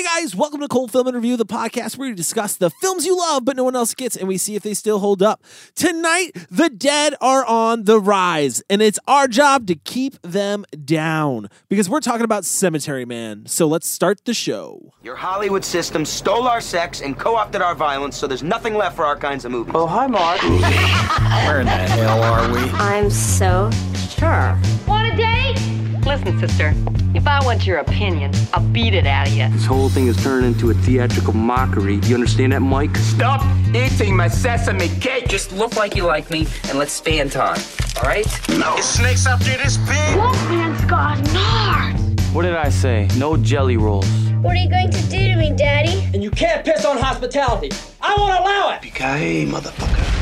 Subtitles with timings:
[0.00, 3.04] Hey guys, welcome to Cult Film and Review, the podcast where we discuss the films
[3.04, 5.42] you love but no one else gets and we see if they still hold up.
[5.74, 11.50] Tonight, the dead are on the rise, and it's our job to keep them down
[11.68, 13.44] because we're talking about Cemetery Man.
[13.44, 14.90] So let's start the show.
[15.02, 19.04] Your Hollywood system stole our sex and co-opted our violence, so there's nothing left for
[19.04, 19.74] our kinds of movies.
[19.76, 20.40] Oh, hi, Mark.
[21.46, 22.60] Where in the hell are we?
[22.70, 23.70] I'm so
[24.16, 24.58] sure.
[24.86, 25.89] Want a date?
[26.04, 26.74] Listen, sister,
[27.14, 29.48] if I want your opinion, I'll beat it out of you.
[29.50, 31.96] This whole thing has turned into a theatrical mockery.
[32.04, 32.96] You understand that, Mike?
[32.96, 35.28] Stop eating my sesame cake.
[35.28, 37.60] Just look like you like me and let's stay in time.
[37.96, 38.26] All right?
[38.48, 38.76] No.
[38.76, 40.16] It snakes up through this big.
[40.16, 42.34] Wolfman's got nards.
[42.34, 43.08] What did I say?
[43.16, 44.08] No jelly rolls.
[44.40, 46.08] What are you going to do to me, Daddy?
[46.14, 47.70] And you can't piss on hospitality.
[48.00, 48.84] I won't allow it.
[48.84, 50.19] Hey, motherfucker.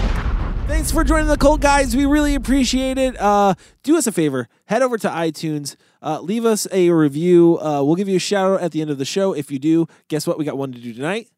[0.69, 1.97] Thanks for joining the cult, guys.
[1.97, 3.19] We really appreciate it.
[3.21, 7.59] Uh, do us a favor, head over to iTunes, uh, leave us a review.
[7.59, 9.33] Uh, we'll give you a shout out at the end of the show.
[9.33, 10.39] If you do, guess what?
[10.39, 11.29] We got one to do tonight.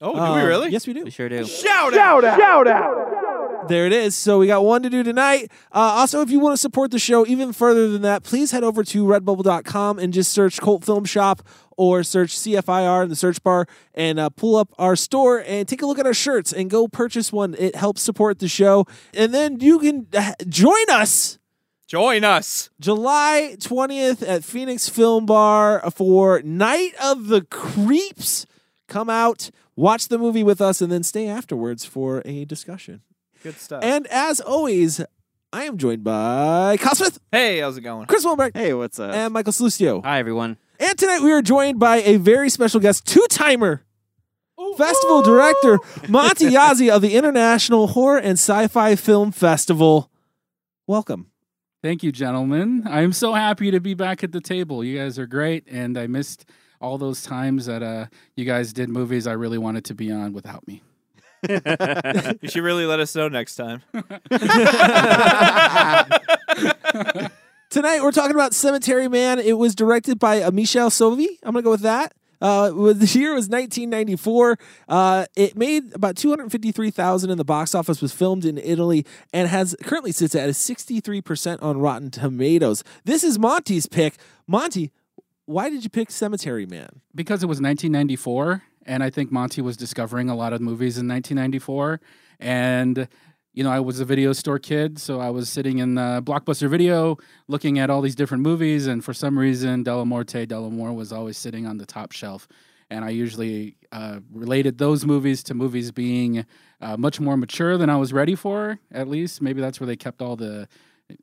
[0.00, 0.70] Oh, do Uh, we really?
[0.70, 1.02] Yes, we do.
[1.04, 1.44] We sure do.
[1.46, 2.22] Shout out!
[2.22, 2.38] Shout out!
[2.38, 3.68] Shout out!
[3.68, 4.14] There it is.
[4.14, 5.50] So we got one to do tonight.
[5.72, 8.62] Uh, also, if you want to support the show even further than that, please head
[8.62, 11.40] over to redbubble.com and just search Cult Film Shop
[11.76, 15.82] or search CFIR in the search bar and uh, pull up our store and take
[15.82, 17.54] a look at our shirts and go purchase one.
[17.58, 18.86] It helps support the show.
[19.12, 21.38] And then you can uh, join us
[21.86, 22.70] Join us.
[22.80, 28.46] July 20th at Phoenix Film Bar for Night of the Creeps.
[28.88, 33.02] Come out, watch the movie with us, and then stay afterwards for a discussion.
[33.42, 33.84] Good stuff.
[33.84, 35.02] And as always,
[35.52, 37.18] I am joined by Cosmith.
[37.30, 38.06] Hey, how's it going?
[38.06, 39.14] Chris Wilbrecht, Hey, what's up?
[39.14, 40.02] and Michael Salustio.
[40.04, 40.56] Hi, everyone.
[40.84, 43.86] And tonight we are joined by a very special guest, two timer
[44.76, 45.78] festival director,
[46.10, 50.10] Monte Yazzie of the International Horror and Sci Fi Film Festival.
[50.86, 51.30] Welcome.
[51.82, 52.82] Thank you, gentlemen.
[52.86, 54.84] I'm so happy to be back at the table.
[54.84, 56.44] You guys are great, and I missed
[56.82, 60.34] all those times that uh, you guys did movies I really wanted to be on
[60.34, 60.82] without me.
[61.48, 63.80] you should really let us know next time.
[67.74, 69.40] Tonight we're talking about Cemetery Man.
[69.40, 71.26] It was directed by uh, Michele Soavi.
[71.42, 72.14] I'm gonna go with that.
[72.40, 74.56] Uh, the year was 1994.
[74.88, 78.00] Uh, it made about 253,000 in the box office.
[78.00, 82.84] Was filmed in Italy and has currently sits at a 63% on Rotten Tomatoes.
[83.06, 84.18] This is Monte's pick.
[84.46, 84.92] Monte,
[85.46, 87.00] why did you pick Cemetery Man?
[87.14, 91.06] because it was 1994 and i think monte was discovering a lot of movies in
[91.06, 92.00] 1994
[92.40, 93.08] and
[93.54, 96.68] you know i was a video store kid so i was sitting in uh, blockbuster
[96.68, 97.16] video
[97.48, 101.66] looking at all these different movies and for some reason Dellamorte Dellamore was always sitting
[101.66, 102.46] on the top shelf
[102.90, 106.44] and i usually uh, related those movies to movies being
[106.80, 109.96] uh, much more mature than i was ready for at least maybe that's where they
[109.96, 110.68] kept all the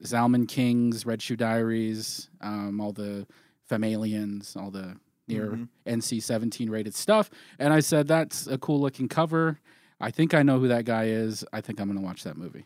[0.03, 3.27] zalman kings red shoe diaries um, all the
[3.71, 7.29] Femalians, all the near NC 17 rated stuff.
[7.57, 9.59] And I said, that's a cool looking cover.
[10.01, 11.45] I think I know who that guy is.
[11.53, 12.66] I think I'm going to watch that movie.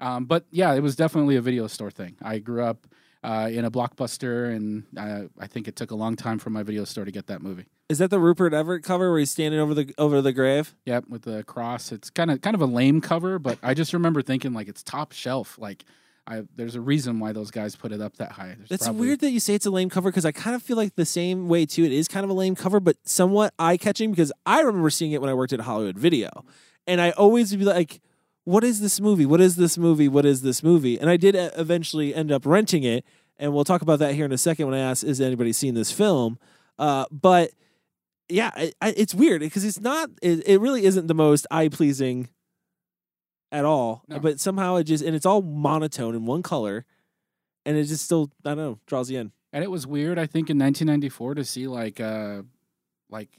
[0.00, 2.16] Um, but yeah, it was definitely a video store thing.
[2.22, 2.86] I grew up
[3.22, 6.62] uh, in a blockbuster, and uh, I think it took a long time for my
[6.62, 7.66] video store to get that movie.
[7.90, 10.74] Is that the Rupert Everett cover where he's standing over the over the grave?
[10.86, 11.92] Yep, with the cross.
[11.92, 14.82] It's kind of kind of a lame cover, but I just remember thinking like it's
[14.82, 15.58] top shelf.
[15.58, 15.84] Like
[16.30, 18.54] I, there's a reason why those guys put it up that high.
[18.56, 20.62] There's It's probably- weird that you say it's a lame cover because I kind of
[20.62, 21.84] feel like the same way too.
[21.84, 25.10] It is kind of a lame cover, but somewhat eye catching because I remember seeing
[25.12, 26.30] it when I worked at Hollywood Video,
[26.86, 28.00] and I always would be like,
[28.44, 29.26] "What is this movie?
[29.26, 30.06] What is this movie?
[30.08, 33.04] What is this movie?" And I did eventually end up renting it,
[33.38, 35.74] and we'll talk about that here in a second when I ask, "Is anybody seen
[35.74, 36.38] this film?"
[36.78, 37.50] Uh, but
[38.28, 40.10] yeah, I, I, it's weird because it's not.
[40.22, 42.28] It, it really isn't the most eye pleasing
[43.52, 44.04] at all.
[44.08, 44.18] No.
[44.18, 46.86] But somehow it just and it's all monotone in one color,
[47.64, 49.32] and it just still I don't know draws you in.
[49.52, 52.42] And it was weird, I think, in 1994 to see like uh,
[53.08, 53.30] like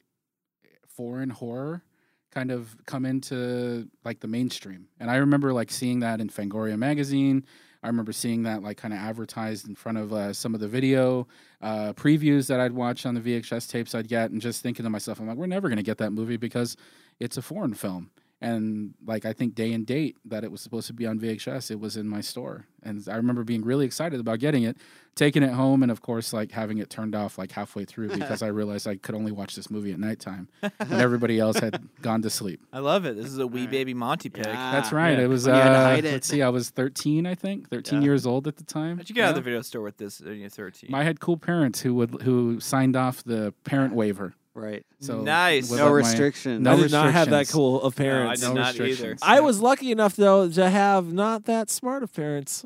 [0.87, 1.83] foreign horror
[2.31, 4.87] kind of come into like the mainstream.
[4.99, 7.45] And I remember like seeing that in Fangoria magazine.
[7.83, 10.67] I remember seeing that like kind of advertised in front of uh, some of the
[10.67, 11.27] video
[11.61, 14.89] uh, previews that I'd watch on the VHS tapes I'd get, and just thinking to
[14.89, 16.77] myself, I'm like, we're never going to get that movie because
[17.19, 18.11] it's a foreign film.
[18.43, 21.69] And like I think day and date that it was supposed to be on VHS,
[21.69, 24.77] it was in my store, and I remember being really excited about getting it,
[25.13, 28.41] taking it home, and of course like having it turned off like halfway through because
[28.41, 32.23] I realized I could only watch this movie at nighttime when everybody else had gone
[32.23, 32.61] to sleep.
[32.73, 33.15] I love it.
[33.15, 34.43] This is a wee baby Monte pick.
[34.43, 35.19] That's right.
[35.19, 35.25] yeah.
[35.25, 35.45] It was.
[35.45, 36.11] When you had to Uh, it.
[36.11, 36.41] let's see.
[36.41, 38.05] I was 13, I think, 13 Yeah.
[38.05, 38.97] years old at the time.
[38.97, 40.95] How'd you get out of the video store with this when you're 13?
[40.95, 44.33] I had cool parents who would who signed off the parent waiver.
[44.53, 44.85] Right.
[44.99, 45.69] So Nice.
[45.71, 46.61] No let my- restrictions.
[46.61, 47.51] no I did not have that restrictions.
[47.53, 48.83] cool of No, I did No not either.
[48.83, 49.19] restrictions.
[49.23, 52.65] I was lucky enough though to have not that smart of parents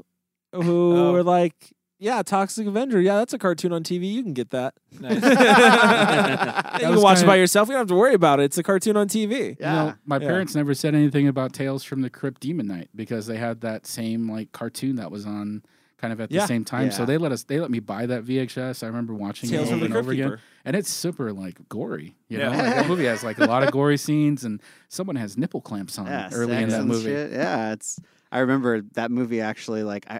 [0.53, 0.61] who
[0.97, 1.11] Oh.
[1.11, 1.53] were like,
[1.99, 2.99] yeah, Toxic Avenger.
[2.99, 4.11] Yeah, that's a cartoon on TV.
[4.11, 4.73] You can get that.
[4.99, 5.13] Nice.
[5.21, 5.21] you
[6.89, 7.67] was can watch it kinda- by yourself.
[7.67, 8.45] You don't have to worry about it.
[8.45, 9.49] It's a cartoon on TV.
[9.59, 10.27] You know, my Yeah.
[10.27, 13.85] parents never said anything about Tales from the Crypt Demon Knight because they had that
[13.87, 15.63] same like cartoon that was on
[15.97, 16.45] kind of at the Yeah.
[16.45, 16.91] same time.
[16.91, 17.05] So Yeah.
[17.05, 18.83] they let us they let me buy that VHS.
[18.83, 20.29] I remember watching Tales it from over the and over Crypt again.
[20.31, 20.41] Keeper.
[20.65, 22.15] And it's super like gory.
[22.27, 22.49] You Yeah.
[22.49, 25.61] know, like, that movie has like a lot of gory scenes and someone has nipple
[25.61, 27.05] clamps on yeah, early in that movie.
[27.05, 27.31] shit.
[27.31, 27.99] Yeah, it's.
[28.31, 29.83] I remember that movie actually.
[29.83, 30.19] Like I,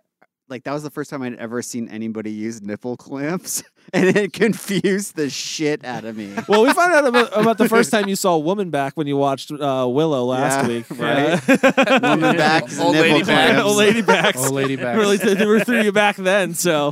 [0.49, 3.63] like that was the first time I'd ever seen anybody use nipple clamps,
[3.93, 6.33] and it confused the shit out of me.
[6.47, 9.17] Well, we found out about, about the first time you saw Woman Back when you
[9.17, 10.85] watched uh, Willow last Yeah, week.
[10.91, 11.47] right.
[12.01, 13.53] Woman backs, Old nipple lady back.
[13.53, 13.63] clamps.
[13.65, 14.37] Old lady backs.
[14.37, 14.97] Old lady backs.
[14.97, 16.53] really th- they were through you back then.
[16.53, 16.91] So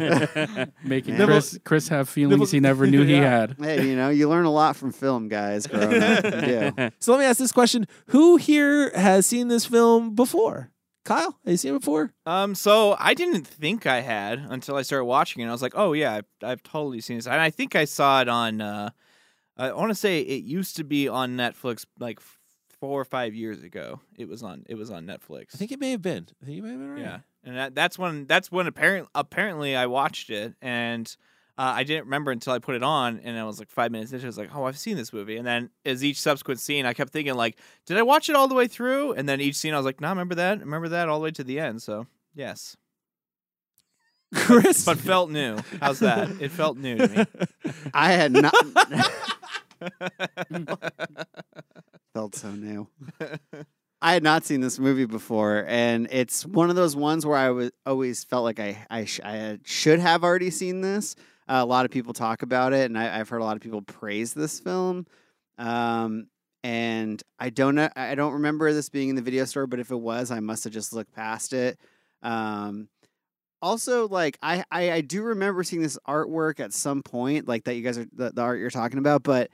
[0.83, 3.55] Making Nipple- Chris Chris have feelings Nipple- he never knew he had.
[3.59, 5.67] Hey, you know, you learn a lot from film, guys.
[5.67, 6.89] Growing up, you do.
[7.00, 10.71] So let me ask this question: Who here has seen this film before?
[11.03, 12.13] Kyle, have you seen it before?
[12.25, 15.47] Um, so I didn't think I had until I started watching it.
[15.47, 17.27] I was like, oh yeah, I've, I've totally seen this.
[17.27, 18.61] And I think I saw it on.
[18.61, 18.91] Uh,
[19.57, 22.19] I want to say it used to be on Netflix like
[22.79, 24.00] four or five years ago.
[24.17, 24.63] It was on.
[24.67, 25.53] It was on Netflix.
[25.53, 26.27] I think it may have been.
[26.41, 27.01] I think it may have been right.
[27.01, 31.15] Yeah, and that, that's when that's when apparently apparently I watched it, and
[31.57, 34.11] uh, I didn't remember until I put it on, and I was like five minutes
[34.11, 34.23] into.
[34.23, 36.85] it, I was like, oh, I've seen this movie, and then as each subsequent scene,
[36.85, 39.13] I kept thinking like, did I watch it all the way through?
[39.13, 41.23] And then each scene, I was like, no, I remember that, remember that all the
[41.23, 41.81] way to the end.
[41.83, 42.75] So yes,
[44.33, 45.57] Chris, but felt new.
[45.79, 46.29] How's that?
[46.41, 47.71] It felt new to me.
[47.94, 48.53] I had not
[52.13, 52.88] felt so new.
[54.01, 57.51] I had not seen this movie before, and it's one of those ones where I
[57.51, 61.15] was always felt like I I, sh- I should have already seen this.
[61.48, 63.62] Uh, a lot of people talk about it, and I, I've heard a lot of
[63.62, 65.06] people praise this film.
[65.57, 66.28] Um,
[66.63, 69.98] and I don't I don't remember this being in the video store, but if it
[69.98, 71.78] was, I must have just looked past it.
[72.22, 72.88] Um,
[73.62, 77.75] also, like I, I I do remember seeing this artwork at some point, like that
[77.75, 79.51] you guys are the, the art you're talking about, but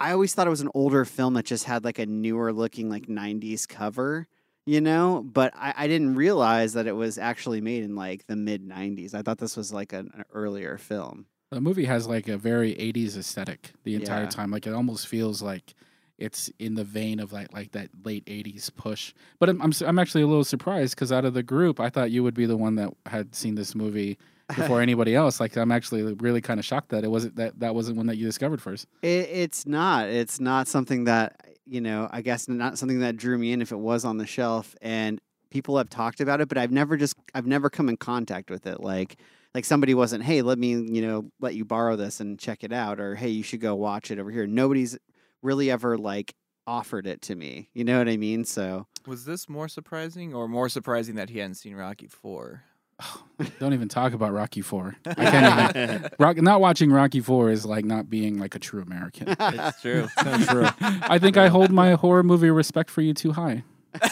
[0.00, 2.90] I always thought it was an older film that just had like a newer looking
[2.90, 4.26] like 90s cover,
[4.66, 5.22] you know?
[5.24, 9.14] But I, I didn't realize that it was actually made in like the mid 90s.
[9.14, 11.26] I thought this was like an, an earlier film.
[11.50, 14.28] The movie has like a very 80s aesthetic the entire Yeah.
[14.30, 14.50] time.
[14.50, 15.74] Like it almost feels like
[16.18, 19.12] it's in the vein of like like that late 80s push.
[19.38, 22.10] But I'm I'm, I'm actually a little surprised cuz out of the group, I thought
[22.10, 24.18] you would be the one that had seen this movie
[24.54, 25.38] before anybody else.
[25.40, 28.16] Like I'm actually really kind of shocked that it wasn't that that wasn't one that
[28.16, 28.86] you discovered first.
[29.02, 30.08] It, it's not.
[30.08, 33.72] It's not something that, you know, I guess not something that drew me in if
[33.72, 34.74] it was on the shelf.
[34.82, 35.20] And
[35.50, 38.66] people have talked about it, but I've never just, I've never come in contact with
[38.66, 38.80] it.
[38.80, 39.16] Like,
[39.54, 42.72] like somebody wasn't, hey, let me, you know, let you borrow this and check it
[42.72, 44.46] out, or hey, you should go watch it over here.
[44.46, 44.98] Nobody's
[45.42, 46.34] really ever like
[46.66, 47.68] offered it to me.
[47.72, 48.44] You know what I mean?
[48.44, 52.64] So Was this more surprising, or more surprising that he hadn't seen Rocky Four?
[53.58, 54.96] Don't even talk about Rocky 4.
[55.06, 58.80] I can't even Rock, not watching Rocky 4 is like not being like a true
[58.82, 59.34] American.
[59.38, 60.06] It's true.
[60.24, 60.68] Not true.
[60.80, 63.64] I think I hold my horror movie respect for you too high.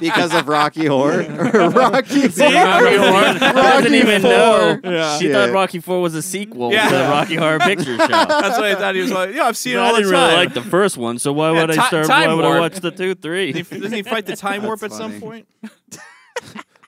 [0.00, 1.22] because of Rocky Horror,
[1.70, 4.78] Rocky, See, Rocky Horror doesn't even know.
[4.84, 5.18] Yeah.
[5.18, 5.32] She Shit.
[5.32, 6.88] thought Rocky Four was a sequel Yeah.
[6.90, 8.06] to the Rocky Horror Picture Show.
[8.08, 8.94] That's what I thought.
[8.94, 10.24] He was like, yeah, I've seen it I all the didn't time.
[10.30, 12.06] really like the first one, so why Yeah, would ti- I start?
[12.06, 12.60] Time Why would I Warp.
[12.60, 13.52] watch the two, three?
[13.52, 15.20] Doesn't he fight the time warp at That's some funny.
[15.20, 15.46] point?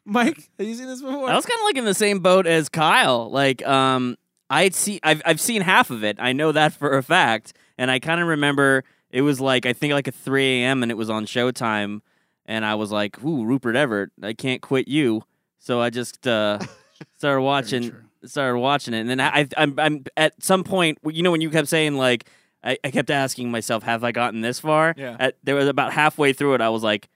[0.07, 1.31] Mike, have you seen this before?
[1.31, 3.31] I was kind of like in the same boat as Kyle.
[3.31, 4.17] Like, um,
[4.51, 6.17] I'd see, I've I've seen half of it.
[6.21, 9.73] I know that for a fact, and I kind of remember it was like I
[9.73, 10.83] think like at 3 a.m.
[10.83, 12.03] and it was on Showtime,
[12.45, 15.23] and I was like, "Ooh, Rupert Everett, I can't quit you."
[15.59, 16.59] So I just uh,
[17.17, 17.95] started watching,
[18.25, 21.49] started watching it, and then I, I'm, I'm at some point, you know, when you
[21.49, 22.29] kept saying like,
[22.63, 25.17] I, I kept asking myself, "Have I gotten this far?" Yeah.
[25.19, 27.09] At, there was about halfway through it, I was like,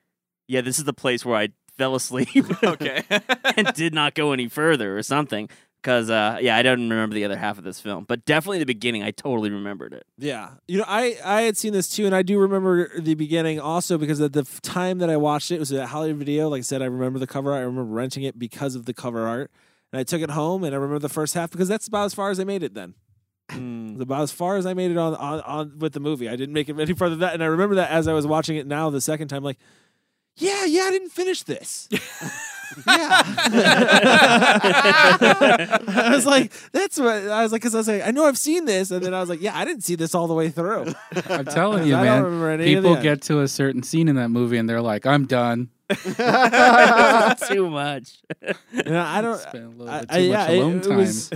[0.47, 2.29] "Yeah, this is the place where I fell asleep."
[2.63, 3.03] okay.
[3.57, 5.49] and did not go any further or something.
[5.81, 8.67] Because uh, yeah, I don't remember the other half of this film, but definitely the
[8.67, 9.05] beginning.
[9.05, 10.05] I totally remembered it.
[10.19, 13.61] Yeah, you know, I I had seen this too, and I do remember the beginning
[13.61, 16.49] also because at the f- time that I watched it, it was a Hollywood video.
[16.49, 17.61] Like I said, I remember the cover art.
[17.61, 19.53] I remember renting it because of the cover art,
[19.93, 22.13] and I took it home, and I remember the first half because that's about as
[22.15, 22.75] far as I made it.
[22.75, 22.95] Then
[23.49, 26.29] It's about as far as I made it on on, on with the movie.
[26.29, 28.27] I didn't make it any further than that, and I remember that as I was
[28.27, 29.59] watching it now the second time, like.
[30.39, 31.89] Yeah, yeah, I didn't finish this.
[32.87, 32.87] yeah.
[35.89, 38.37] I was like, that's what I was like, because I was like, I know I've
[38.39, 40.51] seen this, and then I was like, yeah, I didn't see this all the way
[40.51, 40.87] through.
[41.29, 42.23] I'm telling you, I man.
[42.25, 45.07] remember any of People get to a certain scene in that movie and they're like,
[45.07, 48.19] "I'm done." Too much.
[48.43, 48.53] Yeah,
[49.07, 49.39] I don't.
[49.41, 50.97] Spent a little I- bit I- too yeah, much it- alone it time.
[50.99, 51.31] was-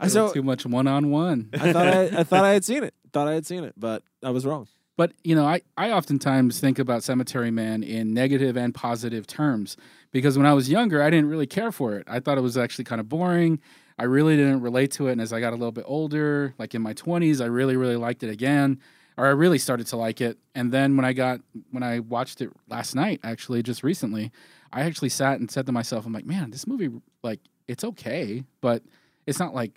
[0.00, 1.50] A so too much one on one.
[1.54, 2.94] I thought I, I thought I had seen it.
[3.12, 4.66] Thought I had seen it, but I was wrong.
[4.96, 9.76] But you know, I, I oftentimes think about Cemetery Man in negative and positive terms
[10.10, 12.06] because when I was younger, I didn't really care for it.
[12.08, 13.60] I thought it was actually kind of boring.
[13.98, 15.12] I really didn't relate to it.
[15.12, 17.96] And as I got a little bit older, like in my 20s, I really, really
[17.96, 18.80] liked it again,
[19.16, 20.38] or I really started to like it.
[20.54, 24.32] And then when I got, when I watched it last night, actually, just recently,
[24.72, 26.90] I actually sat and said to myself, I'm like, man, this movie,
[27.22, 28.82] like, it's okay, but
[29.26, 29.72] it's not like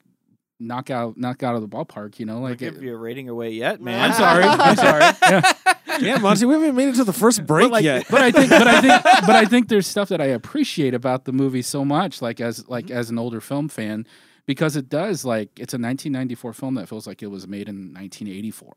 [0.59, 2.41] knock out, knock out of the ballpark, you know?
[2.41, 4.11] Like, give it, you a rating away yet, man.
[4.11, 4.43] I'm sorry.
[4.43, 5.15] I'm sorry.
[5.21, 5.53] Yeah.
[6.01, 8.05] Yeah, Monte, we haven't made it to the first break but like, yet.
[8.09, 11.25] But I think, but I think, but I think there's stuff that I appreciate about
[11.25, 12.71] the movie so much, like as mm-hmm.
[12.71, 14.05] like as an older film fan,
[14.45, 17.93] because it does like it's a 1994 film that feels like it was made in
[17.93, 18.73] 1984.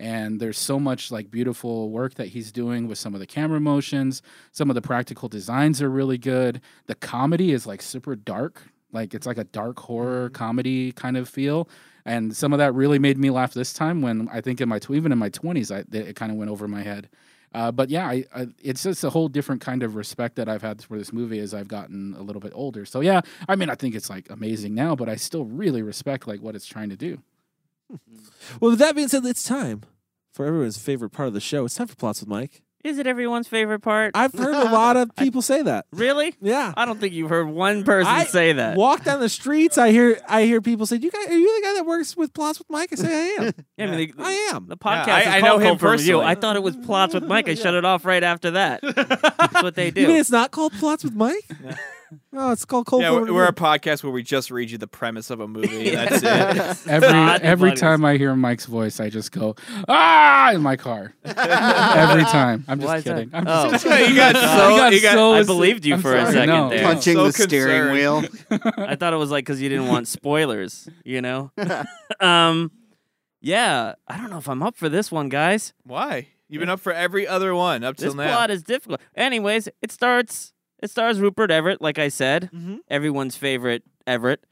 [0.00, 3.58] And there's so much like beautiful work that he's doing with some of the camera
[3.58, 4.22] motions.
[4.52, 6.60] Some of the practical designs are really good.
[6.86, 11.28] The comedy is like super dark, like it's like a dark horror comedy kind of
[11.28, 11.68] feel
[12.04, 14.78] and some of that really made me laugh this time when I think in my
[14.78, 17.08] tw- even in my 20s I, it kind of went over my head.
[17.54, 20.62] Uh, but yeah, I, I, it's just a whole different kind of respect that I've
[20.62, 22.84] had for this movie as I've gotten a little bit older.
[22.84, 26.26] So yeah, I mean, I think it's like amazing now, but I still really respect
[26.26, 27.22] like what it's trying to do.
[28.60, 29.82] Well, with that being said, it's time
[30.30, 31.64] for everyone's favorite part of the show.
[31.64, 32.62] It's time for Plots with Mike.
[32.84, 34.12] Is it everyone's favorite part?
[34.14, 35.86] I've heard a lot of people say that.
[35.92, 36.34] Really?
[36.40, 36.72] Yeah.
[36.76, 38.76] I don't think you've heard one person I say that.
[38.76, 41.66] Walk down the streets, I hear I hear people say, "You guys, are you the
[41.66, 43.08] guy that works with Plots with Mike?" I say,
[43.38, 44.66] "I am." Yeah, I mean, the, I am.
[44.68, 46.24] the podcast I- is I know him Cult Film personally.
[46.24, 47.48] I thought it was plots with Mike.
[47.48, 48.80] I shut it off right after that.
[48.82, 50.16] That's what they You mean do.
[50.16, 51.44] it's not called Plots with Mike?
[52.32, 54.78] No, it's called Cult Yeah, Film we're, we're a podcast where we just read you
[54.78, 55.90] the premise of a movie.
[55.90, 56.86] That's it.
[56.90, 57.80] Every not every funny.
[57.80, 59.56] time I hear Mike's voice, I just go
[59.88, 61.12] ah in my car.
[61.24, 62.64] every time.
[62.68, 63.14] I'm Why just is that?
[63.16, 63.30] kidding.
[63.34, 63.70] I'm Oh.
[63.70, 64.68] just you got so.
[64.70, 66.68] You got you got, so- I believed you I'm for a sorry, second no.
[66.70, 66.82] there.
[66.84, 68.28] Punching So the steering concerned.
[68.50, 68.84] wheel.
[68.88, 71.50] I thought it was like because you didn't want spoilers, you know?
[72.20, 72.70] um,
[73.40, 75.72] yeah, I don't know if I'm up for this one, guys.
[75.84, 76.28] Why?
[76.48, 78.32] You've been up for every other one up till This now.
[78.34, 79.00] plot is difficult.
[79.14, 80.54] Anyways, it starts.
[80.82, 82.78] It stars Rupert Everett, like I said, Mhm.
[82.88, 84.44] everyone's favorite Everett.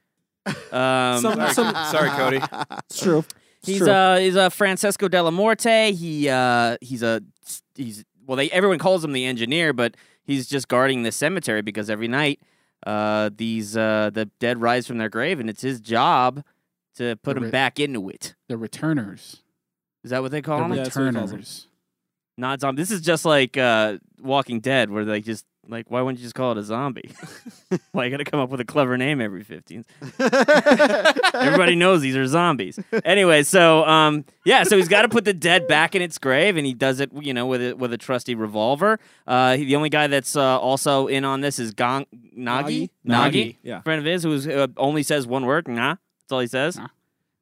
[0.46, 2.40] Um, Some- sorry, some- sorry, Cody.
[2.88, 3.24] It's true.
[3.58, 3.90] It's He's true.
[3.90, 5.92] uh he's a Francesco Dellamorte.
[5.92, 7.20] He uh he's a
[7.74, 11.90] he's well they everyone calls him the engineer, but he's just guarding the cemetery because
[11.90, 12.40] every night
[12.86, 16.44] uh these uh the dead rise from their grave and it's his job
[16.96, 18.34] to put The them re- back into it.
[18.48, 19.42] the returners.
[20.04, 20.70] Is that what they The call them?
[20.74, 21.38] Yeah, that's what he calls 'em.
[21.38, 21.66] returners.
[22.38, 22.82] Not zombie.
[22.82, 26.34] This is just like uh Walking Dead, where they just like why wouldn't you just
[26.34, 27.10] call it a zombie?
[27.92, 29.84] why you got to come up with a clever name every fifteen?
[31.34, 32.78] Everybody knows these are zombies.
[33.04, 36.56] Anyway, so um, yeah, so he's got to put the dead back in its grave,
[36.56, 38.98] and he does it, you know, with a, with a trusty revolver.
[39.26, 42.90] Uh, he- the only guy that's uh, also in on this is Gong Gnaghi, Gnaghi?
[43.06, 43.80] Gnaghi, Gnaghi, yeah.
[43.82, 45.96] friend of his who uh, only says one word, nah.
[46.22, 46.76] That's all he says.
[46.76, 46.88] Nah.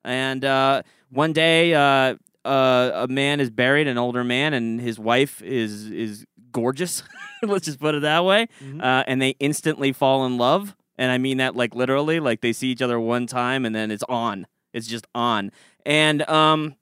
[0.05, 4.99] And uh, one day, uh, uh, a man is buried, an older man, and his
[4.99, 7.03] wife is is gorgeous.
[7.43, 8.49] Let's just put it that way.
[8.65, 8.83] Mhm.
[8.83, 12.21] Uh, and they instantly fall in love, and I mean that like literally.
[12.21, 14.47] Like they see each other one time, and then it's on.
[14.73, 15.53] It's just on.
[15.85, 16.77] And um,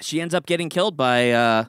[0.00, 1.64] she ends up getting killed by uh,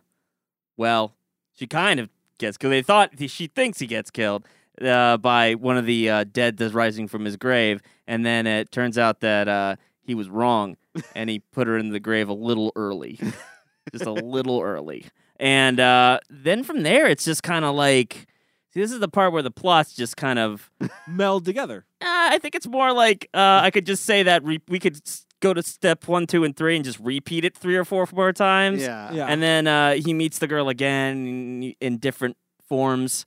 [0.77, 1.13] well,
[1.53, 2.71] she kind of gets killed.
[2.71, 4.45] They thought she thinks he gets killed
[4.81, 8.71] uh, by one of the uh, dead that's rising from his grave, and then it
[8.71, 10.77] turns out that uh, he was wrong,
[11.15, 13.19] and he put her in the grave a little early,
[13.91, 15.05] just a little early.
[15.39, 18.27] And uh, then from there, it's just kind of like.
[18.73, 20.69] See, this is the part where the plots just kind of.
[21.07, 21.85] meld together.
[22.01, 24.99] Uh, I think it's more like uh, I could just say that re- we could
[25.39, 28.33] go to step one, two, and three and just repeat it three or four more
[28.33, 28.81] times.
[28.81, 29.11] Yeah.
[29.11, 29.27] Yeah.
[29.27, 32.37] And then uh, he meets the girl again in, in different
[32.67, 33.25] forms,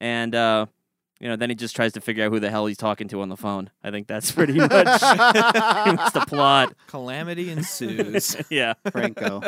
[0.00, 0.66] and uh,
[1.20, 3.20] you know, then he just tries to figure out who the hell he's talking to
[3.20, 3.70] on the phone.
[3.84, 6.74] I think that's pretty much, pretty much the plot.
[6.88, 8.36] Calamity ensues.
[8.50, 8.74] yeah.
[8.90, 9.42] Franco.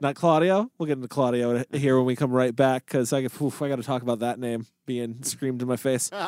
[0.00, 0.70] Not Claudio.
[0.78, 1.76] We'll get into Claudio mm-hmm.
[1.76, 4.20] here when we come right back because I, get- oof, I got to talk about
[4.20, 6.08] that name being screamed in my face.
[6.10, 6.20] Guys,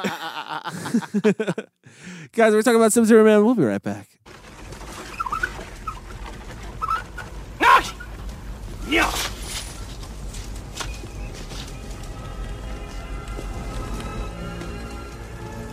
[2.36, 3.44] we're talking about Cemetery Man.
[3.44, 4.08] We'll be right back.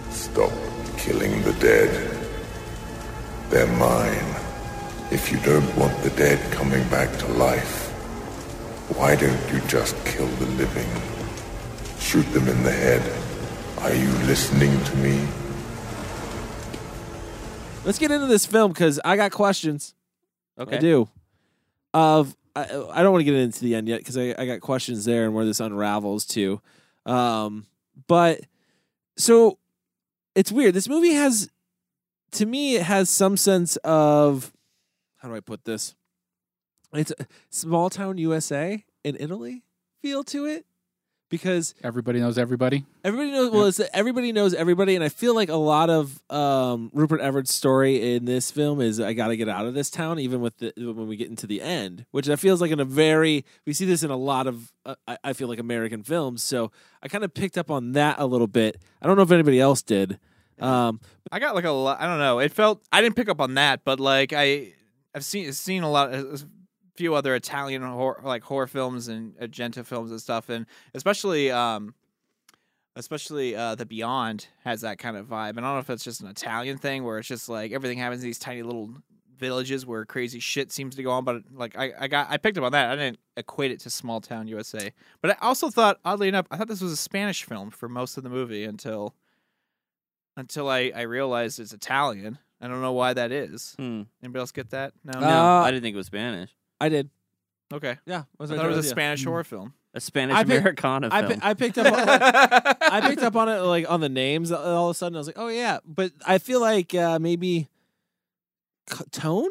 [0.09, 0.51] Stop
[0.97, 2.17] killing the dead.
[3.49, 4.35] They're mine.
[5.11, 7.88] If you don't want the dead coming back to life,
[8.95, 10.87] why don't you just kill the living?
[11.99, 13.01] Shoot them in the head.
[13.79, 15.27] Are you listening to me?
[17.85, 19.95] Let's get into this film because I got questions.
[20.57, 20.77] Okay.
[20.77, 21.07] I do.
[21.93, 24.59] Of I, I don't want to get into the end yet because I, I got
[24.59, 26.61] questions there and where this unravels to.
[27.05, 27.65] Um,
[28.07, 28.41] but
[29.17, 29.57] so
[30.35, 30.73] it's weird.
[30.73, 31.49] This movie has,
[32.31, 34.51] to me, it has some sense of
[35.17, 35.95] how do I put this?
[36.93, 39.63] It's a small town USA in Italy
[40.01, 40.65] feel to it
[41.29, 42.85] because Everybody knows everybody.
[43.03, 43.51] Everybody knows.
[43.51, 47.53] Well, it's everybody knows everybody, and I feel like a lot of um, Rupert Everett's
[47.53, 50.57] story in this film is I got to get out of this town, even with
[50.57, 53.73] the when we get into the end, which that feels like in a very we
[53.73, 56.41] see this in a lot of uh, I, I feel like American films.
[56.43, 56.71] So
[57.03, 58.81] I kind of picked up on that a little bit.
[59.01, 60.19] I don't know if anybody else did.
[60.59, 60.99] Um,
[61.31, 62.01] I got like a lot.
[62.01, 62.39] I don't know.
[62.39, 64.73] It felt I didn't pick up on that, but like I
[65.13, 66.39] I've seen seen a lot, a
[66.99, 71.95] few other Italian horror, like horror films and Argento films and stuff, and especially um,
[72.97, 75.51] especially uh, the Beyond has that kind of vibe.
[75.51, 77.97] And I don't know if it's just an Italian thing where it's just like everything
[77.97, 78.89] happens in these tiny little
[79.37, 81.23] villages where crazy shit seems to go on.
[81.23, 82.89] But like I, I got I picked up on that.
[82.91, 84.91] I didn't equate it to small town USA.
[85.21, 88.17] But I also thought, oddly enough, I thought this was a Spanish film for most
[88.17, 89.15] of the movie until
[90.35, 92.39] until I, I realized it's Italian.
[92.61, 93.75] I don't know why that is.
[93.79, 94.01] Hmm.
[94.21, 94.91] Anybody else get that?
[95.05, 96.49] No, No, Uh, I didn't think it was Spanish.
[96.79, 97.09] I did.
[97.73, 97.97] Okay.
[98.05, 99.73] Yeah, I thought it was a Spanish horror film.
[99.93, 101.39] A Spanish I pick- Americana I, film.
[101.39, 101.87] pi- I picked up.
[101.87, 101.93] On,
[102.93, 104.51] I picked up on it like on the names.
[104.51, 107.67] All of a sudden, I was like, "Oh yeah," but I feel like uh, maybe
[108.91, 109.49] c- tone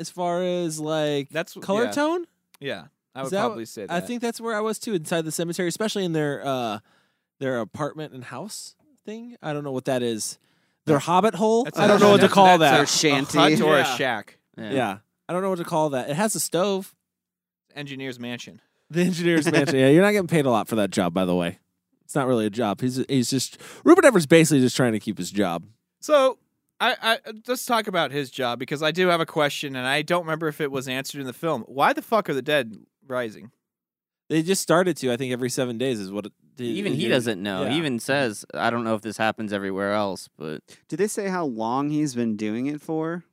[0.00, 1.90] as far as like That's color yeah.
[1.90, 2.24] tone.
[2.60, 3.90] Yeah, I Is would that probably say that.
[3.94, 6.78] I think that's where I was too, inside the cemetery, especially in their uh
[7.40, 8.74] their apartment and house
[9.06, 9.36] thing.
[9.42, 10.38] I don't know what that is.
[10.86, 11.64] Their hobbit hole.
[11.64, 13.08] That's I a- don't know what to that's- call that's that.
[13.08, 13.96] a- a hut or a Yeah.
[13.96, 14.38] shack.
[14.56, 14.98] Yeah.
[15.28, 16.08] I don't know what to call that.
[16.10, 16.94] It has a stove.
[17.74, 18.60] Engineer's mansion.
[18.90, 19.76] The engineer's mansion.
[19.76, 21.58] Yeah, you're not getting paid a lot for that job, by the way.
[22.04, 22.80] It's not really a job.
[22.80, 25.64] He's he's just Rupert Everett's basically just trying to keep his job.
[26.00, 26.38] So
[26.80, 30.00] I, I let's talk about his job because I do have a question and I
[30.00, 31.62] don't remember if it was answered in the film.
[31.68, 33.50] Why the fuck are the dead rising?
[34.30, 35.12] They just started to.
[35.12, 36.26] I think every seven days is what.
[36.26, 37.64] It, even he it- doesn't know.
[37.64, 37.70] yeah.
[37.70, 41.28] He even says, "I don't know if this happens everywhere else," but Did they say
[41.28, 43.24] how long he's been doing it for?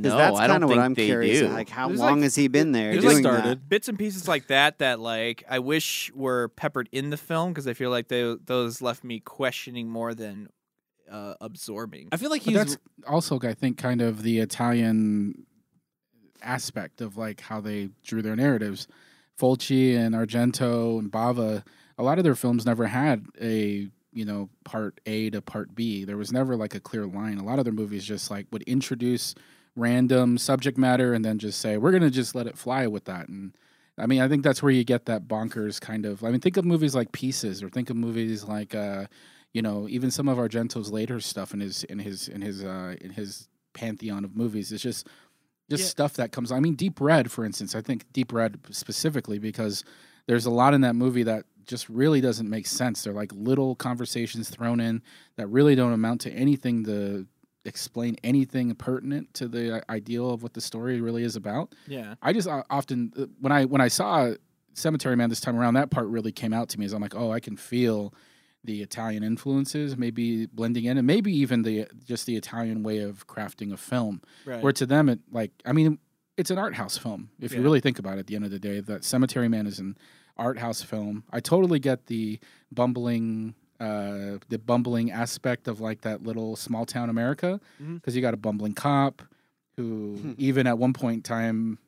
[0.00, 1.40] Because No, that's I don't kind of what think I'm they curious.
[1.40, 1.48] do.
[1.48, 3.68] Like, how There's long like- has he been there doing like that?
[3.68, 7.66] bits and pieces like that that like I wish were peppered in the film because
[7.66, 10.50] I feel like they those left me questioning more than
[11.10, 12.10] uh, absorbing.
[12.12, 12.78] I feel like But he's that's
[13.08, 15.46] also, I think, kind of the Italian
[16.42, 18.86] aspect of like how they drew their narratives.
[19.40, 21.64] Fulci and Argento and Bava,
[21.96, 26.04] a lot of their films never had a you know part A to part B.
[26.04, 27.38] There was never like a clear line.
[27.38, 29.34] A lot of their movies just like would introduce
[29.78, 33.28] random subject matter and then just say we're gonna just let it fly with that.
[33.28, 33.52] And
[33.96, 36.22] I mean, I think that's where you get that bonkers kind of.
[36.22, 39.06] I mean, think of movies like Pieces, or think of movies like, uh,
[39.52, 42.94] you know, even some of Argento's later stuff in his in his in his uh,
[43.00, 44.70] in his pantheon of movies.
[44.72, 45.06] It's just
[45.70, 45.88] just Yeah.
[45.88, 46.50] stuff that comes.
[46.52, 47.74] I mean, Deep Red, for instance.
[47.74, 49.84] I think Deep Red specifically because
[50.26, 53.02] there's a lot in that movie that just really doesn't make sense.
[53.02, 55.02] They're like little conversations thrown in
[55.36, 57.26] that really don't amount to anything to
[57.68, 61.74] explain anything pertinent to the ideal of what the story really is about.
[61.86, 62.14] Yeah.
[62.22, 64.32] I just uh, often uh, when I when I saw
[64.74, 66.86] Cemetery Man this time around, that part really came out to me.
[66.86, 68.14] As I'm like, oh, I can feel
[68.64, 73.26] the Italian influences maybe blending in, and maybe even the just the Italian way of
[73.26, 74.22] crafting a film.
[74.44, 74.62] Right.
[74.62, 75.98] Where to them, it like I mean,
[76.36, 78.20] it's an art house film if you really think about it.
[78.20, 79.96] At the end of the day, that Cemetery Man is an
[80.36, 81.24] art house film.
[81.30, 82.38] I totally get the
[82.72, 83.54] bumbling.
[83.80, 87.60] Uh, the bumbling aspect of like that little small town America,
[87.94, 89.22] because you got a bumbling cop
[89.76, 91.78] who, even at one point in time,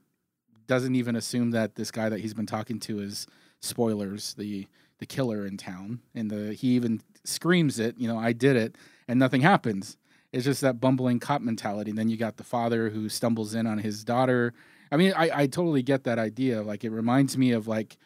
[0.68, 3.26] doesn't even assume that this guy that he's been talking to is
[3.60, 4.66] spoilers, the
[4.98, 8.76] the killer in town, and the he even screams it, you know, I did it,
[9.08, 9.96] and nothing happens.
[10.32, 11.90] It's just that bumbling cop mentality.
[11.90, 14.54] And then you got the father who stumbles in on his daughter.
[14.92, 16.62] I mean, I, I totally get that idea.
[16.62, 17.96] Like it reminds me of like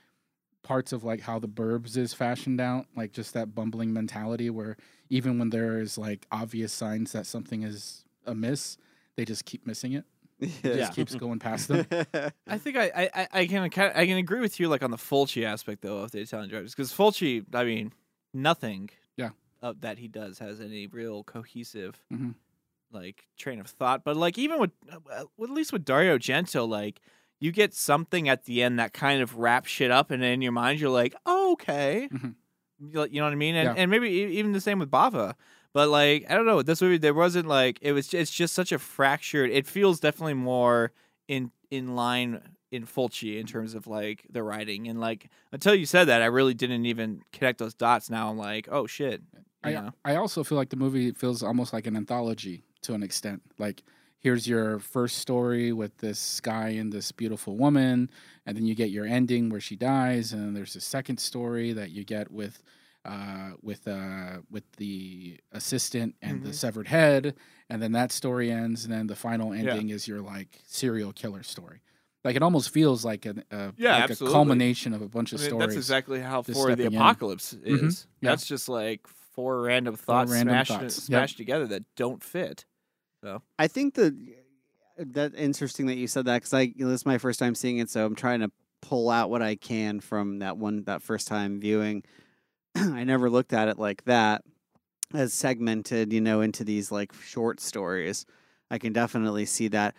[0.65, 4.77] parts of like how the burbs is fashioned out, like just that bumbling mentality where
[5.11, 8.77] even when there is like obvious signs that something is amiss,
[9.17, 10.05] they just keep missing it.
[10.41, 10.77] It Yeah.
[10.79, 11.87] just keeps going past them.
[12.49, 13.63] I think I, I, I- I can
[13.95, 16.75] I can agree with you like on the Fulci aspect though of the Italian drivers
[16.75, 17.93] because Fulci I mean
[18.33, 19.31] nothing Yeah.
[19.63, 22.35] of that he does has any real cohesive Mhm.
[22.91, 26.67] like train of thought but like even with, uh, with at least with Dario Argento
[26.69, 27.01] like
[27.41, 30.53] you get something at the end that kind of wraps shit up and in your
[30.53, 32.35] mind you're like oh, okay Mhm.
[32.81, 33.83] you know what I mean and, Yeah.
[33.83, 35.35] and maybe even the same with Bava
[35.73, 38.73] but like I don't know this movie there wasn't like it was it's just such
[38.73, 40.93] a fractured it feels definitely more
[41.29, 45.87] in in line in Fulci in terms of like the writing and like until you
[45.87, 49.23] said that I really didn't even connect those dots now I'm like oh shit
[49.65, 52.93] you I, know I also feel like the movie feels almost like an anthology to
[52.93, 53.41] an extent.
[53.59, 53.83] Like
[54.25, 58.11] here's your first story with this guy and this beautiful woman,
[58.47, 61.73] and then you get your ending where she dies, and then there's a second story
[61.75, 62.63] that you get with
[63.07, 66.55] uh, with uh, with the assistant and the Mhm.
[66.55, 67.37] severed head,
[67.71, 69.61] and then that story ends, and then the final Yeah.
[69.61, 71.83] ending is your like serial killer story.
[72.25, 74.31] Like it almost feels like an uh, Yeah, like absolutely.
[74.31, 75.67] a culmination of a bunch of I mean, stories.
[75.69, 77.01] That's exactly how For the stepping in.
[77.01, 78.07] Apocalypse is.
[78.07, 78.07] Mhm.
[78.23, 78.31] Yeah.
[78.31, 80.95] That's just like four random thoughts random smashed, thoughts.
[81.05, 82.65] smashed together that don't fit.
[83.25, 84.13] So I think that
[85.01, 87.39] uh, that interesting that you said that because I you know, this is my first
[87.39, 90.85] time seeing it, so I'm trying to pull out what I can from that one
[90.85, 92.05] that first time viewing.
[92.75, 94.43] I never looked at it like that
[95.15, 98.27] as segmented, you know, into these like short stories.
[98.71, 99.95] I can definitely see that.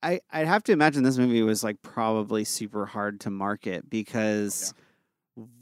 [0.00, 4.72] I I'd have to imagine this movie was like probably super hard to market because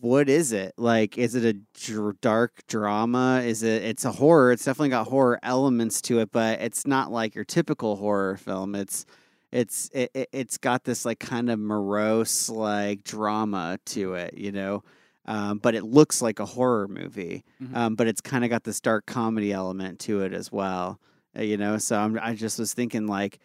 [0.00, 0.72] what is it?
[0.78, 3.42] Like is it a dr- dark drama?
[3.44, 7.10] Is it it's a horror it's definitely got horror elements to it but it's not
[7.12, 8.74] like your typical horror film.
[8.74, 9.04] It's
[9.52, 14.52] it's it, it- it's got this like kind of morose like drama to it you
[14.52, 14.82] know?
[15.28, 17.76] Um, but it looks like a horror movie Mhm.
[17.76, 21.00] um, but it's kind of got this dark comedy element to it as well
[21.38, 21.78] uh, you know?
[21.78, 23.40] So I'm, i just was thinking like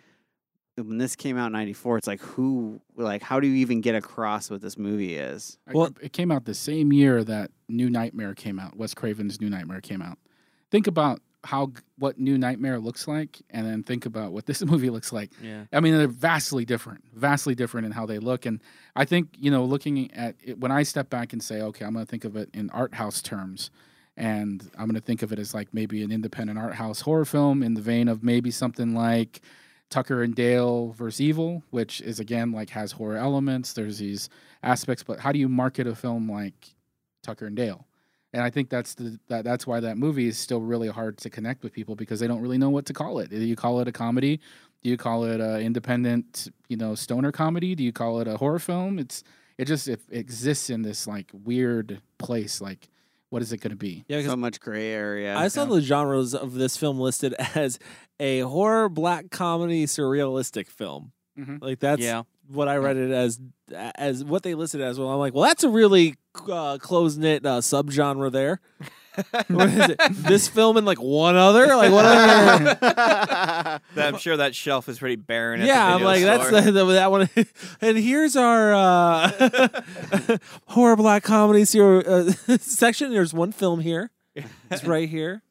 [0.87, 3.95] when this came out in 94 it's like who like how do you even get
[3.95, 8.35] across what this movie is Well, it came out the same year that New Nightmare
[8.35, 8.75] came out.
[8.75, 10.17] Wes Craven's New Nightmare came out.
[10.69, 14.89] Think about how what New Nightmare looks like, and then think about what this movie
[14.89, 15.31] looks like.
[15.41, 15.63] Yeah.
[15.73, 18.45] I mean, they're vastly different, vastly different in how they look.
[18.45, 18.61] And
[18.95, 21.93] I think you know, looking at it, when I step back and say, okay, I'm
[21.93, 23.71] going to think of it in art house terms,
[24.15, 27.25] and I'm going to think of it as like maybe an independent art house horror
[27.25, 29.41] film in the vein of maybe something like
[29.91, 33.73] Tucker and Dale versus Evil, which is again like has horror elements.
[33.73, 34.29] There's these
[34.63, 36.73] aspects, but how do you market a film like
[37.21, 37.85] Tucker and Dale?
[38.33, 41.29] And I think that's the that, that's why that movie is still really hard to
[41.29, 43.29] connect with people because they don't really know what to call it.
[43.29, 44.39] Do you call it a comedy?
[44.81, 47.75] Do you call it a independent, you know, stoner comedy?
[47.75, 48.97] Do you call it a horror film?
[48.97, 49.23] It's
[49.57, 52.61] it just it exists in this like weird place.
[52.61, 52.89] Like,
[53.31, 54.05] what is it going to be?
[54.07, 57.79] Yeah, so much gray area I saw the genres of this film listed as
[58.19, 61.11] a horror, black comedy, surrealistic film.
[61.39, 61.59] Mhm.
[61.61, 62.23] Like that's Yeah.
[62.47, 63.39] what I read it as
[63.73, 64.99] as what they listed as.
[64.99, 66.15] Well, I'm like, well, that's a really
[66.47, 68.59] uh, close knit uh, subgenre there.
[69.47, 69.99] what is it?
[70.11, 72.75] This film and like one other, like what other?
[72.79, 75.61] that, I'm sure that shelf is pretty barren.
[75.61, 77.29] At yeah, the I'm video like that's the, the, that one.
[77.81, 79.79] and here's our uh,
[80.67, 83.11] horror, black comedy ser- uh, section.
[83.11, 84.11] There's one film here.
[84.69, 85.41] It's right here.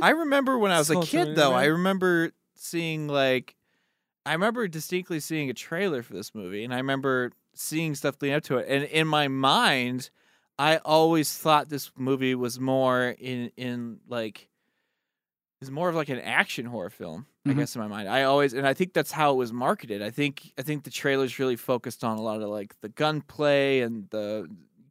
[0.00, 1.52] I remember when I was a kid, though.
[1.52, 1.64] right?
[1.64, 3.54] I remember seeing like,
[4.24, 8.36] I remember distinctly seeing a trailer for this movie, and I remember seeing stuff leading
[8.36, 8.66] up to it.
[8.68, 10.08] And in my mind,
[10.60, 14.48] I always thought this movie was more in in like,
[15.62, 17.26] is more of like an action horror film.
[17.46, 17.56] I Mhm.
[17.58, 20.02] guess in my mind, I always and I think that's how it was marketed.
[20.02, 23.80] I think I think the trailers really focused on a lot of like the gunplay
[23.80, 24.48] and the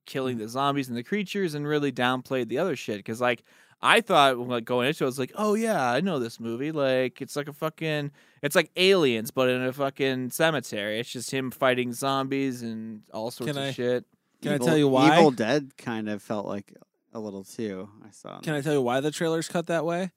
[0.07, 2.97] killing the zombies and the creatures, and really downplayed the other shit.
[2.97, 3.43] Because like
[3.81, 6.71] I thought like going into it, I was like, oh yeah, I know this movie.
[6.71, 10.99] Like it's like a fucking, it's like Aliens, but in a fucking cemetery.
[10.99, 14.05] It's just him fighting zombies and all sorts Can of I- shit.
[14.41, 15.19] Can Evil- I tell you why?
[15.19, 16.73] Evil Dead kind of felt like
[17.13, 17.89] a little too.
[18.05, 18.39] I saw.
[18.39, 20.11] Can I tell you why the trailer's cut that way?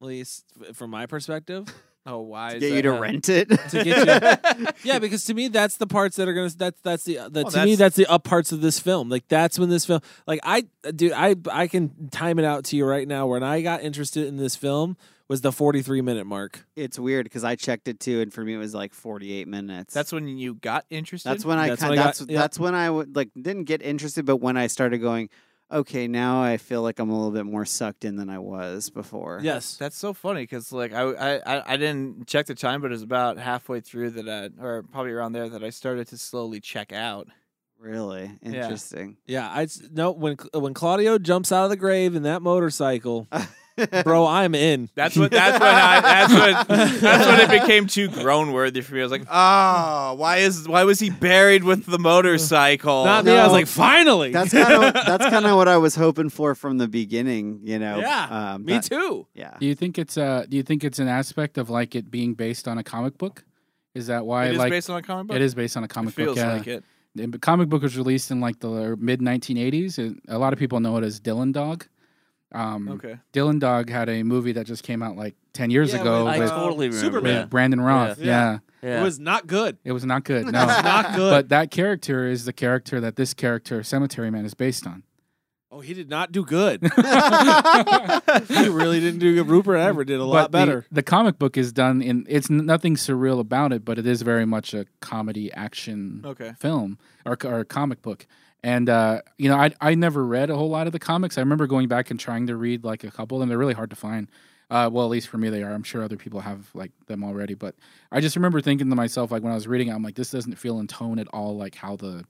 [0.00, 1.66] At least from my perspective.
[2.06, 2.50] Oh, why?
[2.54, 3.48] to get you to not- rent it?
[3.48, 3.86] To get
[4.58, 6.50] you, yeah, because to me that's the parts that are gonna.
[6.50, 9.08] That's that's the, the Oh, to me that's- that's the up parts of this film.
[9.08, 10.00] Like that's when this film.
[10.26, 13.26] Like I, dude, I I can time it out to you right now.
[13.26, 14.96] When I got interested in this film
[15.28, 16.64] was the forty three minute mark.
[16.76, 19.92] It's weird because I checked it too, and for me it was like 48 minutes.
[19.92, 21.28] That's when you got interested.
[21.28, 22.28] that's when I That's kind when I got- that's yep.
[22.40, 25.28] that's when I would like didn't get interested, but when I started going,
[25.70, 28.90] okay, now I feel like I'm a little bit more sucked in than I was
[28.90, 29.40] before.
[29.42, 32.88] Yes, That's so funny because like I, I I- I didn't check the time, but
[32.88, 36.18] it was about halfway through that I, or probably around there that I started to
[36.18, 37.28] slowly check out.
[37.78, 39.18] Really interesting.
[39.26, 39.48] yeah.
[39.52, 43.28] I no when when Claudio jumps out of the grave in that motorcycle,
[44.04, 44.88] bro, I'm in.
[44.94, 45.30] That's what.
[45.30, 46.00] That's when I.
[46.00, 47.00] That's when.
[47.00, 49.00] That's when it became too groan worthy for me.
[49.00, 53.04] I was like, oh, why is why was he buried with the motorcycle?
[53.04, 53.32] Not me.
[53.32, 54.32] I was like, finally.
[54.32, 57.60] That's kind of that's kind of what I was hoping for from the beginning.
[57.64, 57.98] You know.
[57.98, 58.54] yeah.
[58.54, 59.26] Um, me that- too.
[59.34, 59.56] Yeah.
[59.60, 62.34] Do you think it's uh Do you think it's an aspect of like it being
[62.34, 63.44] based on a comic book?
[63.94, 65.36] Is that why it is like based on a comic book.
[65.36, 66.44] it is based on a It comic feels book?
[66.44, 66.52] Yeah.
[66.52, 66.84] like it.
[67.14, 70.18] The comic book was released in like the mid 1980s.
[70.28, 71.86] A lot of people know it as Dylan Dog.
[72.52, 73.16] Um, Okay.
[73.32, 76.34] Dylan Dog had a movie that just came out like 10 years Yeah, ago with,
[76.34, 77.40] I with, totally remember Superman.
[77.42, 77.50] with.
[77.50, 78.18] Brandon Routh.
[78.18, 78.24] Yeah.
[78.24, 78.58] Yeah.
[78.82, 79.00] Yeah.
[79.00, 79.78] It was not good.
[79.84, 80.44] It was not good.
[80.46, 80.52] No.
[80.52, 81.30] not good.
[81.30, 85.02] But that character is the character that this character, Cemetery Man, is based on.
[85.72, 86.80] Oh, he did not do good.
[88.48, 89.48] he really didn't do good.
[89.48, 90.86] Rupert Everett did a lot But the- better.
[90.92, 92.24] The, comic book is done in.
[92.28, 96.52] It's nothing surreal about it, but it is very much a comedy action Okay.
[96.58, 98.26] film or, or comic book.
[98.66, 101.38] And uh, you know, I I never read a whole lot of the comics.
[101.38, 103.90] I remember going back and trying to read like a couple, and they're really hard
[103.90, 104.28] to find.
[104.68, 105.72] Uh, well, at least for me, they are.
[105.72, 107.54] I'm sure other people have like them already.
[107.54, 107.76] But
[108.10, 110.32] I just remember thinking to myself, like when I was reading it, I'm like, this
[110.32, 112.24] doesn't feel in tone at all like how the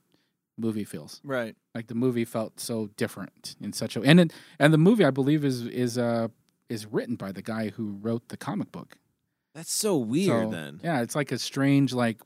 [0.58, 1.22] movie feels.
[1.24, 1.56] Right.
[1.74, 5.10] Like the movie felt so different in such a and it, and the movie I
[5.10, 6.28] believe is is uh
[6.68, 8.98] is written by the guy who wrote the comic book.
[9.54, 10.48] That's so weird.
[10.48, 12.20] So, then yeah, it's like a strange like,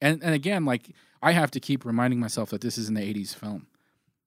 [0.00, 0.90] and and again like
[1.22, 3.66] I have to keep reminding myself that this is an '80s film.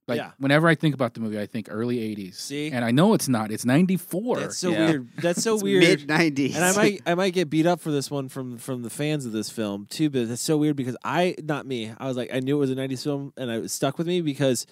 [0.08, 0.32] Like Yeah.
[0.40, 2.34] whenever I think about the movie, I think early '80s.
[2.36, 2.72] See?
[2.72, 3.52] and I know it's not.
[3.52, 4.40] It's '94.
[4.40, 5.08] That's so weird.
[5.22, 5.84] That's so It's weird.
[5.84, 6.56] mid 90s.
[6.56, 9.26] And I might I might get beat up for this one from from the fans
[9.28, 11.92] of this film too, but that's so weird because I not me.
[11.98, 14.22] I was like I knew it was a 90s film and it stuck with me
[14.22, 14.66] because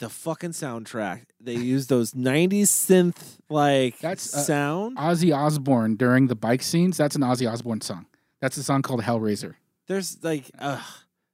[0.00, 1.22] the fucking soundtrack.
[1.40, 4.96] They used those 90s synth like That's, uh, sound.
[4.98, 6.96] Ozzy Osbourne during the bike scenes.
[6.98, 8.06] That's an Ozzy Osbourne song.
[8.42, 9.54] That's a song called Hellraiser.
[9.88, 10.80] There's like uh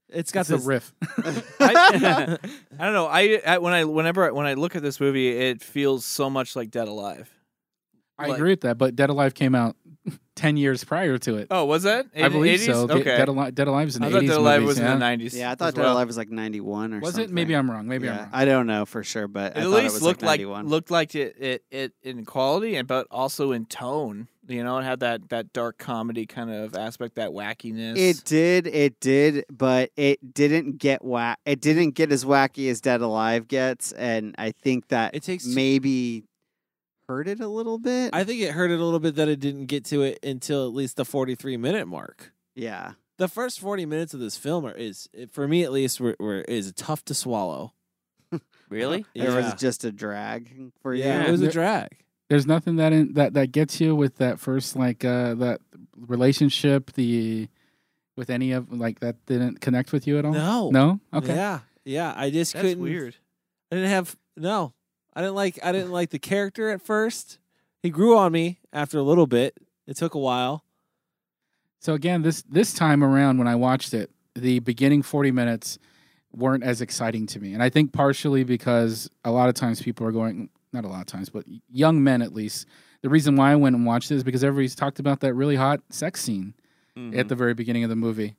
[0.08, 0.94] it's got That's the this riff.
[1.60, 2.38] I,
[2.78, 3.06] I don't know.
[3.06, 6.28] I, I when I whenever I, when I look at this movie, it feels so
[6.28, 7.30] much like Dead Alive.
[8.18, 9.74] I Like- agree with that, but Dead Alive came out
[10.36, 11.46] ten years prior to it.
[11.50, 12.06] Oh, was that?
[12.14, 12.66] I believe 80s?
[12.66, 12.88] so.
[12.90, 13.04] Okay.
[13.04, 14.92] Dead Alive, Dead Alive is an I thought 80s Dead Alive movies, was yeah.
[14.92, 15.34] in the 90s.
[15.34, 15.92] Yeah, I thought as Dead well.
[15.94, 17.00] Alive was like 91 or something.
[17.00, 17.30] Was something.
[17.30, 17.32] it?
[17.34, 17.88] Maybe I'm wrong.
[17.88, 18.28] Maybe I'm wrong.
[18.34, 20.40] I don't know for sure, but I It at thought it least was looked like
[20.44, 24.28] like looked like it, it it in quality and but also in tone.
[24.48, 27.96] You know, it had that that dark comedy kind of aspect, that wackiness.
[27.96, 31.38] It did, it did, but it didn't get whack.
[31.46, 35.46] It didn't get as wacky as Dead Alive gets, and I think that It takes-
[35.46, 36.24] maybe
[37.08, 38.10] hurt it a little bit.
[38.14, 40.66] I think it hurt it a little bit that it didn't get to it until
[40.66, 42.32] at least the 43 minute mark.
[42.54, 46.16] yeah, The first 40 minutes of this film are, is for me at least were,
[46.18, 47.74] were is tough to swallow.
[48.68, 49.04] Really?
[49.14, 51.04] it was just a drag for you.
[51.04, 51.88] Yeah, it was a drag.
[52.32, 55.60] There's nothing that in, that that gets you with that first like uh that
[55.94, 57.50] relationship the
[58.16, 60.32] with any of like that didn't connect with you at all.
[60.32, 60.70] No.
[60.70, 61.00] no.
[61.12, 61.34] Okay.
[61.34, 62.14] Yeah, yeah.
[62.16, 62.82] I just That's couldn't.
[62.82, 63.16] weird.
[63.70, 64.72] I didn't have no.
[65.12, 65.58] I didn't like.
[65.62, 67.38] I didn't like the character at first.
[67.82, 69.58] He grew on me after a little bit.
[69.86, 70.64] It took a while.
[71.80, 75.78] So again, this this time around when I watched it, the beginning 40 minutes
[76.34, 77.52] weren't as exciting to me.
[77.52, 81.00] And I think partially because a lot of times people are going not a lot
[81.00, 82.66] of times, but young men at least.
[83.02, 85.56] The reason why I went and watched it is because everybody's talked about that really
[85.56, 86.54] hot sex scene
[87.14, 88.36] at the very beginning of the movie.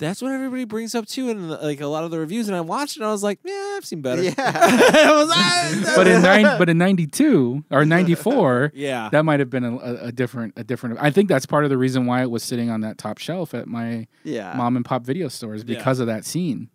[0.00, 2.48] That's what everybody brings up too, in like a lot of the reviews.
[2.48, 3.00] And I watched it.
[3.00, 4.22] and I was like, yeah, I've seen better.
[4.22, 4.32] Yeah.
[4.36, 9.62] Was, I, But in nine, but in 92 or 94, yeah, that might have been
[9.64, 12.30] a, a, a different a different I think that's part of the reason why it
[12.30, 14.52] was sitting on that top shelf at my Yeah.
[14.56, 15.76] mom and pop video stores Yeah.
[15.76, 16.70] because of that scene.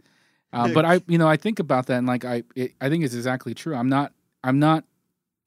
[0.53, 3.03] Uh, but I, you know, I think about that and like I, it, I think
[3.03, 3.75] it's exactly true.
[3.75, 4.13] I'm not,
[4.45, 4.85] I'm not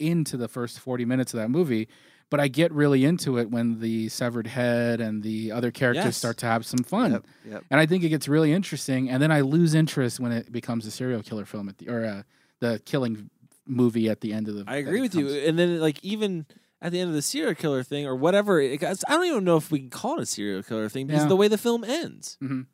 [0.03, 1.89] into the first 40 minutes of that movie,
[2.31, 6.17] but I get really into it when the severed head and the other characters Yes.
[6.17, 7.13] start to have some fun.
[7.13, 7.65] Yep, yep.
[7.71, 10.87] And I think it gets really interesting, and then I lose interest when it becomes
[10.87, 12.23] a serial killer film at the or uh,
[12.61, 13.31] the killing
[13.67, 14.65] movie at the end of the.
[14.67, 15.29] I agree it with you.
[15.29, 16.47] And then like even
[16.81, 19.57] at the end of the serial killer thing or whatever, it, I don't even know
[19.57, 21.29] if we can call it a serial killer thing because Yeah.
[21.29, 22.39] the way the film ends.
[22.43, 22.67] Mhm.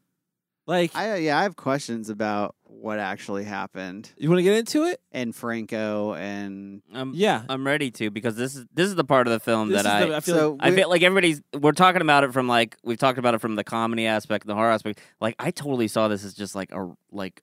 [0.69, 4.85] Like, I yeah, I have questions about what actually happened you want to get into
[4.85, 5.01] it?
[5.11, 7.43] and Franco and Um, Yeah.
[7.49, 9.89] I'm ready to because this is this is the part of the film This that
[9.89, 12.33] is I the- I feel so I we- feel like everybody's we're talking about it
[12.33, 15.01] from like we've talked about it from the comedy aspect, the horror aspect.
[15.21, 17.43] Like I totally saw this as just like a like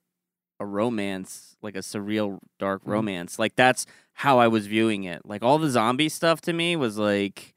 [0.60, 2.92] a romance, like a surreal dark Mm-hmm.
[2.92, 3.38] romance.
[3.38, 3.84] Like that's
[4.14, 5.22] how I was viewing it.
[5.26, 7.54] Like all the zombie stuff to me was like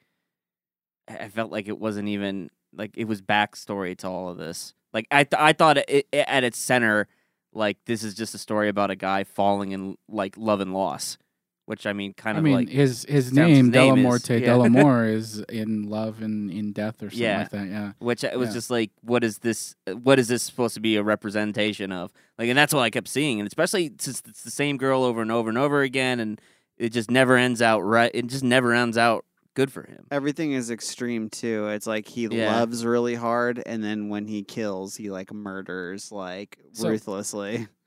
[1.08, 4.74] I I felt like it wasn't even like it was backstory to all of this.
[4.94, 7.08] Like I th- I thought it, it, at its center
[7.54, 11.18] like this is just a story about a guy falling in like love and loss,
[11.66, 14.48] which I mean kind I of mean, like his his name, name Dellamorte yeah.
[14.48, 17.38] Dellamore, is in love and in death or something Yeah.
[17.40, 17.68] like that.
[17.68, 17.92] Yeah.
[18.00, 18.54] which it was Yeah.
[18.54, 22.50] just like what is this what is this supposed to be a representation of like
[22.50, 25.32] and that's what i kept seeing and especially since it's the same girl over and
[25.32, 26.40] over and over again and
[26.78, 29.26] it just never ends out right it just never ends out
[29.56, 31.68] good for him everything is extreme too.
[31.70, 32.56] It's like he Yeah.
[32.60, 37.68] loves really hard, and then when he kills, he like murders like So- ruthlessly.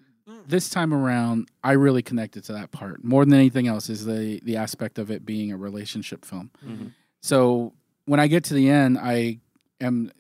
[0.46, 3.90] This time around, I really connected to that part more than anything else.
[3.90, 6.51] Is the the aspect of it being a relationship film.
[6.64, 6.92] Mhm.
[7.20, 7.72] So
[8.05, 9.40] when I get to the end, I
[9.81, 10.12] am.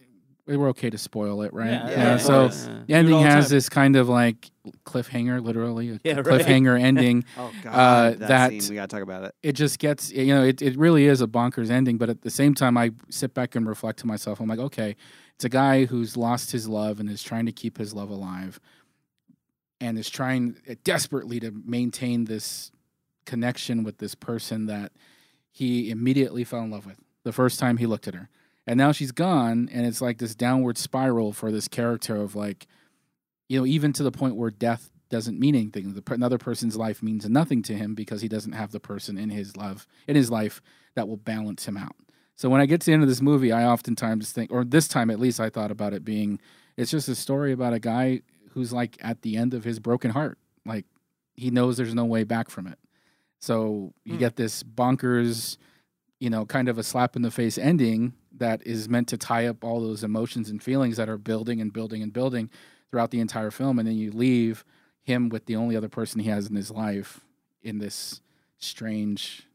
[0.44, 1.70] We're okay to spoil it, right?
[1.70, 2.68] Yeah, yeah, of so course.
[2.88, 3.50] the ending has time.
[3.56, 4.50] this kind of like
[4.84, 6.24] cliffhanger, literally a Yeah, right.
[6.24, 7.24] cliffhanger ending.
[7.38, 9.34] Oh god, Uh, that, that- scene we gotta talk about it.
[9.44, 12.30] it just gets you know it, it really is a bonkers ending but at the
[12.30, 14.96] same time i sit back and reflect to myself i'm like okay
[15.36, 18.58] it's a guy who's lost his love and is trying to keep his love alive
[19.80, 22.70] and is trying desperately to maintain this
[23.26, 24.92] connection with this person that
[25.50, 28.28] he immediately fell in love with the first time he looked at her
[28.66, 32.66] and now she's gone and it's like this downward spiral for this character of like
[33.48, 35.92] you know even to the point where death doesn't mean anything.
[35.92, 39.28] The, another person's life means nothing to him because he doesn't have the person in
[39.28, 40.62] his love in his life
[40.94, 41.94] that will balance him out.
[42.34, 44.88] So when I get to the end of this movie, I oftentimes think, or this
[44.88, 46.40] time at least, I thought about it being,
[46.78, 48.22] it's just a story about a guy
[48.52, 50.38] who's like at the end of his broken heart.
[50.64, 50.86] Like
[51.34, 52.78] he knows there's no way back from it.
[53.38, 54.18] So you Hmm.
[54.18, 55.58] get this bonkers,
[56.20, 59.46] you know, kind of a slap in the face ending that is meant to tie
[59.46, 62.50] up all those emotions and feelings that are building and building and building
[62.90, 63.78] throughout the entire film.
[63.78, 64.64] And then you leave
[65.02, 67.20] him with the only other person he has in his life
[67.62, 68.20] in this
[68.58, 69.46] strange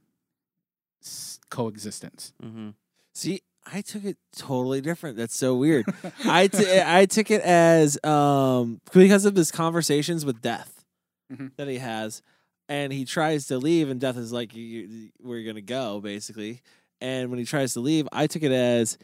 [1.49, 2.33] coexistence.
[2.43, 2.69] Mm-hmm.
[3.13, 5.17] See, I took it totally different.
[5.17, 5.85] That's so weird.
[6.25, 10.73] I t- I took it as um because of his conversations with Death
[11.31, 11.51] Mhm.
[11.57, 12.21] that he has,
[12.69, 16.61] and he tries to leave, and Death is like, you, you, "We're gonna go," basically.
[17.01, 18.97] And when he tries to leave, I took it as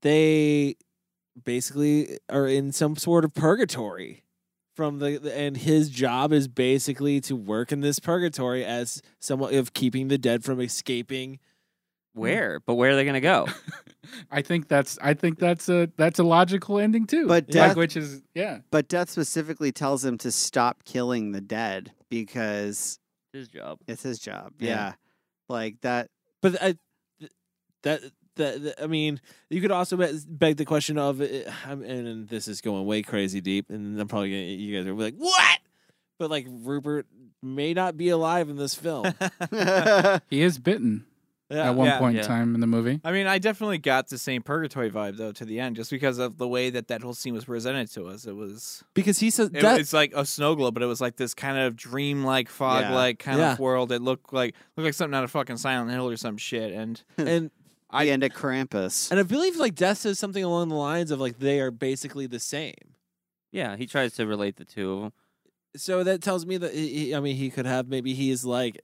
[0.00, 0.76] they
[1.44, 4.22] basically are in some sort of purgatory
[4.74, 9.54] from the the- and his job is basically to work in this purgatory as someone
[9.54, 11.38] of keeping the dead from escaping
[12.12, 12.60] Where?
[12.60, 13.46] But where are they gonna go?
[14.30, 17.26] I think that's I think that's a that's a logical ending too.
[17.26, 18.58] But Like, death- which is yeah.
[18.70, 22.98] But Death specifically tells him to stop killing the dead because
[23.32, 23.78] His job.
[23.88, 24.52] it's his job.
[24.60, 24.68] Yeah.
[24.68, 24.92] Yeah.
[25.48, 26.10] Like that.
[26.42, 26.78] But I, th-
[27.84, 28.00] that,
[28.36, 29.96] that, that- I mean, you could also
[30.28, 31.24] beg the question of, uh,
[31.68, 35.14] and this is going way crazy deep, and I'm probably gonna, you guys are like,
[35.16, 35.58] what?
[36.18, 37.06] But like Rupert
[37.42, 39.06] may not be alive in this film.
[40.30, 41.04] He is bitten
[41.50, 41.68] Yeah.
[41.70, 41.98] at one Yeah.
[41.98, 42.22] point Yeah.
[42.22, 43.00] in time in the movie.
[43.04, 46.18] I mean, I definitely got the same purgatory vibe though to the end, just because
[46.18, 48.26] of the way that that whole scene was presented to us.
[48.26, 51.00] It was because he says it, that, it's like a snow globe, but it was
[51.00, 53.52] like this kind of dream-like, fog-like kind Yeah.
[53.52, 53.92] of world.
[53.92, 56.72] It looked like looked like something out of fucking Silent Hill or some shit.
[56.72, 57.50] And and
[57.94, 59.10] I- the end of Krampus.
[59.10, 62.26] and I believe like Death says something along the lines of like they are basically
[62.26, 62.74] the same.
[63.52, 65.12] Yeah, he tries to relate the two of them.
[65.76, 68.44] So that tells me that he, he- I mean he could have maybe he is
[68.44, 68.80] like.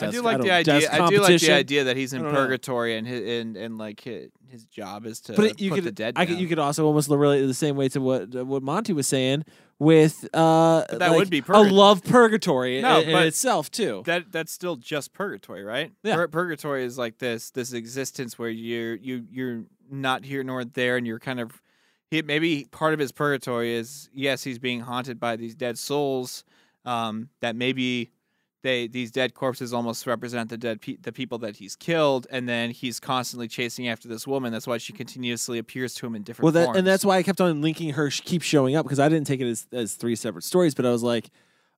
[0.00, 0.88] I do like the idea.
[0.90, 2.30] I do like the idea that he's in know.
[2.30, 5.84] purgatory and his, and and like his, his job is to but you put could
[5.84, 6.14] the dead.
[6.16, 8.62] I could, you could also almost relate it the same way to what uh, what
[8.62, 9.44] Monty was saying
[9.78, 13.70] with uh But that like, would be a purgat- love purgatory No, in, in itself
[13.70, 14.02] too.
[14.06, 15.92] that that's still just purgatory, right?
[16.02, 16.16] Yeah.
[16.16, 20.96] Pur- purgatory is like this this existence where you're you you're not here nor there,
[20.96, 21.62] and you're kind of
[22.10, 26.44] he, maybe part of his purgatory is yes, he's being haunted by these dead souls.
[26.84, 28.12] Um, that maybe
[28.62, 32.48] they these dead corpses almost represent the dead pe- the people that he's killed, and
[32.48, 34.52] then he's constantly chasing after this woman.
[34.52, 36.78] That's why she continuously appears to him in different Well, that, forms.
[36.78, 38.10] and that's why I kept on linking her.
[38.10, 40.84] She keeps showing up because I didn't take it as, as three separate stories, but
[40.86, 41.30] I was like,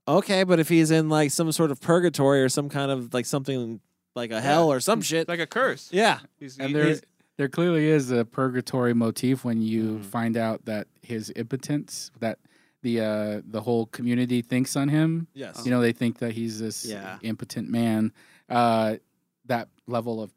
[0.08, 3.26] okay, but if he's in like some sort of purgatory or some kind of like
[3.26, 3.80] something
[4.16, 5.88] like a hell or some shit, like a curse.
[5.92, 6.96] yeah, He's, And he- there
[7.36, 10.02] there clearly is a purgatory motif when you Mm-hmm.
[10.02, 12.38] find out that his impotence that
[12.82, 15.26] the uh the whole community thinks on him.
[15.34, 17.18] yes, You know, they think that he's this Yeah.
[17.22, 18.12] impotent man.
[18.48, 18.96] Uh
[19.46, 20.30] that level of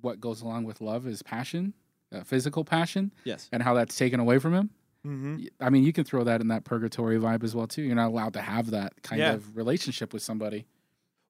[0.00, 1.74] what goes along with love is passion,
[2.12, 3.48] uh, physical passion, yes.
[3.52, 4.70] and how that's taken away from him.
[5.06, 5.38] Mhm.
[5.40, 7.82] Y- I mean, you can throw that in that purgatory vibe as well too.
[7.82, 9.32] You're not allowed to have that kind Yeah.
[9.34, 10.66] of relationship with somebody.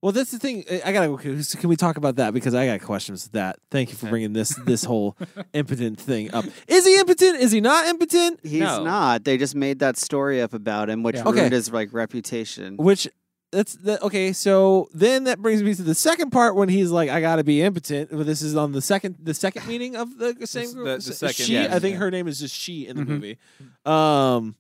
[0.03, 0.65] Well, that's the thing.
[0.71, 1.15] I- I gotta.
[1.19, 3.59] Can we talk about that because I got questions with that.
[3.71, 5.15] Thank you for bringing this this whole
[5.53, 6.47] impotent thing up.
[6.67, 7.41] Is he impotent?
[7.41, 8.41] Is he not impotent?
[8.43, 8.83] He's No.
[8.83, 9.25] not.
[9.25, 11.23] They just made that story up about him, which Yeah.
[11.25, 11.51] ruined Okay.
[11.55, 12.77] his like reputation.
[12.79, 13.09] Which
[13.53, 14.33] that's the okay.
[14.33, 17.61] So then that brings me to the second part when he's like, "I gotta be
[17.61, 20.87] impotent." Well, this is on the second the second meeting of the same s- group.
[20.87, 21.53] the- the second, she.
[21.53, 21.75] yes.
[21.75, 21.99] I think Yeah.
[21.99, 23.09] her name is just she in the Mhm.
[23.09, 23.39] movie.
[23.85, 24.57] Um,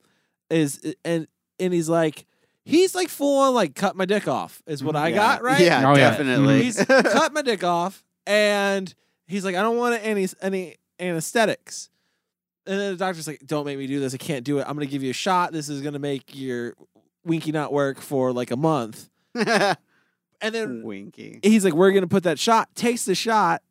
[0.50, 1.26] is and
[1.58, 2.26] and he's like.
[2.64, 5.16] He's like full on like cut my dick off is what I Yeah.
[5.16, 5.60] got right.
[5.60, 6.10] Yeah, Oh, yeah.
[6.10, 6.62] definitely.
[6.64, 8.92] He's cut my dick off, and
[9.26, 11.88] he's like, I don't want any any anesthetics.
[12.66, 14.14] And then the doctor's like, Don't make me do this.
[14.14, 14.62] I can't do it.
[14.68, 15.52] I'm gonna give you a shot.
[15.52, 16.74] This is gonna make your
[17.24, 19.08] winky not work for like a month.
[20.42, 21.38] And then Winky.
[21.42, 22.74] he's like, We're gonna put that shot.
[22.74, 23.62] Takes the shot,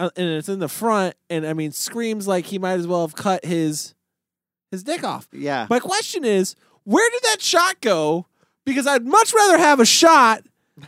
[0.00, 1.14] uh, and it's in the front.
[1.30, 3.94] And I mean, screams like he might as well have cut his
[4.72, 5.28] his dick off.
[5.32, 5.68] Yeah.
[5.70, 6.56] My question is,
[6.88, 8.26] where did that shot go?
[8.64, 10.42] Because I'd much rather have a shot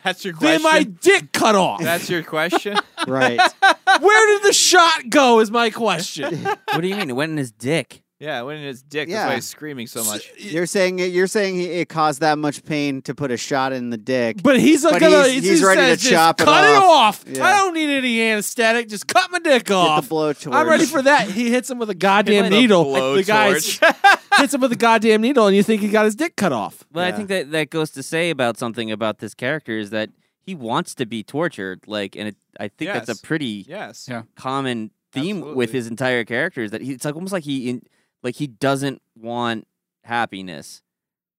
[0.04, 0.62] that's your than question.
[0.62, 1.82] my dick cut off.
[1.82, 2.78] That's your question.
[3.06, 3.38] right.
[4.00, 5.40] Where did the shot go?
[5.40, 6.42] Is my question.
[6.44, 7.10] What do you mean?
[7.10, 8.02] It went in his dick.
[8.20, 9.08] Yeah, when his dick.
[9.08, 10.30] That's why he's screaming so much.
[10.38, 13.90] You're saying you're saying he, it caused that much pain to put a shot in
[13.90, 14.42] the dick.
[14.42, 16.64] But he's like, But gonna, he's- he he's ready to says, just chop it cut
[16.64, 16.84] it off.
[16.84, 17.24] off.
[17.26, 17.44] Yeah.
[17.44, 18.88] I don't need any anesthetic.
[18.88, 20.06] Just cut my dick Get off.
[20.08, 20.54] the blowtorch.
[20.54, 21.28] I'm ready for that.
[21.30, 22.92] He hits him with a goddamn The needle.
[23.14, 26.36] the guy hits him with a goddamn needle, and you think he got his dick
[26.36, 26.84] cut off.
[26.92, 30.10] But I think that that goes to say about something about this character is that
[30.42, 31.80] he wants to be tortured.
[31.86, 34.06] Like, and it, I think that's a pretty Yes.
[34.10, 34.22] Yeah.
[34.36, 37.82] common theme with his entire character is that he, it's like almost like he in,
[38.22, 39.66] like he doesn't want
[40.04, 40.82] happiness.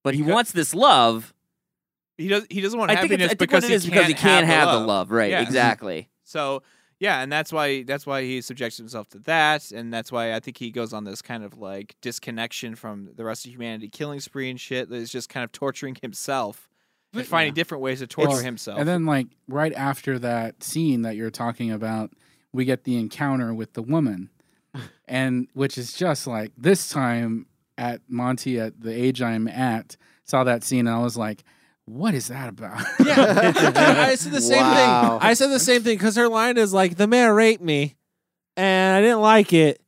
[0.03, 1.33] but he wants this love.
[2.17, 2.45] He does.
[2.49, 4.05] He doesn't want I think, happiness it's, I think because what it is he because
[4.05, 5.11] can't he can't have, the the love.
[5.11, 5.31] Right?
[5.31, 5.41] Yeah.
[5.41, 6.09] Exactly.
[6.23, 6.61] So
[6.99, 10.39] yeah, and that's why that's why he subjects himself to that, and that's why I
[10.39, 14.19] think he goes on this kind of like disconnection from the rest of humanity, killing
[14.19, 14.89] spree and shit.
[14.89, 16.69] That is just kind of torturing himself
[17.13, 18.79] and finding different ways to torture Well, himself.
[18.79, 22.11] And then, like right after that scene that you're talking about,
[22.53, 24.29] we get the encounter with the woman,
[25.07, 27.45] and which is just like this time
[27.77, 31.43] at Monty at the age I'm at saw that scene and I was like,
[31.85, 32.81] what is that about?
[33.05, 35.19] Yeah, I said the same Wow.
[35.19, 35.27] thing.
[35.29, 37.95] I said the same thing because her line is like, "The man raped me,
[38.55, 39.81] and I didn't like it,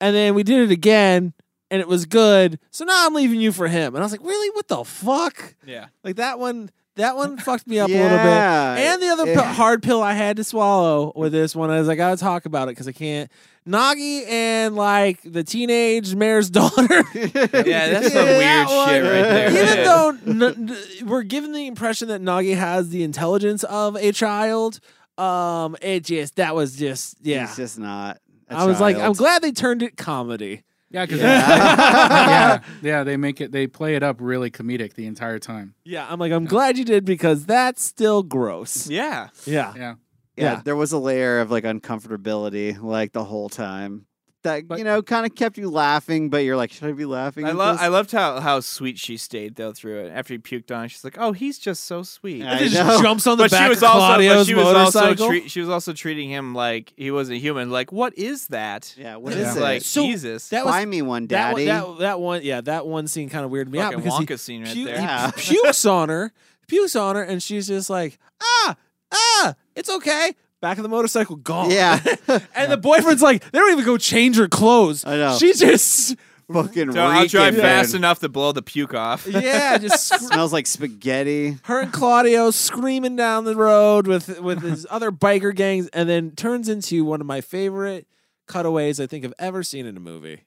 [0.00, 1.32] and then we did it again,
[1.70, 2.60] and it was good.
[2.70, 4.50] So now I'm leaving you for him." And I was like, "Really?
[4.50, 6.70] What the fuck?" yeah, Like that one.
[6.96, 8.18] That one fucked me up a little bit.
[8.18, 9.34] And the other Eh.
[9.34, 12.44] pi- hard pill I had to swallow with this one is I got to talk
[12.44, 13.30] about it because I can't.
[13.66, 17.02] Gnaghi and like the teenage mayor's daughter.
[17.14, 19.50] yeah, that's some That weird shit one- right there.
[19.50, 24.12] Even though n- n- we're given the impression that Gnaghi has the intelligence of a
[24.12, 24.80] child,
[25.16, 27.46] um, it just that was just yeah.
[27.46, 28.18] He's just not.
[28.50, 30.62] a I was like, I'm glad they turned it comedy.
[30.92, 31.48] Yeah, because Yeah.
[32.28, 35.74] yeah, yeah, they make it, they play it up really comedic the entire time.
[35.84, 38.88] Yeah, I'm like, I'm glad you did because that's still gross.
[38.88, 39.28] yeah.
[39.44, 39.94] Yeah, Yeah, yeah,
[40.36, 40.62] Yeah.
[40.64, 44.06] there was a layer of like uncomfortability like the whole time
[44.42, 47.04] that But- you know kind of kept you laughing, but you're like, should I be
[47.04, 47.44] laughing?
[47.46, 47.78] I love.
[47.80, 50.10] I loved how how sweet she stayed though through it.
[50.10, 52.76] After he puked on, it, she's like, "Oh, he's just so sweet." I He just
[52.86, 53.00] know.
[53.02, 55.48] jumps on the but back she was of also, but Claudio's she was also motorcycle.
[55.48, 57.70] she was also treating him like he wasn't human.
[57.70, 58.94] Like, what is that?
[58.98, 59.50] Yeah, what Yeah.
[59.50, 59.60] is it?
[59.60, 60.48] Like So, Jesus.
[60.48, 61.86] that was Buy me one, that one, daddy.
[61.86, 64.26] that, that one, yeah, that one scene kind of weirded me out Fucking because he,
[64.26, 64.96] Wonka scene right pu- there.
[64.98, 65.30] he Yeah.
[65.36, 66.32] pukes on her,
[66.68, 68.76] pukes on her, and she's just like, ah,
[69.12, 70.34] ah, it's okay.
[70.62, 71.70] Back of the motorcycle, gone.
[71.70, 72.00] Yeah.
[72.54, 75.04] and the boyfriend's like, they don't even go change her clothes.
[75.04, 75.36] I know.
[75.36, 76.16] She just,
[76.52, 79.26] Fucking So I'll drive reeking, fast enough to blow the puke off.
[79.30, 81.58] yeah, just scr- Smells like spaghetti.
[81.64, 86.32] her and Claudio screaming down the road with with his other biker gangs, and then
[86.32, 88.06] turns into one of my favorite
[88.46, 90.44] cutaways I think I've ever seen in a movie.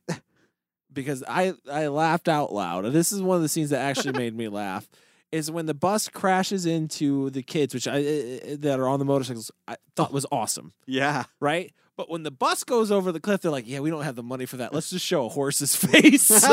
[0.93, 2.85] Because I I laughed out loud.
[2.85, 4.87] And this is one of the scenes that actually made me laugh.
[5.35, 9.05] Is when the bus crashes into the kids, which I uh, that are on the
[9.05, 11.23] motorcycles, I thought was awesome, Yeah.
[11.39, 11.73] right?
[11.97, 14.23] But when the bus goes over the cliff, they're like, "Yeah, we don't have the
[14.23, 14.73] money for that.
[14.73, 16.29] Let's just show a horse's face."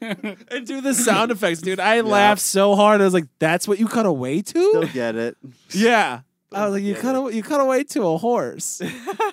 [0.00, 1.80] and do the sound effects, dude.
[1.80, 3.00] I laughed so hard.
[3.00, 5.36] I was like, "That's what you cut away to?" They'll to?" get it.
[5.70, 6.20] Yeah.
[6.52, 8.80] I was like, "You cut away, you cut away to a horse."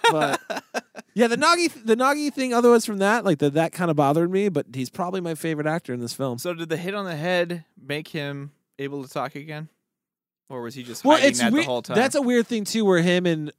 [0.09, 0.39] But
[1.15, 2.53] yeah, the Gnaghi, the Gnaghi thing.
[2.53, 4.47] Otherwise, from that, like the, that kind of bothered me.
[4.49, 6.37] But he's probably my favorite actor in this film.
[6.37, 9.67] So did the hit on the head make him able to talk again,
[10.49, 11.65] or was he just well, hiding it's that weird.
[11.65, 11.95] the whole time?
[11.95, 13.51] That's a weird thing too, where him and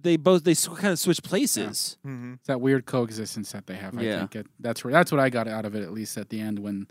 [0.00, 1.98] they both they sw- kind of switch places.
[2.04, 2.34] Mhm.
[2.36, 3.96] it's that weird coexistence that they have.
[3.96, 4.18] I Yeah.
[4.20, 6.40] think it, that's where that's what I got out of it at least at the
[6.40, 6.88] end when.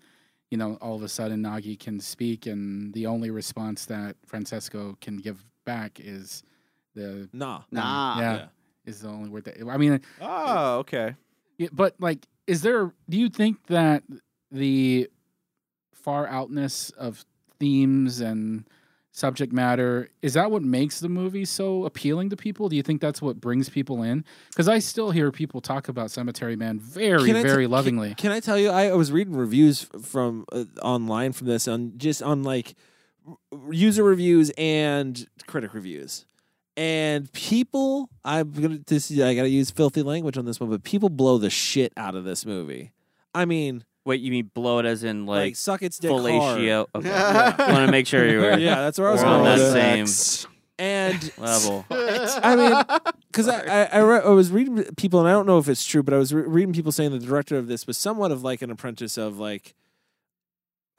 [0.49, 4.97] You know, all of a sudden Gnaghi can speak, and the only response that Francesco
[4.99, 6.43] can give back is
[6.95, 8.19] the Nah, Nah.
[8.19, 8.45] yeah, Yeah.
[8.85, 10.01] is the only word that I mean.
[10.21, 11.15] Oh, okay.
[11.57, 12.93] Yeah, but like, is there?
[13.09, 14.03] Do you think that
[14.51, 15.09] the
[15.93, 17.23] far outness of
[17.59, 18.65] themes and
[19.13, 22.69] subject matter is that what makes the movie so appealing to people?
[22.69, 24.23] Do you think that's what brings people in?
[24.49, 28.15] Because I still hear people talk about Cemetery Man very, Can very can- lovingly.
[28.15, 28.69] Can, I tell you?
[28.69, 32.73] I, I was reading reviews from uh, online from this on just on like r-
[33.69, 36.25] user reviews and critic reviews,
[36.77, 38.09] and people.
[38.23, 39.11] I'm gonna this.
[39.11, 42.23] I gotta use filthy language on this one, but people blow the shit out of
[42.23, 42.91] this movie.
[43.33, 46.87] I mean, Wait, you mean blow it as in like, like, suck its dick fellatio?
[46.93, 47.05] hard.
[47.05, 47.71] Okay.
[47.73, 49.73] Want to make sure you were Yeah, that's where I was we're going on with
[49.73, 50.07] that it.
[50.07, 50.47] same
[50.79, 51.85] And level.
[51.91, 52.99] I mean,
[53.31, 55.85] because I I, I, re- I was reading people, and I don't know if it's
[55.85, 58.43] true, but I was re- reading people saying the director of this was somewhat of
[58.43, 59.75] like an apprentice of like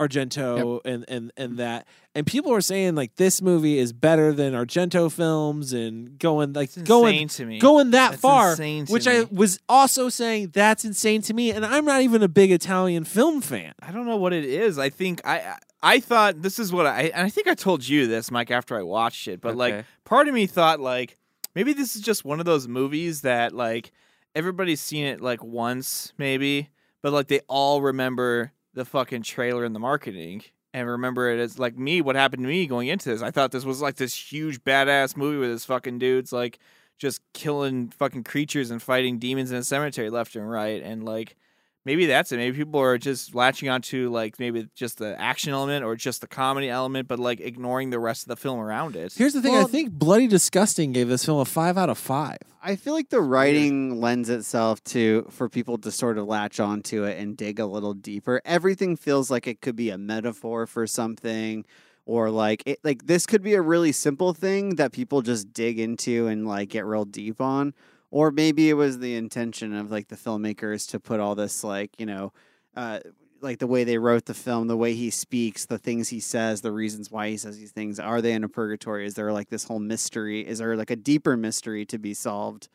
[0.09, 1.57] Argento and and and mm.
[1.59, 6.53] that, and people were saying like this movie is better than Argento films, and going
[6.53, 7.59] like It's going insane to me.
[7.59, 11.85] going that That's far, which I was also saying that's insane to me, and I'm
[11.85, 13.73] not even a big Italian film fan.
[13.81, 14.79] I don't know what it is.
[14.79, 17.87] I think I I I thought this is what I and I think I told
[17.87, 19.41] you this, Mike, after I watched it.
[19.41, 21.19] But like part of me thought like
[21.55, 23.93] maybe this is just one of those movies that like
[24.35, 26.71] everybody's seen it like once, maybe,
[27.03, 30.43] but like they all remember the fucking trailer and the marketing.
[30.75, 33.23] And remember it as like me, what happened to me going into this.
[33.23, 36.59] I thought this was like this huge badass movie with this fucking dudes like
[36.99, 40.83] just killing fucking creatures and fighting demons in a cemetery left and right.
[40.83, 41.37] And like
[41.85, 42.37] maybe that's it.
[42.37, 46.27] Maybe people are just latching onto like maybe just the action element or just the
[46.27, 49.13] comedy element, but like ignoring the rest of the film around it.
[49.15, 52.39] Here's the thing: I think Bloody Disgusting gave this film a five out of five.
[52.63, 57.05] I feel like the writing lends itself to for people to sort of latch onto
[57.05, 58.41] it and dig a little deeper.
[58.45, 61.65] Everything feels like it could be a metaphor for something
[62.07, 65.79] or like it like this could be a really simple thing that people just dig
[65.79, 67.75] into and like get real deep on
[68.13, 71.99] or maybe it was the intention of like the filmmakers to put all this like,
[71.99, 72.33] you know,
[72.77, 73.01] uh
[73.41, 76.61] like the way they wrote the film, the way he speaks, the things he says,
[76.61, 77.99] the reasons why he says these things.
[77.99, 79.05] Are they in a purgatory?
[79.05, 80.47] Is there like this whole mystery?
[80.47, 82.69] Is there like a deeper mystery to be solved,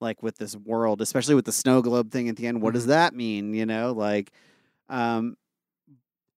[0.00, 2.62] like with this world, especially with the snow globe thing at the end?
[2.62, 3.52] What does that mean?
[3.52, 4.32] You know, like,
[4.88, 5.36] um,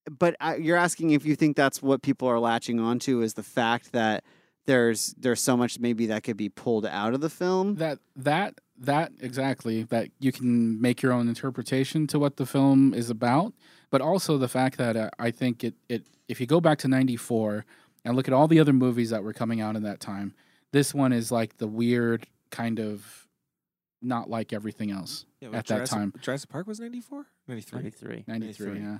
[0.09, 3.43] but I, you're asking if you think that's what people are latching onto is the
[3.43, 4.25] fact that
[4.67, 7.75] there's there's so much maybe that could be pulled out of the film.
[7.75, 12.93] That that that exactly that you can make your own interpretation to what the film
[12.93, 13.53] is about,
[13.89, 16.87] but also the fact that uh, I think it it if you go back to
[16.87, 17.65] '94
[18.05, 20.33] and look at all the other movies that were coming out in that time,
[20.73, 23.25] this one is like the weird kind of
[24.01, 26.13] not like everything else Yeah, at Jurassic, that time.
[26.21, 27.25] Jurassic Park was 94?
[27.47, 27.79] 93.
[27.81, 28.23] 93.
[28.27, 28.97] 93, yeah.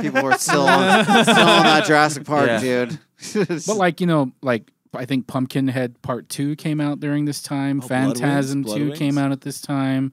[0.00, 2.60] People were still on, still on that Jurassic Park, Yeah.
[2.60, 2.98] dude.
[3.66, 7.80] but like you know, like I think Pumpkinhead Part Two came out during this time.
[7.82, 8.20] Oh, Blood Wings?
[8.20, 8.98] Phantasm Blood Two Wings?
[8.98, 10.12] came out at this time.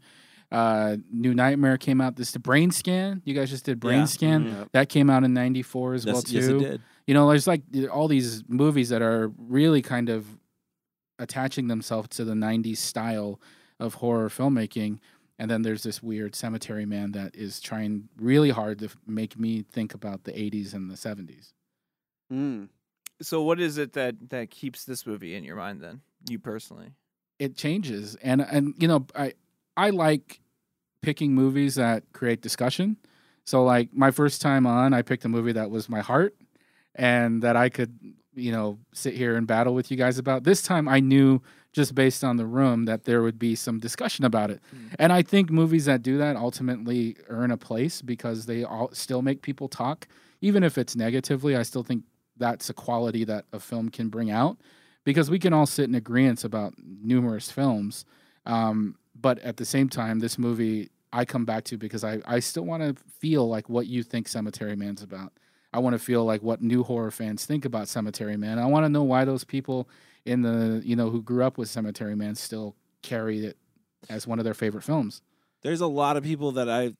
[0.51, 2.15] Uh, New Nightmare came out.
[2.15, 3.21] This the Brain Scan.
[3.25, 4.05] You guys just did Brain Yeah.
[4.05, 4.45] Scan.
[4.45, 4.67] Mhm.
[4.71, 6.33] That came out in '94 as Yes- well too.
[6.35, 6.81] yes, it did.
[7.05, 10.25] You know, there's like all these movies that are really kind of
[11.19, 13.39] attaching themselves to the '90s style
[13.79, 14.99] of horror filmmaking.
[15.39, 19.37] And then there's this weird Cemetery Man that is trying really hard to f- make
[19.37, 21.53] me think about the '80s and the '70s.
[22.33, 22.69] Mm.
[23.21, 26.01] So what is it that that keeps this movie in your mind then?
[26.27, 26.93] You personally?
[27.39, 29.33] it changes and and you know i
[29.75, 30.39] i like
[31.01, 32.97] picking movies that create discussion
[33.45, 36.35] so like my first time on i picked a movie that was my heart
[36.95, 37.97] and that i could
[38.37, 41.41] you know sit here and battle with you guys about this time i knew
[41.73, 44.61] just based on the room that there would be some discussion about it
[44.99, 49.21] and i think movies that do that ultimately earn a place because they all still
[49.21, 50.07] make people talk
[50.41, 52.03] even if it's negatively i still think
[52.37, 54.57] that's a quality that a film can bring out
[55.07, 58.03] because we can all sit in agreement about numerous films.
[58.45, 62.39] Um, but at the same time, this movie I come back to because I, I
[62.39, 65.31] still want to feel like what you think Cemetery Man's about.
[65.73, 68.59] I want to feel like what new horror fans think about Cemetery Man.
[68.59, 69.89] I want to know why those people
[70.25, 73.57] in the you know who grew up with Cemetery Man still carry it
[74.09, 75.21] as one of their favorite films.
[75.61, 76.93] There's a lot of people that I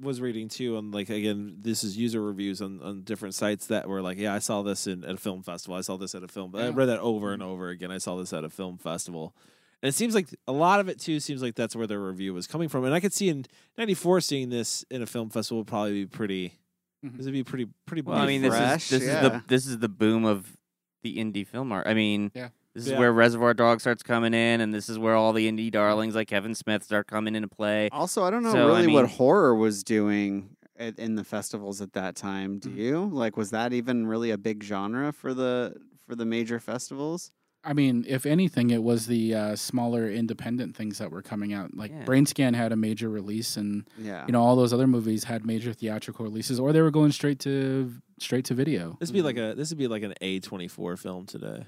[0.00, 3.88] was reading too, and like again, this is user reviews on, on different sites that
[3.88, 5.76] were like, yeah, I saw this in, at a film festival.
[5.76, 6.50] I saw this at a film.
[6.50, 7.50] But I read that over and mm-hmm.
[7.50, 7.90] over again.
[7.90, 9.34] I saw this at a film festival,
[9.82, 12.34] and it seems like a lot of it too seems like that's where their review
[12.34, 12.84] was coming from.
[12.84, 13.46] And I could see in
[13.78, 16.54] '94 seeing this in a film festival would probably be pretty.
[17.02, 18.02] This would be pretty pretty.
[18.02, 20.56] Well, I mean, this is this is the this is the boom of
[21.02, 21.86] the indie film art.
[21.86, 22.48] I mean, Yeah.
[22.74, 22.98] this is Yeah.
[22.98, 26.28] where Reservoir Dogs starts coming in, and this is where all the indie darlings like
[26.28, 27.88] Kevin Smith start coming into play.
[27.90, 31.80] Also, I don't know So, I really what horror was doing at, in the festivals
[31.80, 32.60] at that time.
[32.60, 32.76] Mm-hmm.
[32.76, 33.36] Do you like?
[33.38, 35.74] Was that even really a big genre for the
[36.06, 37.30] for the major festivals?
[37.62, 41.76] I mean, if anything, it was the uh, smaller independent things that were coming out.
[41.76, 42.04] Like Yeah.
[42.04, 44.24] Brain Scan had a major release, and Yeah.
[44.26, 47.38] you know all those other movies had major theatrical releases, or they were going straight
[47.40, 48.96] to straight to video.
[49.00, 51.66] This would be like a this would be like an A twenty four film today.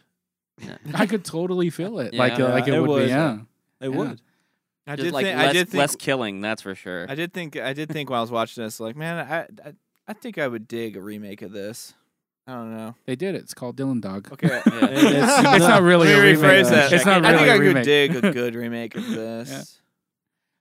[0.94, 2.46] I could totally feel it, like Yeah.
[2.46, 3.02] uh, like it, It would, would.
[3.04, 3.08] be.
[3.08, 3.38] Yeah,
[3.80, 3.96] It Yeah.
[3.96, 4.20] would.
[4.86, 7.06] I Just did like think less, I did think less killing, that's for sure.
[7.08, 9.72] I did think I did think while I was watching this, like, man, I I,
[10.08, 11.94] I think I would dig a remake of this.
[12.46, 12.96] I don't know.
[13.06, 13.42] They did it.
[13.42, 14.32] It's called Dylan Dog.
[14.32, 16.44] Okay, it's, it's not really Let a me remake.
[16.44, 16.92] rephrase that.
[16.92, 19.50] It's not I really think a I could dig a good remake of this.
[19.50, 19.62] Yeah.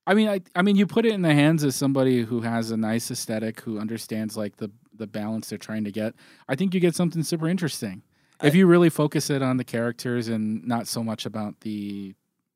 [0.05, 2.71] I mean, I, I mean, you put it in the hands of somebody who has
[2.71, 6.13] a nice aesthetic, who understands like the the balance they're trying to get.
[6.47, 8.03] I think you get something super interesting
[8.43, 12.13] if you really focus it on the characters and not so much about the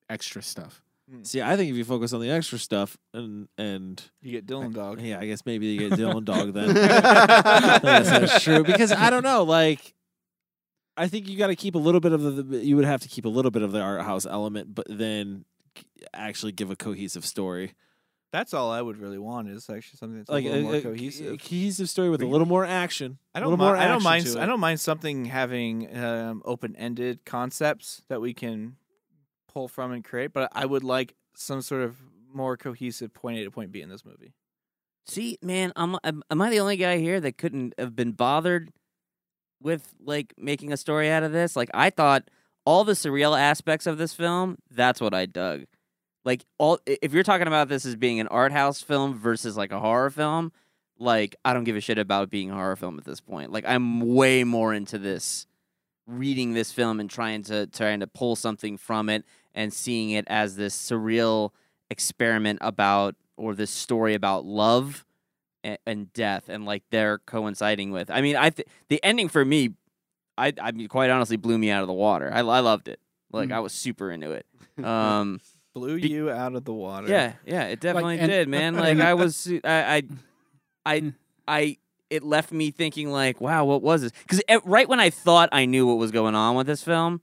[0.09, 0.81] extra stuff.
[1.21, 4.73] See, I think if you focus on the extra stuff and and You get Dylan
[4.73, 4.99] Dog.
[5.01, 6.73] yeah, I guess maybe you get Dylan Dog then.
[6.73, 9.93] Guess that's true because I don't know, like.
[10.97, 12.57] I think you got to keep a little bit of the, the.
[12.65, 15.43] You would have to keep a little bit of the art house element, but then
[16.13, 17.73] actually give a cohesive story,
[18.31, 20.77] That's all I would really want is actually something that's like a little more a,
[20.77, 21.39] a cohesive.
[21.39, 23.17] cohesive story with a little more action.
[23.35, 23.51] I a don't.
[23.51, 24.25] little mi- more I don't action mind.
[24.27, 24.47] to I it.
[24.47, 28.77] don't mind something having um, open-ended concepts that we can
[29.55, 30.33] pull from and create.
[30.33, 31.97] But I would like some sort of
[32.33, 34.33] more cohesive point A to point B in this movie.
[35.07, 38.71] See, man, am, am am I the only guy here that couldn't have been bothered
[39.61, 41.55] with like making a story out of this?
[41.55, 42.29] Like, I thought
[42.65, 45.65] all the surreal aspects of this film, that's what I dug.
[46.25, 49.71] like all if you're talking about this as being an art house film versus like
[49.71, 50.51] a horror film,
[50.99, 53.51] like I don't give a shit about being a horror film at this point.
[53.51, 55.47] Like I'm way more into this
[56.07, 60.25] reading this film and trying to trying to pull something from it and seeing it
[60.27, 61.51] as this surreal
[61.89, 65.05] experiment about or this story about love
[65.63, 68.09] and, and death and like they're coinciding with.
[68.11, 69.71] I mean, I th- the ending for me,
[70.37, 72.29] I I mean, quite honestly blew me out of the water.
[72.33, 72.99] I I loved it.
[73.31, 74.45] Like I was super into it.
[74.83, 75.39] Um,
[75.73, 77.07] Blew Be- you out of the water.
[77.09, 78.75] yeah, yeah, it definitely and- did, man.
[78.77, 80.03] Like I was, I, I,
[80.85, 81.13] I,
[81.47, 81.77] I,
[82.15, 84.11] it left me thinking like, wow, what was this?
[84.23, 87.21] Because right when I thought I knew what was going on with this film,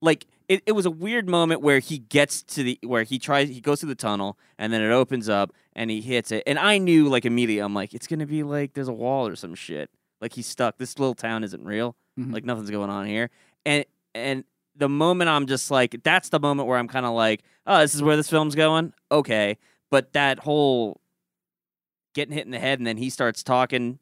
[0.00, 3.48] like it, it was a weird moment where he gets to the where he tries,
[3.48, 6.58] he goes through the tunnel, and then it opens up and he hits it, and
[6.58, 9.54] I knew like immediately, I'm like, it's gonna be like there's a wall or some
[9.54, 9.90] shit.
[10.20, 10.78] Like he's stuck.
[10.78, 11.96] This little town isn't real.
[12.18, 12.32] Mhm.
[12.32, 13.30] Like nothing's going on here,
[13.64, 13.84] and
[14.14, 14.44] and
[14.76, 17.94] the moment I'm just like, that's the moment where I'm kind of like, oh, this
[17.94, 18.92] is where this film's going.
[19.10, 19.58] Okay,
[19.90, 21.00] but that whole
[22.14, 23.98] getting hit in the head and then he starts talking,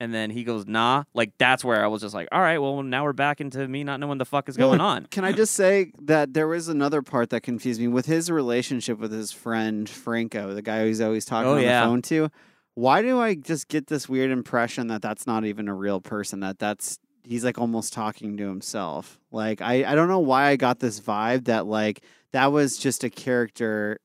[0.00, 2.82] and then he goes, nah, like that's where I was just like, all right, well
[2.82, 5.06] now we're back into me not knowing the fuck is going on.
[5.06, 8.98] Can I just say that there was another part that confused me with his relationship
[8.98, 11.80] with his friend Franco, the guy who's always talking Oh, on yeah.
[11.82, 12.30] the phone to?
[12.74, 16.40] Why do I just get this weird impression that that's not even a real person?
[16.40, 19.18] That that's he's like almost talking to himself.
[19.30, 23.04] Like I I don't know why I got this vibe that like that was just
[23.04, 23.98] a character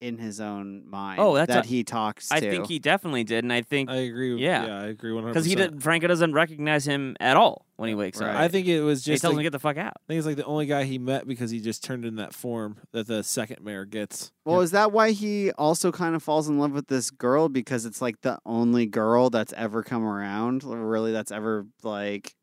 [0.00, 1.20] in his own mind.
[1.20, 2.36] Oh, that's that a- he talks to.
[2.36, 4.36] I think he definitely did, and I think I agree.
[4.36, 4.66] Yeah.
[4.66, 5.34] yeah, I agree one hundred.
[5.34, 8.34] because he did, Franco doesn't recognize him at all when he wakes up.
[8.34, 9.94] I think it was he just tells him like, to get the fuck out.
[9.96, 12.34] I think it's like the only guy he met because he just turned in that
[12.34, 14.32] form that the second mayor gets.
[14.44, 17.84] Well, is that why he also kind of falls in love with this girl because
[17.84, 22.34] it's like the only girl that's ever come around, really that's ever like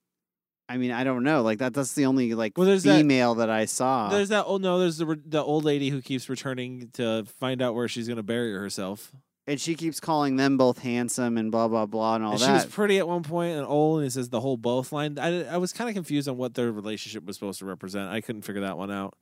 [0.70, 1.42] I mean, I don't know.
[1.44, 4.10] Like that that's the only like Well, there's that- female that, I saw.
[4.10, 4.46] There's that.
[4.48, 8.08] Oh no, there's the the old lady who keeps returning to find out where she's
[8.08, 9.12] going to bury herself.
[9.50, 12.46] and she keeps calling them both handsome and blah blah blah and all And that.
[12.46, 15.18] she was pretty at one point and old, and it says the whole both line.
[15.18, 18.10] I, I was kind of confused on what their relationship was supposed to represent.
[18.10, 19.16] I couldn't figure that one out.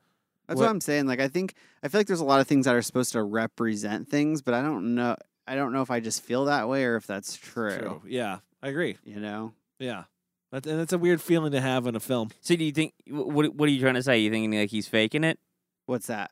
[0.47, 1.05] That's what, I'm saying.
[1.05, 3.21] Like I think I feel like there's a lot of things that are supposed to
[3.23, 5.15] represent things, but I don't know.
[5.47, 7.77] I don't know if I just feel that way or if that's true.
[7.77, 8.01] True.
[8.07, 8.97] Yeah, I agree.
[9.03, 9.53] You know.
[9.77, 10.05] Yeah,
[10.51, 12.29] that, and it's a weird feeling to have in a film.
[12.41, 14.19] So do you think what what are you trying to say?
[14.19, 15.39] You thinking like he's faking it?
[15.85, 16.31] What's that?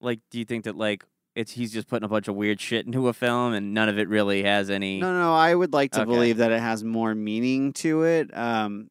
[0.00, 1.04] Like, do you think that like
[1.34, 3.98] it's he's just putting a bunch of weird shit into a film and none of
[3.98, 5.00] it really has any?
[5.00, 6.10] No, no, I would like to Okay.
[6.10, 8.36] believe that it has more meaning to it.
[8.36, 8.88] Um,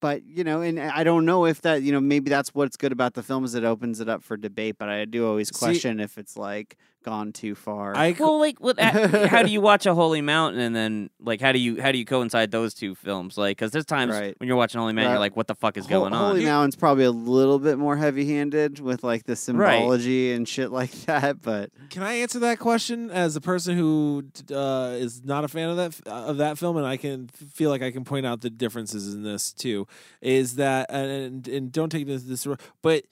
[0.00, 2.92] but you know, and I don't know if that, you know, maybe that's what's good
[2.92, 4.76] about the film is it opens it up for debate.
[4.78, 7.96] But I do always See- question if it's like gone too far.
[7.96, 11.40] I Well, like, what, uh, how do you watch a Holy Mountain and then like
[11.40, 13.38] how do you how do you coincide those two films?
[13.38, 14.34] Like, because there's times Right.
[14.38, 15.12] when you're watching Holy Mountain, Right.
[15.14, 16.32] you're like, what the fuck is Hol- going on?
[16.32, 20.90] Holy Mountain's probably a little bit more heavy-handed with like the symbology and shit like
[21.06, 21.40] that.
[21.42, 25.68] But Can I answer that question as a person who uh, is not a fan
[25.70, 28.50] of that of that film, and I can feel like I can point out the
[28.50, 29.86] differences in this too?
[30.20, 32.46] Is that and and don't take this this,
[32.82, 33.06] but uh,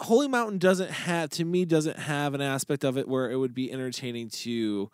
[0.00, 3.54] Holy Mountain doesn't have to me doesn't have an aspect of it where it would
[3.54, 4.90] be entertaining to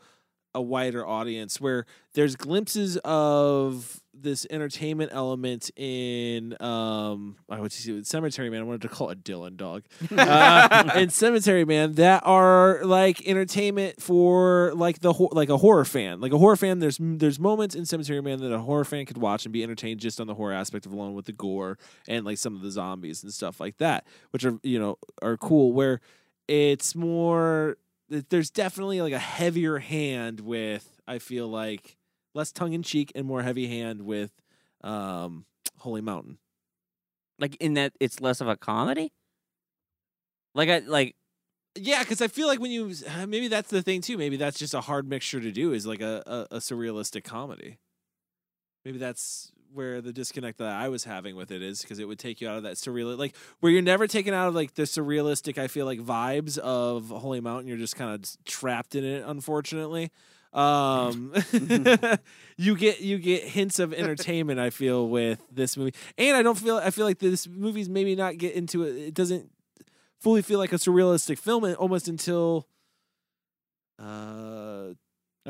[0.55, 8.03] a wider audience where there's glimpses of this entertainment element in um I would say
[8.03, 8.61] Cemetery Man.
[8.61, 9.85] I wanted to call it Dylan dog.
[10.21, 16.21] Uh, in Cemetery Man that are like entertainment for like the like a horror fan.
[16.21, 19.19] Like a horror fan there's there's moments in Cemetery Man that a horror fan could
[19.19, 21.79] watch and be entertained just on the horror aspect of alone with the gore
[22.09, 25.37] and like some of the zombies and stuff like that which are you know are
[25.37, 26.01] cool where
[26.49, 27.77] it's more
[28.11, 31.97] there's definitely like a heavier hand with I feel like
[32.35, 34.33] less tongue in cheek and more heavy hand with
[34.83, 35.47] um
[35.79, 36.39] Holy Mountain.
[37.39, 39.13] Like in that it's less of a comedy.
[40.55, 41.15] Like I like
[41.77, 42.95] Yeah, because I feel like when you
[43.29, 44.19] maybe that's the thing too.
[44.19, 47.79] Maybe that's just a hard mixture to do is like a, a, a surrealistic comedy.
[48.85, 52.19] Maybe that's where the disconnect that I was having with it is because it would
[52.19, 54.83] take you out of that surreal like where you're never taken out of like the
[54.83, 57.69] surrealistic I feel like vibes of Holy Mountain.
[57.69, 60.11] You're just kind of trapped in it, unfortunately.
[60.53, 61.33] Um,
[62.57, 64.59] you get you get hints of entertainment.
[64.59, 68.17] I feel with this movie, and I don't feel I feel like this movie's maybe
[68.17, 68.97] not get into it.
[68.97, 69.51] It doesn't
[70.19, 72.67] fully feel like a surrealistic film almost until
[73.99, 74.89] uh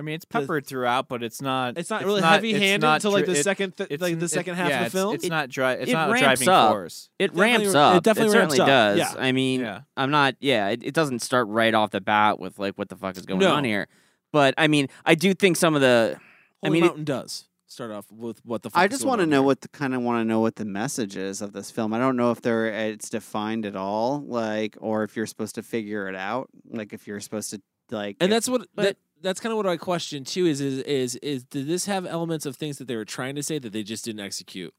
[0.00, 1.76] I mean, it's peppered throughout, but it's not.
[1.76, 4.54] It's not really heavy-handed until, like, the it- second th- like, n- the it- second
[4.56, 5.14] half of the film?
[5.14, 5.72] It's, It- not dry.
[5.74, 6.72] It's it not a ramps driving up.
[6.72, 7.10] force.
[7.18, 8.02] It Definitely ramps ra- it up.
[8.02, 8.98] definitely ramps certainly up, does.
[8.98, 9.14] yeah.
[9.22, 9.80] I mean, Yeah.
[9.96, 10.36] I'm not.
[10.40, 13.26] Yeah, it, it doesn't start right off the bat with like what the fuck is
[13.26, 13.52] going No.
[13.52, 13.86] on here.
[14.32, 16.16] But I mean, I do think some of the.
[16.62, 17.48] I Holy mean, it- Mountain does.
[17.66, 18.70] start off with what the.
[18.70, 19.42] Fuck I just want to know here.
[19.42, 21.92] what the kind of want to know what the message is of this film.
[21.92, 25.62] I don't know if there it's defined at all, like, or if you're supposed to
[25.62, 28.16] figure it out, like if you're supposed to like.
[28.20, 30.46] and if- that's what that, that's kind of what I question too.
[30.46, 33.42] Is is is is did this have elements of things that they were trying to
[33.42, 34.72] say that they just didn't execute?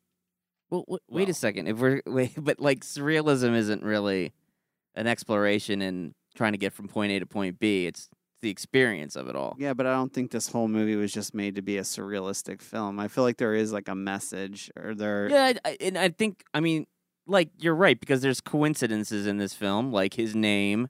[0.70, 1.68] Well, w- wait a second.
[1.68, 4.34] If we're wait, but like surrealism isn't really
[4.96, 7.86] an exploration in trying to get from point A to point B.
[7.86, 8.10] It's
[8.42, 9.56] the experience of it all.
[9.60, 12.62] Yeah, but I don't think this whole movie was just made to be a surrealistic
[12.62, 13.00] film.
[13.00, 15.30] I feel like there is like a message, or there.
[15.30, 16.88] Yeah, I, I, and I think I mean,
[17.28, 20.88] like you're right because there's coincidences in this film, like his name,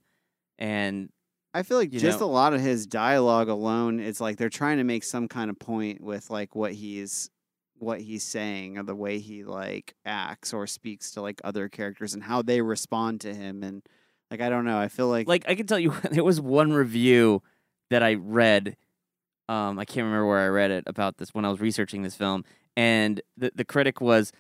[0.58, 1.10] and
[1.54, 4.50] I feel like you just know- a lot of his dialogue alone, it's like they're
[4.50, 7.30] trying to make some kind of point with like what he's
[7.78, 12.14] what he's saying or the way he like acts or speaks to like other characters
[12.14, 13.82] and how they respond to him and
[14.30, 14.78] like I don't know.
[14.80, 17.42] I feel like like I can tell you, there was one review
[17.90, 18.78] that I read.
[19.50, 22.16] Um, I can't remember where I read it about this when I was researching this
[22.16, 22.46] film,
[22.78, 24.32] and the the critic was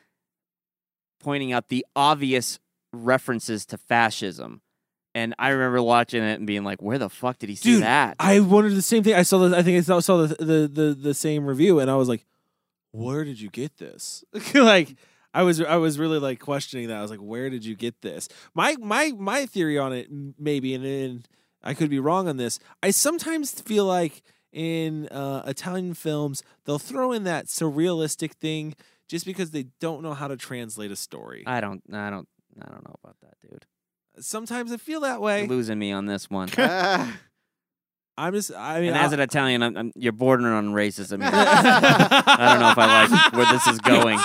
[1.19, 2.59] pointing out the obvious
[2.93, 4.61] references to fascism.
[5.13, 7.83] And I remember watching it and being like, "Where the fuck did he see Dude,
[7.83, 9.13] that?" I wondered the same thing.
[9.13, 11.91] I saw the I think I saw, saw the, the the the same review, and
[11.91, 12.25] I was like,
[12.91, 14.95] "Where did you get this?" like,
[15.33, 16.97] I was I was really like questioning that.
[16.97, 20.07] I was like, "Where did you get this?" My my my theory on it,
[20.39, 21.27] maybe, and, and
[21.61, 22.59] I could be wrong on this.
[22.81, 28.75] I sometimes feel like in uh, Italian films they'll throw in that surrealistic thing
[29.07, 31.43] just because they don't know how to translate a story.
[31.45, 32.27] I don't, I don't,
[32.61, 33.65] I don't know about that, dude.
[34.19, 35.39] Sometimes I feel that way.
[35.41, 36.49] You're losing me on this one.
[36.57, 38.51] I'm just.
[38.53, 41.21] I mean, and as I- an Italian, I'm, I'm, you're bordering on racism.
[41.23, 44.19] I don't know if I like where this is going.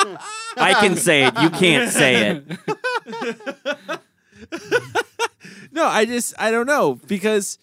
[0.56, 1.34] I can say it.
[1.40, 2.44] You can't say it.
[5.72, 7.58] no, I just I don't know because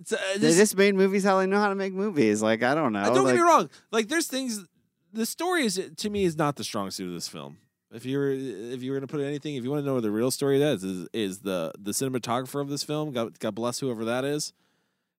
[0.00, 2.42] it's, uh, they this- just made movies how they know how to make movies.
[2.42, 3.04] Like I don't know.
[3.04, 3.70] don't like, get me wrong.
[3.90, 4.64] Like there's things.
[5.12, 7.58] The story is to me is not the strong suit of this film.
[7.92, 10.30] If you're if you were gonna put anything, if you want to know the real
[10.30, 13.12] story, of that is is, is the the cinematographer of this film.
[13.12, 14.52] God, God bless whoever that is,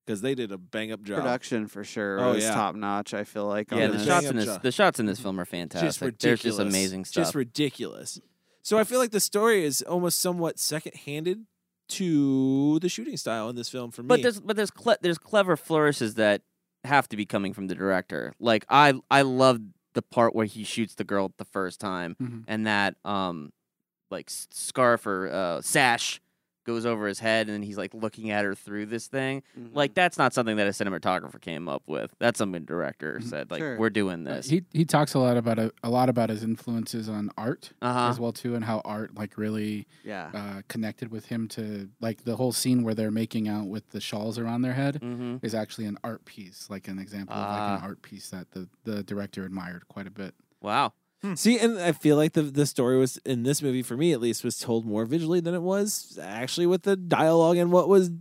[0.06, 1.20] because they did a bang up job.
[1.20, 2.54] Production for sure Oh, was yeah.
[2.54, 3.14] top notch.
[3.14, 3.72] I feel like.
[3.72, 4.06] on Yeah, the this.
[4.08, 5.88] shots in this, the shots in this film are fantastic.
[5.88, 6.22] Just ridiculous.
[6.22, 6.58] There's ridiculous.
[6.58, 7.22] just amazing stuff.
[7.24, 8.20] Just ridiculous.
[8.64, 11.46] So I feel like the story is almost somewhat second handed
[11.90, 14.08] to the shooting style in this film for me.
[14.08, 16.42] But there's but there's cle- there's clever flourishes that
[16.86, 18.34] have to be coming from the director.
[18.40, 19.60] Like I I love
[19.94, 22.44] the part where he shoots the girl the first time, Mhm.
[22.48, 23.52] and that um
[24.12, 26.22] like scarf or uh, sash
[26.64, 29.44] goes over his head, and he's like looking at her through this thing.
[29.60, 29.76] Mm-hmm.
[29.76, 32.14] Like that's not something that a cinematographer came up with.
[32.20, 33.52] That's something the director said.
[33.52, 33.78] Like Sure.
[33.78, 34.50] we're doing Uh, this.
[34.50, 38.10] He he talks a lot about a, a lot about his influences on art Uh-huh.
[38.10, 40.30] as well too, and how art like really Yeah.
[40.34, 44.02] uh, connected with him to like the whole scene where they're making out with the
[44.02, 45.44] shawls around their head Mhm.
[45.44, 47.78] is actually an art piece, like an example of like Ah.
[47.78, 50.34] an art piece that the the director admired quite a bit.
[50.62, 50.94] Wow.
[51.36, 54.20] See, and I feel like the the story was in this movie for me at
[54.20, 58.12] least was told more visually than it was actually with the dialogue and what was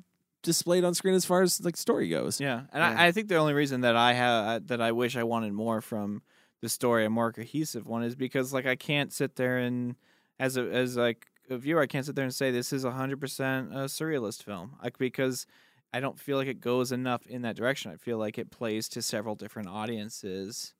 [0.43, 2.41] displayed on screen as far as like story goes.
[2.41, 5.25] Yeah, and I, I think the only reason that I have that I wish I
[5.25, 6.23] wanted more from
[6.61, 9.97] the story, a more cohesive one, is because like I can't sit there and
[10.39, 13.21] as a as like a viewer, I can't sit there and say this is hundred
[13.21, 15.47] percent a surrealist film, like because
[15.93, 17.91] I don't feel like it goes enough in that direction.
[17.91, 20.75] I feel like it plays to several different audiences.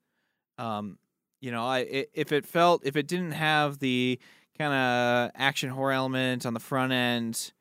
[0.59, 0.99] Um,
[1.43, 4.19] you know, I i if it felt if it didn't have the
[4.59, 7.53] kind of action horror element on the front end,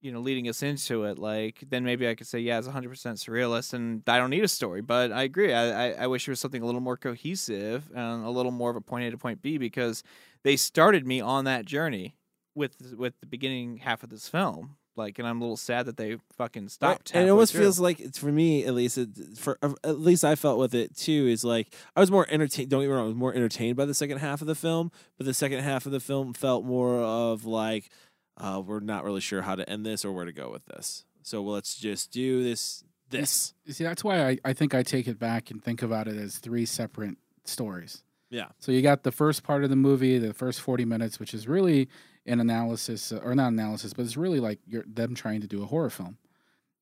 [0.00, 2.88] you know, leading us into it, like then maybe I could say, yeah, it's 100
[2.88, 4.80] percent surrealist, and I don't need a story.
[4.80, 5.52] But I agree.
[5.52, 8.70] I, I I wish there was something a little more cohesive and a little more
[8.70, 10.02] of a point A to point B because
[10.42, 12.16] they started me on that journey
[12.54, 14.76] with with the beginning half of this film.
[14.98, 17.12] Like, and I'm a little sad that they fucking stopped.
[17.14, 17.62] and it almost through.
[17.62, 18.98] feels like it's for me at least.
[18.98, 21.28] It, for uh, at least I felt with it too.
[21.28, 22.68] Is like I was more entertained.
[22.68, 24.90] Don't get me wrong, I was more entertained by the second half of the film,
[25.16, 27.88] but the second half of the film felt more of like
[28.36, 31.04] uh, we're not really sure how to end this or where to go with this.
[31.22, 32.84] So well, let's just do this.
[33.10, 33.54] This.
[33.64, 36.16] You see, that's why I, I think I take it back and think about it
[36.16, 38.02] as three separate stories.
[38.30, 38.48] Yeah.
[38.58, 41.48] So you got the first part of the movie, the first 40 minutes, which is
[41.48, 41.88] really
[42.28, 45.62] an analysis, uh, or not analysis, but it's really like you're, them trying to do
[45.62, 46.18] a horror film.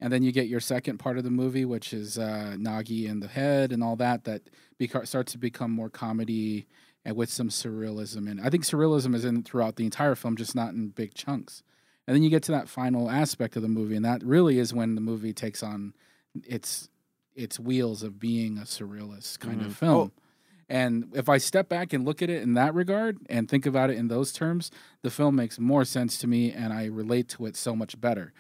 [0.01, 3.23] And then you get your second part of the movie, which is uh, Gnaghi and
[3.23, 4.43] the head and all that, that
[4.79, 6.67] beca- starts to become more comedy
[7.05, 8.31] and with some surrealism.
[8.31, 11.63] And I think surrealism is in throughout the entire film, just not in big chunks.
[12.07, 14.75] And then you get to that final aspect of the movie, and that really is
[14.75, 15.95] when the movie takes on
[16.45, 16.89] its
[17.35, 19.67] its wheels of being a surrealist kind Mhm.
[19.67, 20.13] of film.
[20.69, 23.91] And if I step back and look at it in that regard and think about
[23.91, 24.71] it in those terms,
[25.03, 28.33] the film makes more sense to me and I relate to it so much better.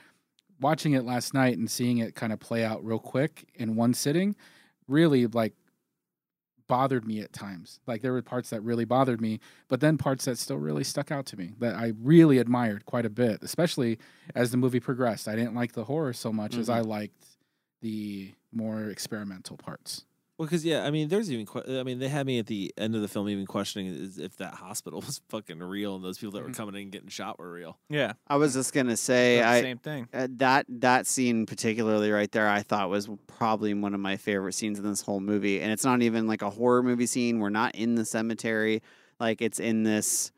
[0.60, 3.94] Watching it last night and seeing it kind of play out real quick in one
[3.94, 4.34] sitting
[4.88, 5.52] really like
[6.66, 7.78] bothered me at times.
[7.86, 11.12] Like there were parts that really bothered me, but then parts that still really stuck
[11.12, 13.98] out to me that I really admired quite a bit, especially
[14.34, 15.28] as the movie progressed.
[15.28, 16.74] I didn't like the horror so much as Mhm.
[16.74, 17.24] I liked
[17.82, 20.05] the more experimental parts.
[20.38, 21.46] Well, because yeah, I mean, there's even.
[21.46, 24.36] que- I mean, they had me at the end of the film even questioning if
[24.36, 27.38] that hospital was fucking real and those people that were coming in and getting shot
[27.38, 27.78] were real.
[27.88, 28.12] Yeah.
[28.28, 30.08] I was just gonna say, Thought the I same thing.
[30.12, 34.52] uh, that that scene particularly right there, I thought was probably one of my favorite
[34.52, 35.60] scenes in this whole movie.
[35.62, 37.38] And it's not even like a horror movie scene.
[37.38, 38.82] We're not in the cemetery,
[39.18, 40.32] like it's in this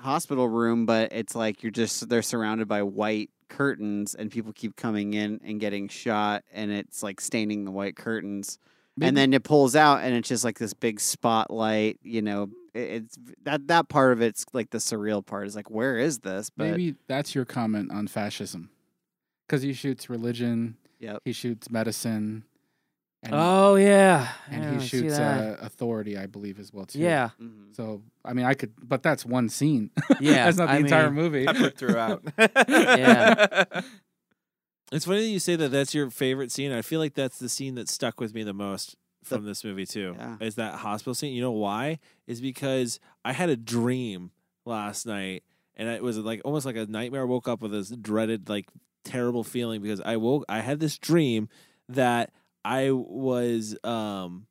[0.00, 4.76] hospital room, but it's like you're just they're surrounded by white curtains, and people keep
[4.76, 8.58] coming in and getting shot, and it's like staining the white curtains.
[8.98, 11.98] Maybe- And then it pulls out, and it's just like this big spotlight.
[12.02, 15.70] You know, it- it's that that part of it's like the surreal part is like,
[15.70, 16.50] where is this?
[16.50, 18.70] But Maybe that's your comment on fascism,
[19.46, 21.22] because he shoots religion, Yep.
[21.24, 22.44] he shoots medicine,
[23.22, 26.98] and, Oh yeah, and Yeah, he shoots uh, authority, I believe, as well too.
[27.00, 27.30] Yeah.
[27.40, 27.74] Mhm.
[27.76, 29.90] So I mean, I could, but that's one scene.
[30.20, 31.44] Yeah, that's not the I entire mean- movie.
[31.46, 32.22] Peppered throughout.
[32.68, 33.64] Yeah.
[34.90, 36.72] It's funny that you say that that's your favorite scene.
[36.72, 39.84] I feel like that's the scene that stuck with me the most from this movie
[39.86, 40.14] too.
[40.18, 40.36] Yeah.
[40.40, 41.34] Is that hospital scene?
[41.34, 41.98] You know why?
[42.26, 44.30] Is because I had a dream
[44.64, 45.42] last night,
[45.76, 47.22] and it was like almost like a nightmare.
[47.22, 48.66] I woke up with this dreaded, like
[49.04, 50.44] terrible feeling because I woke.
[50.48, 51.48] I had this dream
[51.90, 52.32] that
[52.64, 54.46] I was um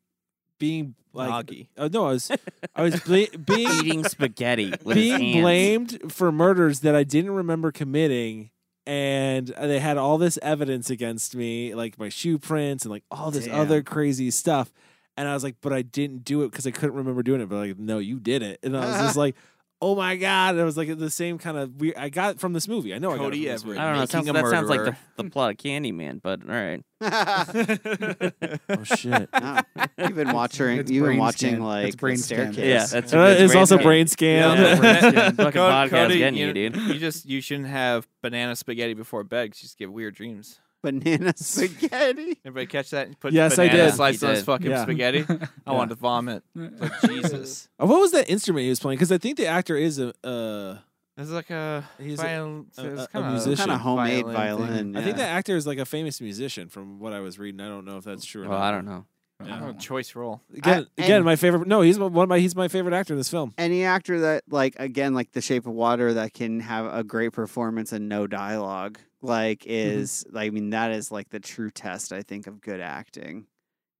[0.60, 1.68] being like Noggy.
[1.78, 2.32] oh no, I was
[2.76, 5.42] I was bla- being Eating spaghetti with his being hands.
[5.42, 8.52] blamed for murders that I didn't remember committing.
[8.88, 13.32] And they had all this evidence against me, like my shoe prints and like all
[13.32, 13.60] this Damn.
[13.60, 14.72] other crazy stuff.
[15.18, 17.50] And I was like, but I didn't do it because I couldn't remember doing it.
[17.50, 18.60] But like, no, you did it.
[18.64, 19.36] And I was just like,
[19.82, 20.52] oh my god!
[20.52, 21.96] And it was like the same kind of weird.
[21.98, 22.94] I got it from this movie.
[22.94, 23.80] I know Cody I got it from this Everett.
[23.80, 24.04] I don't know.
[24.04, 24.80] It sounds, Making a that sounds like
[25.16, 26.84] the, the plot of Candyman, but all right.
[28.70, 29.30] oh shit!
[29.40, 29.60] No.
[29.98, 30.78] You've been watching.
[30.80, 31.64] It's You've been watching scan.
[31.64, 32.54] like It's brain the scan.
[32.54, 32.94] staircase.
[32.94, 33.86] Yeah, that's Uh, a good it's also scan.
[33.86, 34.58] brain scan.
[34.58, 35.36] Yeah, brain scan.
[35.36, 36.76] Fucking Co- podcast Cody, getting you, you, dude.
[36.76, 40.60] You just you shouldn't have banana spaghetti before bed 'cause you just get weird dreams.
[40.84, 42.38] banana spaghetti.
[42.46, 43.20] Everybody catch that?
[43.20, 43.94] Put Yes, I banana did.
[43.96, 44.46] Slice You those did.
[44.46, 44.84] fucking Yeah.
[44.84, 45.26] spaghetti.
[45.68, 46.44] I wanted to vomit.
[46.56, 47.68] Like Jesus.
[47.82, 48.98] Uh, what was that instrument he was playing?
[48.98, 50.14] Because I think the actor is a.
[50.26, 50.78] Uh,
[51.18, 53.58] It's like a He's a- viol- a- it's a kinda musician.
[53.58, 54.36] Kind of homemade violin
[54.68, 54.68] violin.
[54.94, 54.96] thing.
[54.98, 55.24] I think yeah.
[55.26, 57.60] that actor is like a famous musician from what I was reading.
[57.62, 58.68] I don't know if that's true or Well, not.
[58.68, 59.06] I don't know.
[59.46, 59.66] Yeah.
[59.70, 60.42] Oh, choice role.
[60.56, 61.68] Again, I- again, and- my favorite.
[61.68, 62.40] No, he's one of my.
[62.40, 63.54] He's my favorite actor in this film.
[63.58, 67.34] any actor that like again like The Shape of Water that can have a great
[67.34, 70.00] performance and no dialogue like mm-hmm.
[70.00, 73.48] is I mean that is like the true test I think of good acting.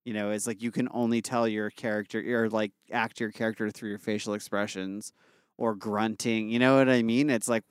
[0.06, 3.70] You know, it's like you can only tell your character or like act your character
[3.70, 5.12] through your facial expressions
[5.58, 6.50] or grunting.
[6.50, 7.30] You know what I mean?
[7.30, 7.64] It's like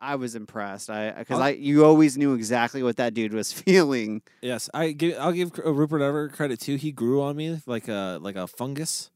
[0.00, 0.90] I was impressed.
[0.90, 4.22] I uh, because I'll- you always knew exactly what that dude was feeling.
[4.42, 5.18] Yes, I give.
[5.18, 6.76] I'll give uh, Rupert Everett credit too.
[6.76, 9.10] He grew on me like a like a fungus.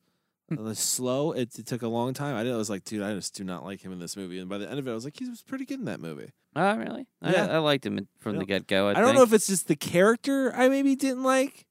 [0.51, 1.33] It was slow.
[1.33, 2.37] It, it took a long time.
[2.37, 2.53] I did.
[2.53, 4.39] I was like, dude, I just do not like him in this movie.
[4.39, 6.01] And by the end of it, I was like, he was pretty good in that
[6.01, 6.31] movie.
[6.55, 7.07] Oh, really?
[7.23, 7.47] Yeah.
[7.47, 8.89] I, I liked him from the get go.
[8.89, 11.67] I, I, don't know if it's just the character I maybe didn't like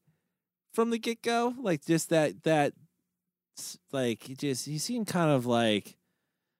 [0.73, 1.53] from the get go.
[1.59, 2.73] Like just that that
[3.91, 5.95] like he just he seemed kind of like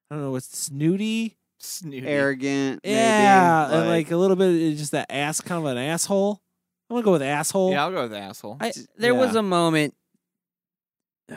[0.09, 1.37] I don't know what's snooty.
[1.59, 2.07] Snooty.
[2.07, 2.81] Arrogant.
[2.83, 6.41] maybe, Yeah, and like a little bit uh, just that ass kind of an asshole.
[6.89, 7.71] I'm gonna go with asshole.
[7.71, 8.57] Yeah, I'll go with asshole.
[8.59, 9.95] I, there was a moment,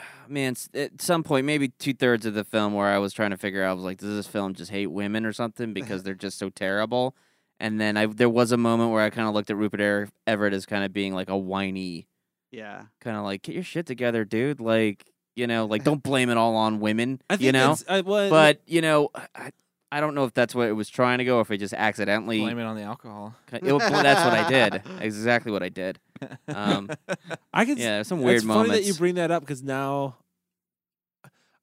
[0.28, 3.36] man, at some point, maybe two thirds of the film, where I was trying to
[3.36, 6.14] figure out, I was like, does this film just hate women or something because they're
[6.14, 7.16] just so terrible?
[7.58, 10.08] And then I, there was a moment where I kind of looked at Rupert Er-
[10.26, 12.06] Everett as kind of being like a whiny,
[12.50, 12.82] yeah.
[13.00, 14.60] kind of like, get your shit together, dude.
[14.60, 17.20] Like, you know, like don't blame it all on women.
[17.38, 19.50] You know, I, well, but you know, I,
[19.90, 21.74] I don't know if that's what it was trying to go, or if it just
[21.74, 22.40] accidentally.
[22.40, 23.34] Blame it on the alcohol.
[23.52, 24.82] It- that's what I did.
[25.00, 25.98] Exactly what I did.
[26.48, 26.90] Um,
[27.52, 27.78] I can.
[27.78, 28.70] yeah, some weird it's moments.
[28.70, 30.16] funny that you bring that up because now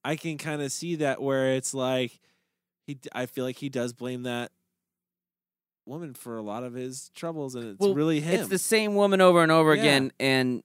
[0.03, 2.19] I can kind of see that where it's like
[2.85, 2.97] he.
[3.13, 4.51] I feel like he does blame that
[5.85, 8.39] woman for a lot of his troubles, and it's Well, really him.
[8.39, 9.81] It's the same woman over and over Yeah.
[9.81, 10.63] again, and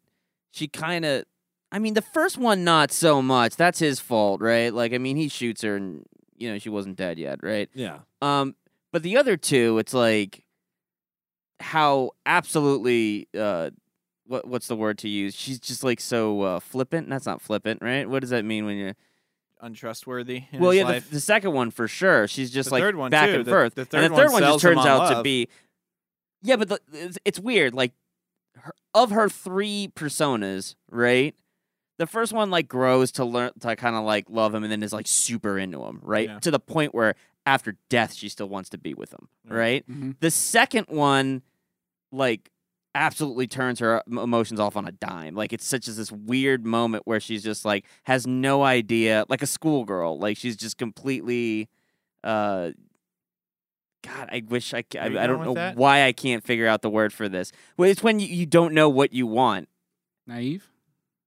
[0.52, 1.24] she kind of.
[1.70, 3.56] I mean, the first one not so much.
[3.56, 4.72] That's his fault, right?
[4.72, 6.04] Like, I mean, he shoots her, and
[6.36, 7.68] you know she wasn't dead yet, right?
[7.74, 7.98] yeah.
[8.22, 8.54] Um,
[8.90, 10.44] but the other two, it's like
[11.60, 13.70] how absolutely uh,
[14.26, 15.34] what what's the word to use?
[15.34, 17.08] She's just like so uh, flippant.
[17.08, 18.08] That's not flippant, right?
[18.08, 18.94] What does that mean when you're
[19.60, 20.44] Untrustworthy.
[20.52, 22.28] In well, his yeah, the, the second one for sure.
[22.28, 23.36] She's just The like third one, back too.
[23.36, 23.74] and The- forth.
[23.74, 25.48] the and third the third one one just turns out to be.
[26.42, 27.74] Yeah, but the, it's, it's weird.
[27.74, 27.92] Like,
[28.54, 31.34] her, of her three personas, right?
[31.98, 34.82] The first one like grows to learn to kind of like love him, and then
[34.84, 36.28] is like super into him, right?
[36.28, 36.38] Yeah.
[36.40, 37.16] To the point where
[37.48, 39.88] after death, she still wants to be with him, right?
[39.90, 40.16] Mhm.
[40.20, 41.42] The second one,
[42.12, 42.50] like
[42.94, 45.34] absolutely turns her emotions off on a dime.
[45.34, 49.40] Like it's such as this weird moment where she's just like has no idea, like
[49.42, 50.18] a schoolgirl.
[50.18, 51.68] Like she's just completely.
[52.22, 52.70] uh
[54.04, 54.84] God, I wish I.
[54.98, 55.76] I, I don't know that?
[55.76, 57.50] why I can't figure out the word for this.
[57.76, 59.68] Well, it's when you, you don't know what you want.
[60.26, 60.70] Naive.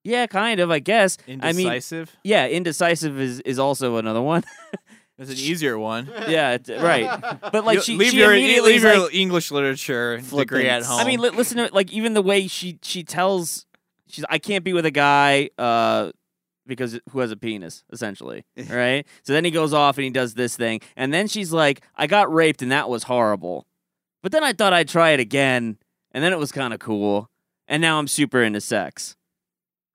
[0.05, 0.71] Yeah, kind of.
[0.71, 1.17] I guess.
[1.27, 2.15] I mean, Indecisive?
[2.23, 4.43] yeah, indecisive is is also another one.
[5.21, 6.07] That's an easier one.
[6.27, 7.39] yeah, it's, right.
[7.51, 10.81] But like You- she, leave she your immediately leave your like- English literature degree at
[10.83, 10.99] home.
[10.99, 11.73] I mean, li- listen to it.
[11.73, 13.67] Like even the way she she tells
[14.07, 16.11] she's I can't be with a guy uh
[16.65, 19.05] because who has a penis essentially, right?
[19.21, 22.07] So then he goes off and he does this thing, and then she's like, I
[22.07, 23.67] got raped and that was horrible,
[24.23, 25.77] but then I thought I'd try it again,
[26.13, 27.29] and then it was kind of cool,
[27.67, 29.15] and now I'm super into sex.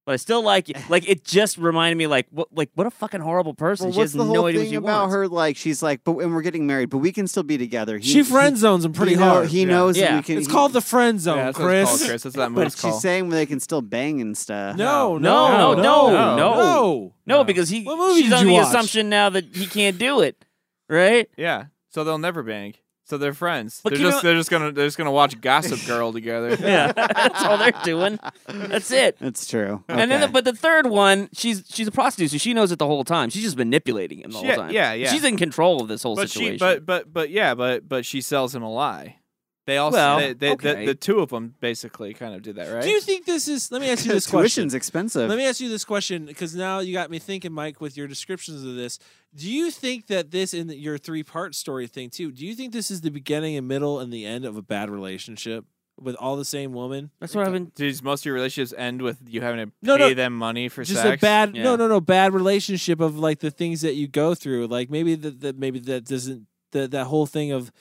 [0.06, 0.76] But I still like it.
[0.88, 3.86] Like it just reminded me, like what, like what a fucking horrible person.
[3.86, 5.14] Well, she what's has the no whole idea what thing she about wants.
[5.16, 5.28] her?
[5.28, 7.98] Like she's like, but and we're getting married, but we can still be together.
[7.98, 9.48] He- She friend zones him pretty he know- hard.
[9.48, 9.66] He Yeah.
[9.66, 10.16] knows that Yeah.
[10.16, 10.38] we can.
[10.38, 11.98] It's he- called the friend zone, Yeah, that's what it's Chris.
[11.98, 12.22] called, Chris.
[12.22, 13.02] That's what that But movie's she's called.
[13.02, 14.76] saying they can still bang and stuff.
[14.76, 17.12] No, No, no, no, no, no.
[17.26, 18.68] no, because he What movie she's did on you the watch?
[18.68, 20.44] assumption now that he can't do it,
[20.88, 21.28] right?
[21.36, 21.64] Yeah.
[21.90, 22.74] So they'll never bang.
[23.08, 23.80] So they're friends.
[23.84, 26.56] But they're just in- they're just gonna they're just gonna watch Gossip Girl together.
[26.60, 28.18] Yeah, that's all they're doing.
[28.48, 29.16] That's it.
[29.20, 29.84] That's true.
[29.88, 32.78] And then, the, but the third one, she's she's a prostitute, so she knows it
[32.80, 33.30] the whole time.
[33.30, 34.70] She's just manipulating him the whole Yeah, time.
[34.72, 35.12] yeah, yeah.
[35.12, 36.54] She's in control of this whole but situation.
[36.54, 39.18] she but but but yeah, but but she sells him a lie.
[39.66, 40.80] They also Well, they, they, okay.
[40.80, 42.82] the, the two of them basically kind of did that, right?
[42.84, 43.72] Do you think this is?
[43.72, 44.42] Let me ask you this question.
[44.62, 45.28] Tuition's expensive.
[45.28, 48.06] Let me ask you this question because now you got me thinking, Mike, with your
[48.06, 49.00] descriptions of this.
[49.34, 52.30] Do you think that this in your three part story thing too?
[52.30, 54.88] Do you think this is the beginning and middle and the end of a bad
[54.88, 55.64] relationship
[56.00, 57.10] with all the same woman?
[57.18, 57.72] That's what I've been.
[57.74, 60.68] Does most of your relationships end with you having to No, pay no, them money
[60.68, 61.20] for just sex?
[61.20, 61.64] a bad Yeah.
[61.64, 65.16] no no no bad relationship of like the things that you go through like maybe
[65.16, 67.72] that that maybe that doesn't that that whole thing of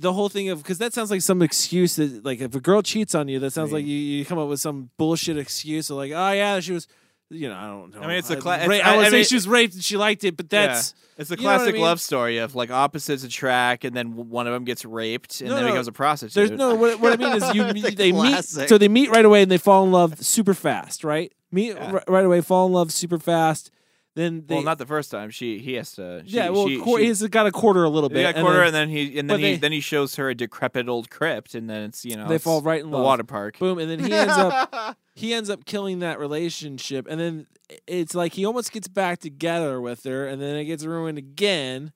[0.00, 2.82] the whole thing of because that sounds like some excuse that like if a girl
[2.82, 5.96] cheats on you that sounds like you, you come up with some bullshit excuse of
[5.96, 6.86] like oh yeah she was
[7.28, 8.96] you know I don't know I mean, it's a I- cla- ra- it's- I, I-
[8.96, 11.42] would say mean- she was raped and she liked it but that's it's a you
[11.42, 11.82] know what I classic mean?
[11.82, 15.56] love story of like opposites attract, and then one of them gets raped, and No,
[15.56, 15.70] then no.
[15.72, 16.34] becomes a prostitute.
[16.34, 18.70] There's no what, what I mean is you The they meet classic.
[18.70, 22.00] so they meet right away and they fall in love super fast right meet ri-
[22.08, 23.70] right away fall in love super fast
[24.16, 25.30] then they well, not the first time.
[25.30, 26.22] She he has to.
[26.26, 28.62] She, yeah well she, quar- she- he's got a quarter a little bit got quarter,
[28.62, 31.54] and then, he and then he they- then he shows her a decrepit old crypt,
[31.54, 33.04] and then it's you know they fall right in the love.
[33.04, 33.58] water park.
[33.58, 37.46] Boom, and then he ends up he ends up killing that relationship, and then
[37.86, 41.92] it's like he almost gets back together with her, and then it gets ruined again,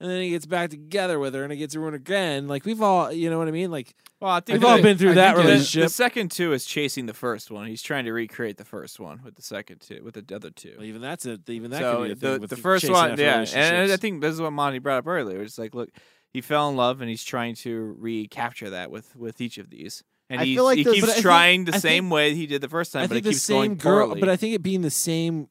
[0.00, 2.48] and then he gets back together with her, and it gets ruined again.
[2.48, 3.70] Like we've all, you know what I mean?
[3.70, 5.80] Like Well, I think we've all the- been through I that think it is- the,
[5.80, 5.82] relationship.
[5.84, 7.66] the second two is chasing the first one.
[7.66, 10.74] He's trying to recreate the first one with the second two, with the other two.
[10.78, 12.88] Well, even that's a even that so could be a thing the, with the first
[12.90, 15.40] one, yeah, and I think this is what Monty brought up earlier.
[15.42, 15.90] It's like, look,
[16.32, 20.02] he fell in love, and he's trying to recapture that with with each of these,
[20.30, 21.82] and I he's, feel like he those- keeps but I think- trying the I think-
[21.82, 23.76] same way he did the first time, I but think it the keeps same going
[23.76, 24.20] girl, poorly.
[24.20, 25.48] but I think it being the same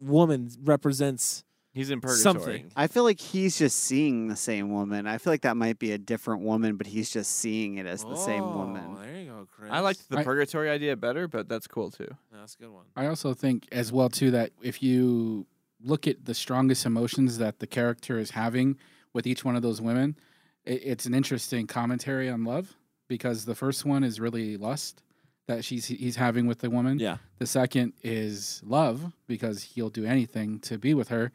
[0.00, 1.44] woman represents
[1.76, 2.20] he's in purgatory.
[2.22, 2.72] something.
[2.74, 5.06] I feel like he's just seeing the same woman.
[5.06, 8.02] I feel like that might be a different woman, but he's just seeing it as
[8.02, 8.96] the same Oh, woman.
[9.00, 9.70] There you go, Chris.
[9.70, 12.08] I liked the I- purgatory idea better, but that's cool too.
[12.32, 12.84] That's a good one.
[12.96, 15.46] I also think as well too that if you
[15.82, 18.78] look at the strongest emotions that the character is having
[19.12, 20.16] with each one of those women,
[20.64, 22.74] it, it's an interesting commentary on love
[23.08, 25.02] because the first one is really lust
[25.46, 26.98] that she's he's having with the woman.
[26.98, 27.18] Yeah.
[27.38, 31.30] The second is love because he'll do anything to be with her,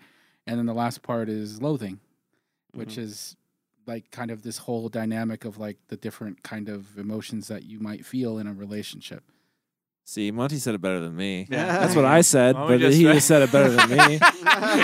[0.51, 2.01] and then the last part is loathing,
[2.73, 3.03] which mm-hmm.
[3.03, 3.37] is
[3.87, 7.79] like kind of this whole dynamic of like the different kind of emotions that you
[7.79, 9.23] might feel in a relationship.
[10.03, 11.47] See, Monty said it better than me.
[11.49, 11.65] Yeah.
[11.79, 14.19] That's what I said, Why but just- he just said it better than me.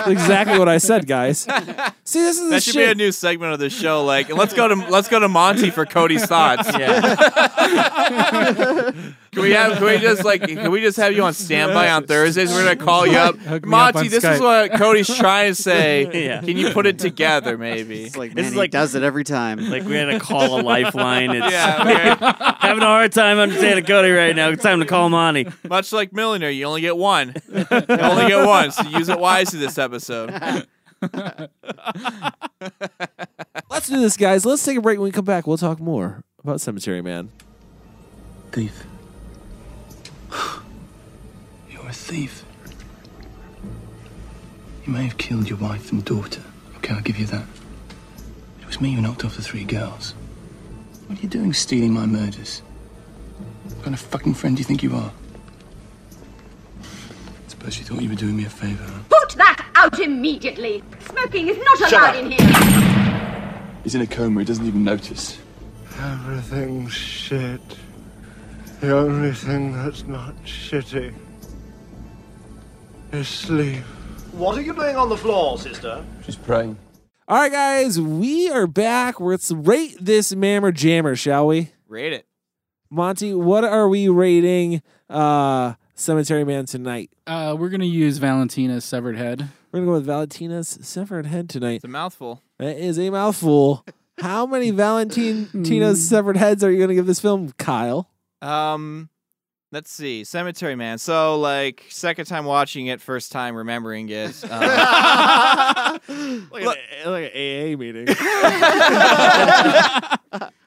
[0.08, 1.40] Exactly what I said, guys.
[2.06, 2.88] See, this is the That should shit.
[2.88, 4.06] be a new segment of the show.
[4.06, 6.70] Like, let's go to let's go to Monty for Cody's thoughts.
[9.38, 9.74] Can we have?
[9.78, 10.42] Can we just like?
[10.42, 12.50] Can we just have you on standby on Thursdays?
[12.52, 14.00] We're gonna call you up, Hook me up Monty.
[14.00, 14.40] on This is Skype.
[14.42, 16.10] what Cody's trying to say.
[16.28, 16.42] Yeah.
[16.42, 18.04] Can you put it together, maybe?
[18.06, 19.60] It's like This man, is he like- does it every time.
[19.70, 21.32] Like we had to call a lifeline.
[21.32, 22.44] It's Yeah, okay.
[22.60, 24.50] having a hard time understanding Cody right now.
[24.50, 25.48] It's time to call Monty.
[25.70, 27.34] Much like Millionaire, you only get one.
[27.48, 30.32] You only get one, so use it wisely this episode.
[33.70, 34.46] Let's do this, guys.
[34.46, 34.98] Let's take a break.
[34.98, 37.30] When we come back, we'll talk more about Cemetery Man.
[38.52, 38.86] Thief.
[42.08, 42.46] Thief.
[44.86, 46.42] You may have killed your wife and daughter.
[46.78, 47.46] Okay, I'll give you that.
[48.62, 50.14] It was me who knocked off the three girls.
[51.08, 52.62] What are you doing stealing my murders?
[53.66, 55.12] What kind of fucking friend do you think you are?
[56.82, 59.00] I suppose you thought you were doing me a favor, huh?
[59.10, 60.82] Put that out immediately.
[61.10, 63.82] Smoking is not allowed in here.
[63.84, 65.40] He's in a coma, he doesn't even notice.
[66.00, 67.60] Everything's shit.
[68.80, 71.14] The only thing that's not shitty
[73.12, 73.84] is sleep.
[74.34, 76.04] What are you doing on the floor, sister?
[76.26, 76.78] She's praying.
[77.28, 79.20] All right, guys, we are back.
[79.20, 81.72] Let's rate this mammer jammer, shall we?
[81.88, 82.26] Rate it.
[82.90, 87.12] Monty, what are we rating uh Cemetery Man tonight?
[87.26, 89.50] Uh, we're gonna use Valentina's severed head.
[89.72, 91.76] We're gonna go with Valentina's severed head tonight.
[91.76, 92.44] It's a mouthful.
[92.60, 93.86] That is a mouthful.
[94.20, 98.10] How many Valentina's severed heads are you gonna give this film, Kyle?
[98.42, 99.10] Um,
[99.72, 100.24] let's see.
[100.24, 100.98] Cemetery Man.
[100.98, 104.44] So, like, second time watching it, first time remembering it.
[104.44, 106.00] Uh,
[106.52, 108.08] like, an, like an AA meeting.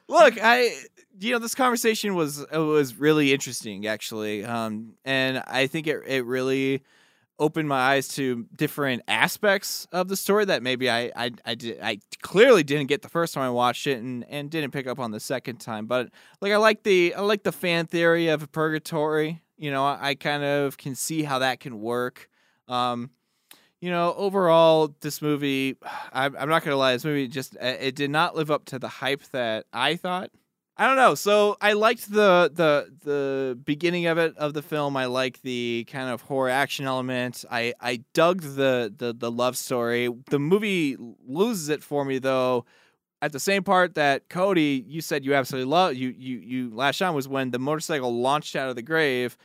[0.08, 0.74] look, I
[1.20, 6.02] you know this conversation was it was really interesting actually, um, and I think it
[6.06, 6.82] it really
[7.40, 11.80] opened my eyes to different aspects of the story that maybe I I I, did,
[11.82, 15.00] I clearly didn't get the first time I watched it and and didn't pick up
[15.00, 15.86] on the second time.
[15.86, 16.10] But
[16.40, 19.42] like I like the I like the fan theory of purgatory.
[19.56, 22.28] You know, I, I kind of can see how that can work.
[22.68, 23.10] Um,
[23.80, 25.76] you know, overall, this movie,
[26.12, 28.88] I'm, I'm not gonna lie, this movie just it did not live up to the
[28.88, 30.30] hype that I thought.
[30.80, 31.14] I don't know.
[31.14, 34.96] So I liked the the the beginning of it of the film.
[34.96, 37.44] I like the kind of horror action element.
[37.50, 40.08] I I dug the the the love story.
[40.30, 40.96] The movie
[41.28, 42.64] loses it for me though.
[43.20, 47.02] At the same part that Cody, you said you absolutely love you you you latched
[47.02, 49.36] on was when the motorcycle launched out of the grave.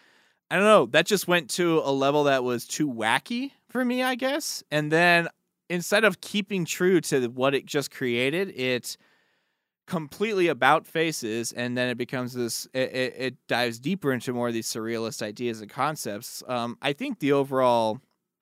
[0.50, 0.86] I don't know.
[0.86, 4.64] That just went to a level that was too wacky for me, I guess.
[4.72, 5.28] And then
[5.70, 8.96] instead of keeping true to what it just created, it
[9.88, 14.48] completely about faces and then it becomes this it, it, it dives deeper into more
[14.48, 18.00] of these surrealist ideas and concepts um, i think the overall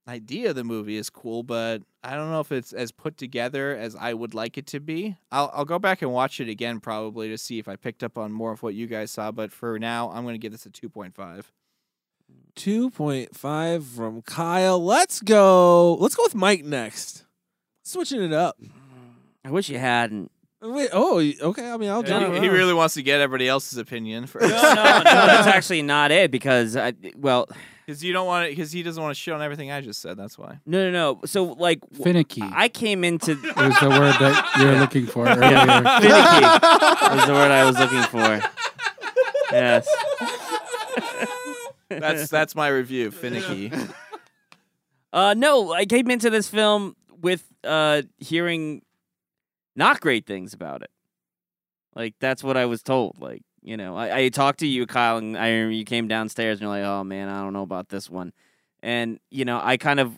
[0.08, 3.76] idea of the movie is cool but i don't know if it's as put together
[3.76, 6.80] as i would like it to be i'll, I'll go back and watch it again
[6.80, 9.52] probably to see if i picked up on more of what you guys saw but
[9.52, 11.46] for now i'm going to give this a 2.5
[12.56, 14.84] 2.5 from Kyle.
[14.84, 15.96] Let's go.
[15.96, 17.26] Let's go with Mike next.
[17.84, 18.60] Switching it up.
[19.44, 20.32] I wish you hadn't.
[20.66, 21.70] Wait, oh, okay.
[21.70, 24.48] I mean, I'll jump he, he really wants to get everybody else's opinion first.
[24.48, 27.50] No, no, no, that's actually not it because I well,
[27.86, 30.02] because you don't want it because he doesn't want to shit on everything I just
[30.02, 30.16] said.
[30.16, 30.60] That's why.
[30.66, 31.22] no, no, no.
[31.26, 32.42] So like w- Finicky.
[32.44, 35.42] I came into It was the word that you were looking for earlier.
[35.42, 38.50] Yeah, finicky was the word I was looking for.
[39.52, 39.88] Yes.
[41.90, 43.12] That's that's my review.
[43.12, 43.72] Finicky.
[45.12, 48.82] Uh, no, I came into this film with uh hearing
[49.76, 50.92] not great things about it.
[51.96, 53.20] Like that's what I was told.
[53.20, 56.60] Like you know, I, I talked to you, Kyle, and I remember you came downstairs
[56.60, 58.34] and you're like, "Oh man, I don't know about this one,"
[58.82, 60.18] and you know, I kind of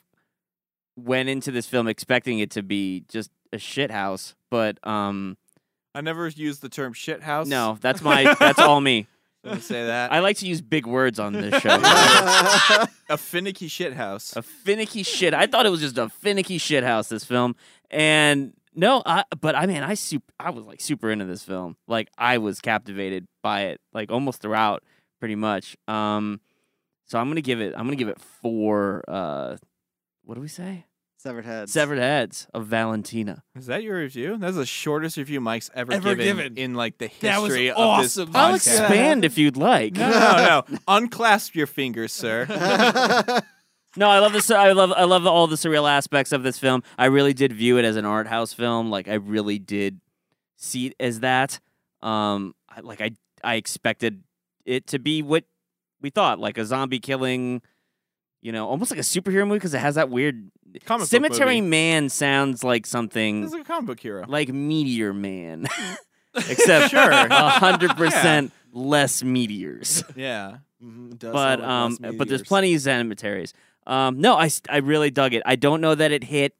[0.97, 5.37] went into this film expecting it to be just a shit house, but um,
[5.93, 7.47] I never used the term shit house.
[7.47, 9.07] no, that's my that's all me
[9.59, 10.11] say that.
[10.11, 11.69] I like to use big words on this show.
[13.09, 14.35] a finicky shit house.
[14.35, 15.33] a finicky shit.
[15.33, 17.09] I thought it was just a finicky shit house.
[17.09, 17.55] This film,
[17.91, 21.78] and no, I, but I mean, I super, I was like super into this film.
[21.88, 24.84] Like I was captivated by it, like almost throughout,
[25.19, 25.76] pretty much.
[25.88, 26.39] Um,
[27.05, 27.73] so I'm gonna give it.
[27.78, 29.03] I'm gonna give it four.
[29.07, 29.57] Uh,
[30.23, 30.86] what do we say?
[31.17, 31.71] Severed heads.
[31.71, 33.41] Severed heads of Valentina.
[33.55, 34.38] Is that your review?
[34.38, 36.57] That's the shortest review Mike's ever, Ever given, given.
[36.57, 38.36] in like the That was history of awesome, this Mike.
[38.36, 38.55] I'll podcast.
[38.80, 39.93] expand if you'd like.
[39.93, 40.78] No, no, no.
[40.88, 42.45] Unclasp your fingers, sir.
[43.97, 44.49] No, I love this.
[44.51, 44.91] I love.
[44.91, 46.83] I love all the surreal aspects of this film.
[46.97, 48.89] I really did view it as an art house film.
[48.89, 49.99] Like I really did
[50.57, 51.59] see it as that.
[52.01, 53.11] Um, I, like I,
[53.43, 54.23] I expected
[54.65, 55.45] it to be what
[56.01, 57.61] we thought, like a zombie killing.
[58.41, 60.51] You know, almost like a superhero movie because it has that weird.
[60.85, 61.69] Comic Cemetery movie.
[61.69, 64.25] Man sounds like something This is a comic book hero.
[64.27, 65.67] like Meteor Man,
[66.35, 67.09] except Sure.
[67.11, 70.57] a hundred percent less meteors Yeah.
[70.83, 73.53] Mhm, does but like um, less but there's plenty of cemeteries.
[73.88, 75.43] Um, no, I I really dug it.
[75.45, 76.55] I don't know that it hit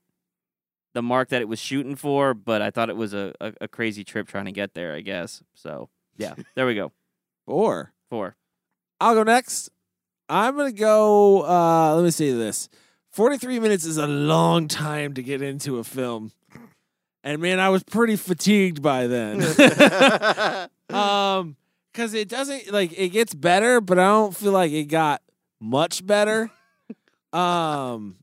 [0.93, 3.67] the mark that it was shooting for, but I thought it was a, a, a
[3.67, 4.93] crazy trip trying to get there.
[4.93, 5.89] I guess so.
[6.17, 6.91] Yeah, there we go.
[7.45, 7.93] Four.
[8.10, 8.35] Four.
[8.99, 9.69] I'll go next.
[10.30, 11.45] I'm gonna go.
[11.45, 12.69] Uh, let me see this:
[13.11, 16.31] 43 minutes is a long time to get into a film,
[17.23, 19.41] and man, I was pretty fatigued by then.
[20.89, 21.56] um,
[21.91, 25.22] because it doesn't like it gets better, but I don't feel like it got
[25.60, 26.52] much better.
[27.36, 28.16] Um,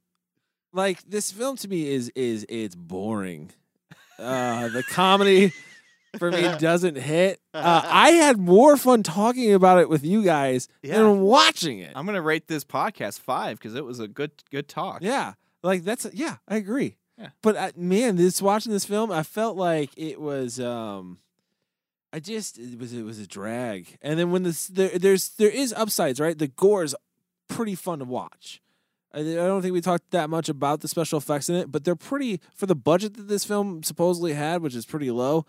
[0.72, 3.50] like this film to me is is it's boring.
[4.18, 5.52] Uh, the comedy
[6.18, 7.40] for me doesn't hit.
[7.52, 10.98] Uh, I had more fun talking about it with you guys Yeah.
[10.98, 11.92] than watching it.
[11.94, 14.98] I'm gonna rate this podcast five because it was a good good talk.
[15.02, 16.96] Yeah, like that's yeah, I agree.
[17.18, 17.28] Yeah.
[17.42, 21.18] But uh, man, this watching this film, I felt like it was um
[22.12, 23.98] I just it was it was a drag.
[24.00, 26.38] And then when this there, there's there is upsides, right?
[26.38, 26.96] The gore is
[27.48, 28.61] pretty fun to watch.
[29.14, 31.96] I, don't think we talked that much about the special effects in it, but they're
[31.96, 35.46] pretty for the budget that this film supposedly had, which is pretty low.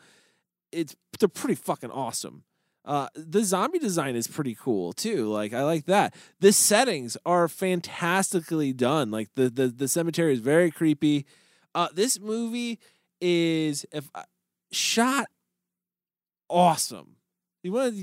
[0.71, 2.43] It's they're pretty fucking awesome.
[2.85, 5.27] Uh, the zombie design is pretty cool too.
[5.27, 6.13] Like I like that.
[6.41, 9.11] The settings are fantastically done.
[9.11, 11.25] Like the the, the cemetery is very creepy.
[11.73, 12.79] Uh, this movie
[13.21, 14.23] is if uh,
[14.71, 15.27] shot
[16.49, 17.15] awesome.
[17.63, 17.95] You want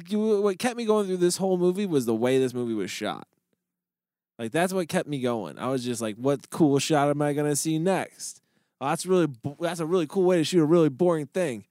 [0.42, 3.28] what kept me going through this whole movie was the way this movie was shot.
[4.40, 5.58] Like that's what kept me going.
[5.58, 8.40] I was just like, what cool shot am I gonna see next?
[8.80, 11.66] Oh, that's really bo- that's a really cool way to shoot a really boring thing.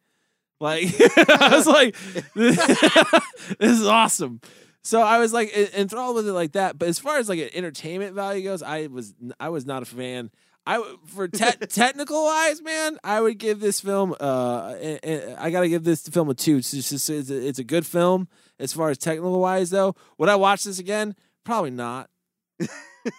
[0.59, 0.83] Like
[1.17, 1.95] I was like,
[2.35, 4.39] this is awesome.
[4.83, 6.77] So I was like enthralled with it like that.
[6.77, 9.87] But as far as like an entertainment value goes, I was I was not a
[9.87, 10.29] fan.
[10.67, 14.13] I for te- technical wise, man, I would give this film.
[14.19, 16.57] Uh, eh, eh, I gotta give this film a two.
[16.57, 18.27] It's just it's a, it's a good film
[18.59, 19.95] as far as technical wise, though.
[20.19, 21.15] Would I watch this again?
[21.43, 22.11] Probably not.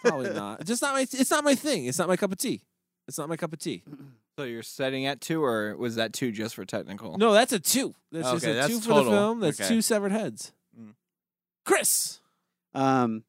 [0.04, 0.64] Probably not.
[0.64, 1.02] Just not my.
[1.02, 1.86] It's not my thing.
[1.86, 2.62] It's not my cup of tea.
[3.08, 3.82] It's not my cup of tea.
[4.38, 7.18] So you're setting at two, or was that two just for technical?
[7.18, 7.94] No, that's a two.
[8.10, 9.04] That's just a that's two for total.
[9.04, 9.40] the film.
[9.40, 9.68] That's Okay.
[9.68, 10.52] two severed heads.
[10.80, 10.94] Mm.
[11.66, 12.20] Chris.
[12.72, 13.24] Um,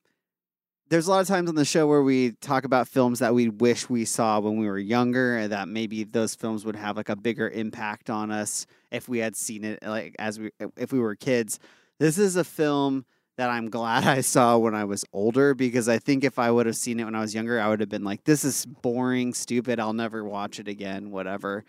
[0.88, 3.50] there's a lot of times on the show where we talk about films that we
[3.50, 7.10] wish we saw when we were younger, and that maybe those films would have like
[7.10, 11.00] a bigger impact on us if we had seen it like as we if we
[11.00, 11.60] were kids.
[12.00, 13.06] This is a film
[13.38, 16.66] that I'm glad I saw when I was older because I think if I would
[16.66, 19.34] have seen it when I was younger, I would have been like, "This is boring,
[19.34, 19.80] stupid.
[19.80, 21.64] I'll never watch it again." Whatever.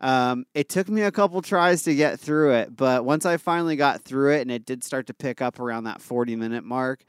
[0.00, 3.76] Um, it took me a couple tries to get through it, but once I finally
[3.76, 7.04] got through it and it did start to pick up around that 40 minute mark,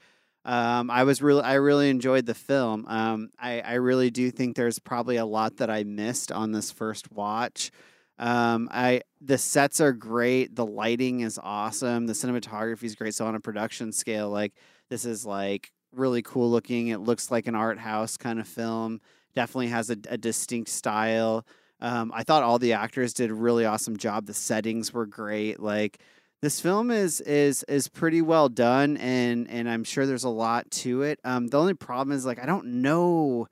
[0.45, 2.85] um, I was really, I really enjoyed the film.
[2.87, 6.71] Um, I, I really do think there's probably a lot that I missed on this
[6.71, 7.71] first watch.
[8.17, 13.13] Um, I the sets are great, the lighting is awesome, the cinematography is great.
[13.13, 14.53] So on a production scale, like
[14.89, 16.87] this is like really cool looking.
[16.87, 19.01] It looks like an art house kind of film.
[19.35, 21.45] Definitely has a, a distinct style.
[21.81, 24.25] Um, I thought all the actors did a really awesome job.
[24.25, 25.59] The settings were great.
[25.59, 25.99] Like
[26.41, 30.69] this film is is is pretty well done, and and I'm sure there's a lot
[30.71, 31.19] to it.
[31.23, 33.47] Um, the only problem is like I don't know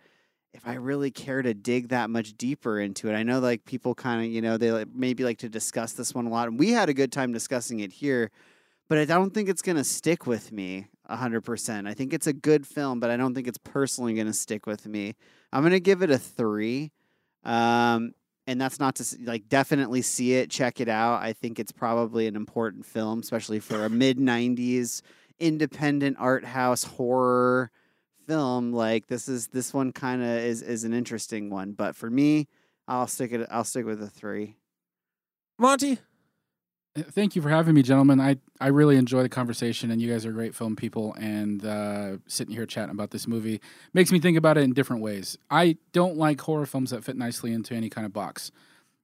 [0.54, 3.16] if I really care to dig that much deeper into it.
[3.16, 6.14] I know like people kind of you know they like, maybe like to discuss this
[6.14, 8.32] one a lot, and we had a good time discussing it here.
[8.90, 11.88] But I don't think it's gonna stick with me hundred percent.
[11.88, 14.86] I think it's a good film, but I don't think it's personally gonna stick with
[14.88, 15.16] me.
[15.52, 16.92] I'm gonna give it a three.
[17.44, 18.14] Um,
[18.48, 21.22] and that's not to like definitely see it, check it out.
[21.22, 25.02] I think it's probably an important film, especially for a mid '90s
[25.40, 27.72] independent art house horror
[28.26, 28.74] film.
[28.74, 32.48] Like this is this one kind of is is an interesting one, but for me,
[32.88, 33.48] I'll stick it.
[33.52, 34.56] I'll stick with a three.
[35.58, 36.00] Monty.
[36.96, 38.20] Uh, Thank you for having me, gentlemen.
[38.20, 41.14] I, I really enjoy the conversation, and you guys are great film people.
[41.16, 43.62] And uh, sitting here chatting about this movie
[43.94, 45.38] makes me think about it in different ways.
[45.50, 48.52] I don't like horror films that fit nicely into any kind of box.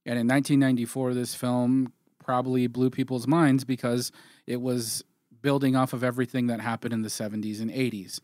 [0.06, 1.94] And in 1994, this film
[2.24, 4.12] probably blew people's minds because
[4.46, 5.04] it was
[5.42, 8.20] building off of everything that happened in the 70s and 80s.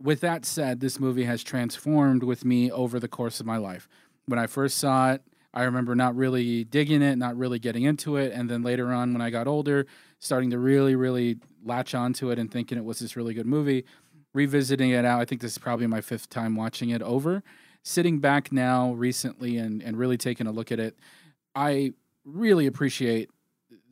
[0.00, 3.88] With that said, this movie has transformed with me over the course of my life.
[4.26, 5.22] When I first saw it,
[5.54, 9.14] I remember not really digging it, not really getting into it, and then later on,
[9.14, 9.86] when I got older,
[10.18, 13.84] starting to really, really latch onto it and thinking it was this really good movie.
[14.34, 17.42] Revisiting it out, I think this is probably my fifth time watching it over.
[17.82, 20.98] Sitting back now recently and, and really taking a look at it,
[21.54, 21.94] I
[22.26, 23.30] really appreciate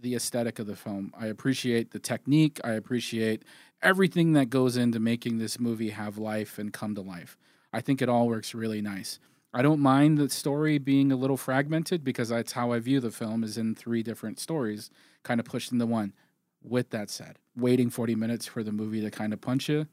[0.02, 1.14] the aesthetic of the film.
[1.18, 2.60] I appreciate the technique.
[2.62, 3.42] I appreciate
[3.84, 7.36] everything that goes into making this movie have life and come to life.
[7.72, 9.20] I think it all works really nice.
[9.52, 13.10] I don't mind the story being a little fragmented because that's how I view the
[13.10, 14.90] film is in three different stories
[15.22, 16.12] kind of pushed into one.
[16.62, 19.86] With that said, waiting 40 minutes for the movie to kind of punch you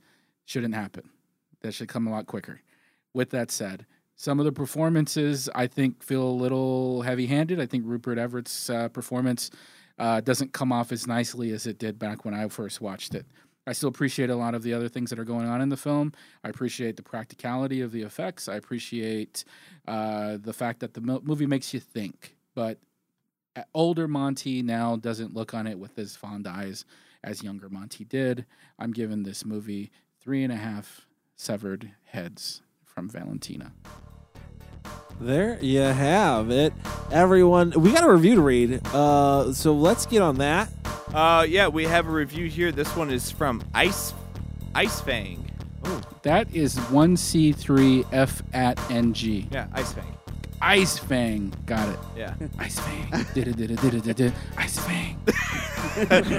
[0.45, 1.09] shouldn't happen.
[1.61, 2.61] That should come a lot quicker.
[3.13, 3.85] With that said,
[4.15, 7.59] some of the performances I think feel a little heavy-handed.
[7.59, 9.51] I think Rupert Everett's uh, performance
[9.99, 13.26] uh, doesn't come off as nicely as it did back when I first watched it.
[13.67, 15.77] I still appreciate a lot of the other things that are going on in the
[15.77, 16.13] film.
[16.43, 18.49] I appreciate the practicality of the effects.
[18.49, 19.43] I appreciate
[19.88, 22.35] uh, the fact that the movie makes you think.
[22.55, 22.79] But
[23.55, 26.85] uh, older Monty now doesn't look on it with as fond eyes
[27.23, 28.45] as younger Monty did.
[28.79, 31.05] I'm giving this movie three and a half
[31.35, 33.73] severed heads from Valentina.
[35.19, 36.73] There you have it,
[37.11, 37.71] everyone.
[37.71, 40.69] We got a review to read, uh, so let's get on that.
[41.13, 42.71] Uh, yeah, we have a review here.
[42.71, 44.13] This one is from Ice
[44.73, 45.45] Ice Fang.
[46.21, 49.47] That is 1C3F at NG.
[49.51, 50.17] Yeah, Ice Fang.
[50.61, 51.53] Ice Fang.
[51.65, 51.99] Got it.
[52.15, 52.35] Yeah.
[52.59, 53.25] Ice Fang.
[53.33, 54.33] Did it, did it, did it, did it.
[54.57, 55.17] Ice Fang.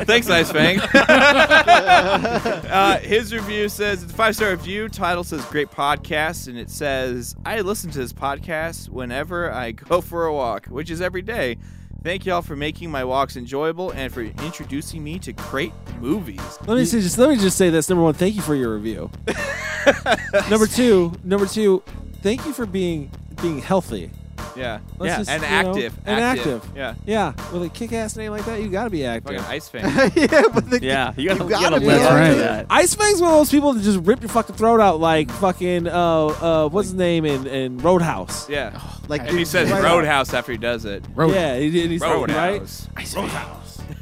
[0.06, 0.80] Thanks, Ice Fang.
[0.94, 4.88] uh, his review says it's a five star review.
[4.88, 10.00] Title says great podcast, and it says I listen to this podcast whenever I go
[10.00, 11.58] for a walk, which is every day.
[12.02, 16.40] Thank y'all for making my walks enjoyable and for introducing me to great movies.
[16.66, 17.88] Let me say just let me just say this.
[17.88, 19.08] Number one, thank you for your review.
[20.50, 21.82] number two, number two,
[22.20, 23.08] thank you for being
[23.40, 24.10] being healthy.
[24.56, 26.68] Yeah, Let's yeah, just, and you know, active, and active.
[26.76, 27.32] Yeah, yeah.
[27.52, 29.36] With a kick-ass name like that, you got to be active.
[29.36, 29.82] Fucking Ice Fang.
[30.14, 32.28] yeah, but the, Yeah, you gotta, You you gotta gotta be live right.
[32.30, 32.66] to that.
[32.70, 35.86] Ice Fang's one of those people that just rip your fucking throat out like fucking
[35.88, 38.48] uh uh what's his name in, in Roadhouse.
[38.50, 41.04] Yeah, like and he says right Roadhouse after he does it.
[41.14, 42.12] Road- Yeah, he, he- he's right.
[42.12, 42.88] Roadhouse.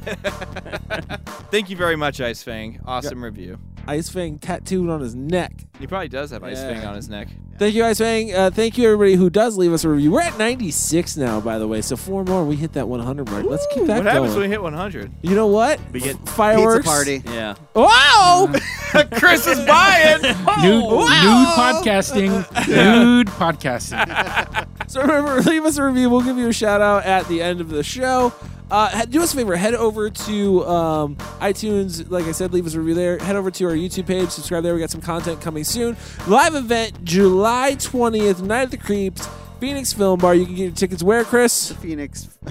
[0.06, 1.18] Roadhouse.
[1.50, 2.80] Thank you very much, Ice Fang.
[2.84, 3.58] Awesome review.
[3.86, 5.52] Ice Fang tattooed on his neck.
[5.78, 7.28] He probably does have Ice Fang on his neck.
[7.58, 8.32] Thank you, Ice Fang.
[8.34, 10.12] Uh, thank you, everybody who does leave us a review.
[10.12, 11.82] We're at 96 now, by the way.
[11.82, 13.44] So four more, we hit that 100 mark.
[13.44, 15.12] Let's keep that What happens when we hit 100?
[15.22, 15.80] You know what?
[15.92, 16.86] We get Fireworks.
[16.86, 17.22] Pizza party.
[17.26, 17.54] yeah.
[17.74, 18.52] Wow!
[19.12, 20.22] Chris is buying.
[20.22, 21.76] Nude, Wow.
[21.82, 22.68] nude podcasting.
[22.68, 24.66] Nude podcasting.
[24.90, 26.08] So remember, leave us a review.
[26.10, 28.32] We'll give you a shout out at the end of the show.
[28.70, 29.56] Uh, do us a favor.
[29.56, 32.10] Head over to um, iTunes.
[32.10, 33.18] Like I said, leave us a review there.
[33.18, 34.30] Head over to our YouTube page.
[34.30, 34.74] Subscribe there.
[34.74, 35.96] We got some content coming soon.
[36.26, 39.28] Live event July 20th, Night of the Creeps,
[39.58, 40.34] Phoenix Film Bar.
[40.34, 41.72] You can get your tickets where, Chris?
[41.72, 42.28] Phoenix.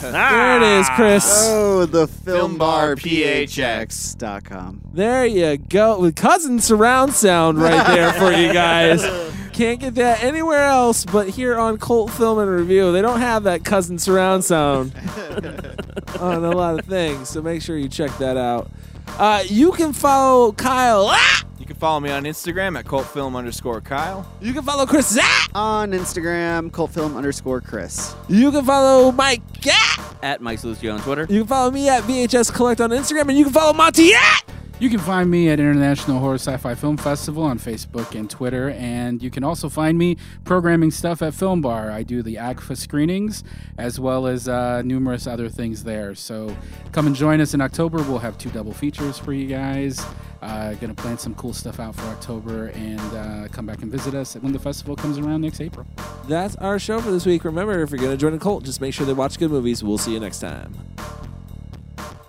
[0.00, 1.24] There it is, Chris.
[1.48, 4.82] Oh, the film Film bar Bar PHX dot com.
[4.92, 6.00] There you go.
[6.00, 9.02] With cousin surround sound right there for you guys.
[9.58, 12.92] Can't get that anywhere else but here on Cult Film and Review.
[12.92, 14.92] They don't have that cousin surround sound
[16.20, 18.70] on a lot of things, so make sure you check that out.
[19.18, 21.08] Uh, you can follow Kyle.
[21.10, 21.44] Ah!
[21.58, 24.30] You can follow me on Instagram at cultfilm underscore Kyle.
[24.40, 25.18] You can follow Chris.
[25.20, 25.48] Ah!
[25.56, 28.14] On Instagram, cultfilm underscore Chris.
[28.28, 29.42] You can follow Mike.
[29.66, 30.14] Ah!
[30.22, 31.26] At Mike Lucio on Twitter.
[31.28, 34.42] You can follow me at VHS Collect on Instagram, and you can follow Monty at.
[34.80, 39.20] You can find me at International Horror Sci-Fi Film Festival on Facebook and Twitter, and
[39.20, 41.90] you can also find me programming stuff at Film Bar.
[41.90, 43.42] I do the AGFA screenings
[43.76, 46.14] as well as uh, numerous other things there.
[46.14, 46.56] So
[46.92, 47.98] come and join us in October.
[48.04, 50.00] We'll have two double features for you guys.
[50.42, 54.14] Uh, gonna plan some cool stuff out for October, and uh, come back and visit
[54.14, 55.88] us when the festival comes around next April.
[56.28, 57.44] That's our show for this week.
[57.44, 59.82] Remember, if you're going to join a cult, just make sure they watch good movies.
[59.82, 60.72] We'll see you next time.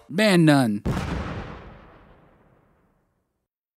[0.09, 0.81] Man, none.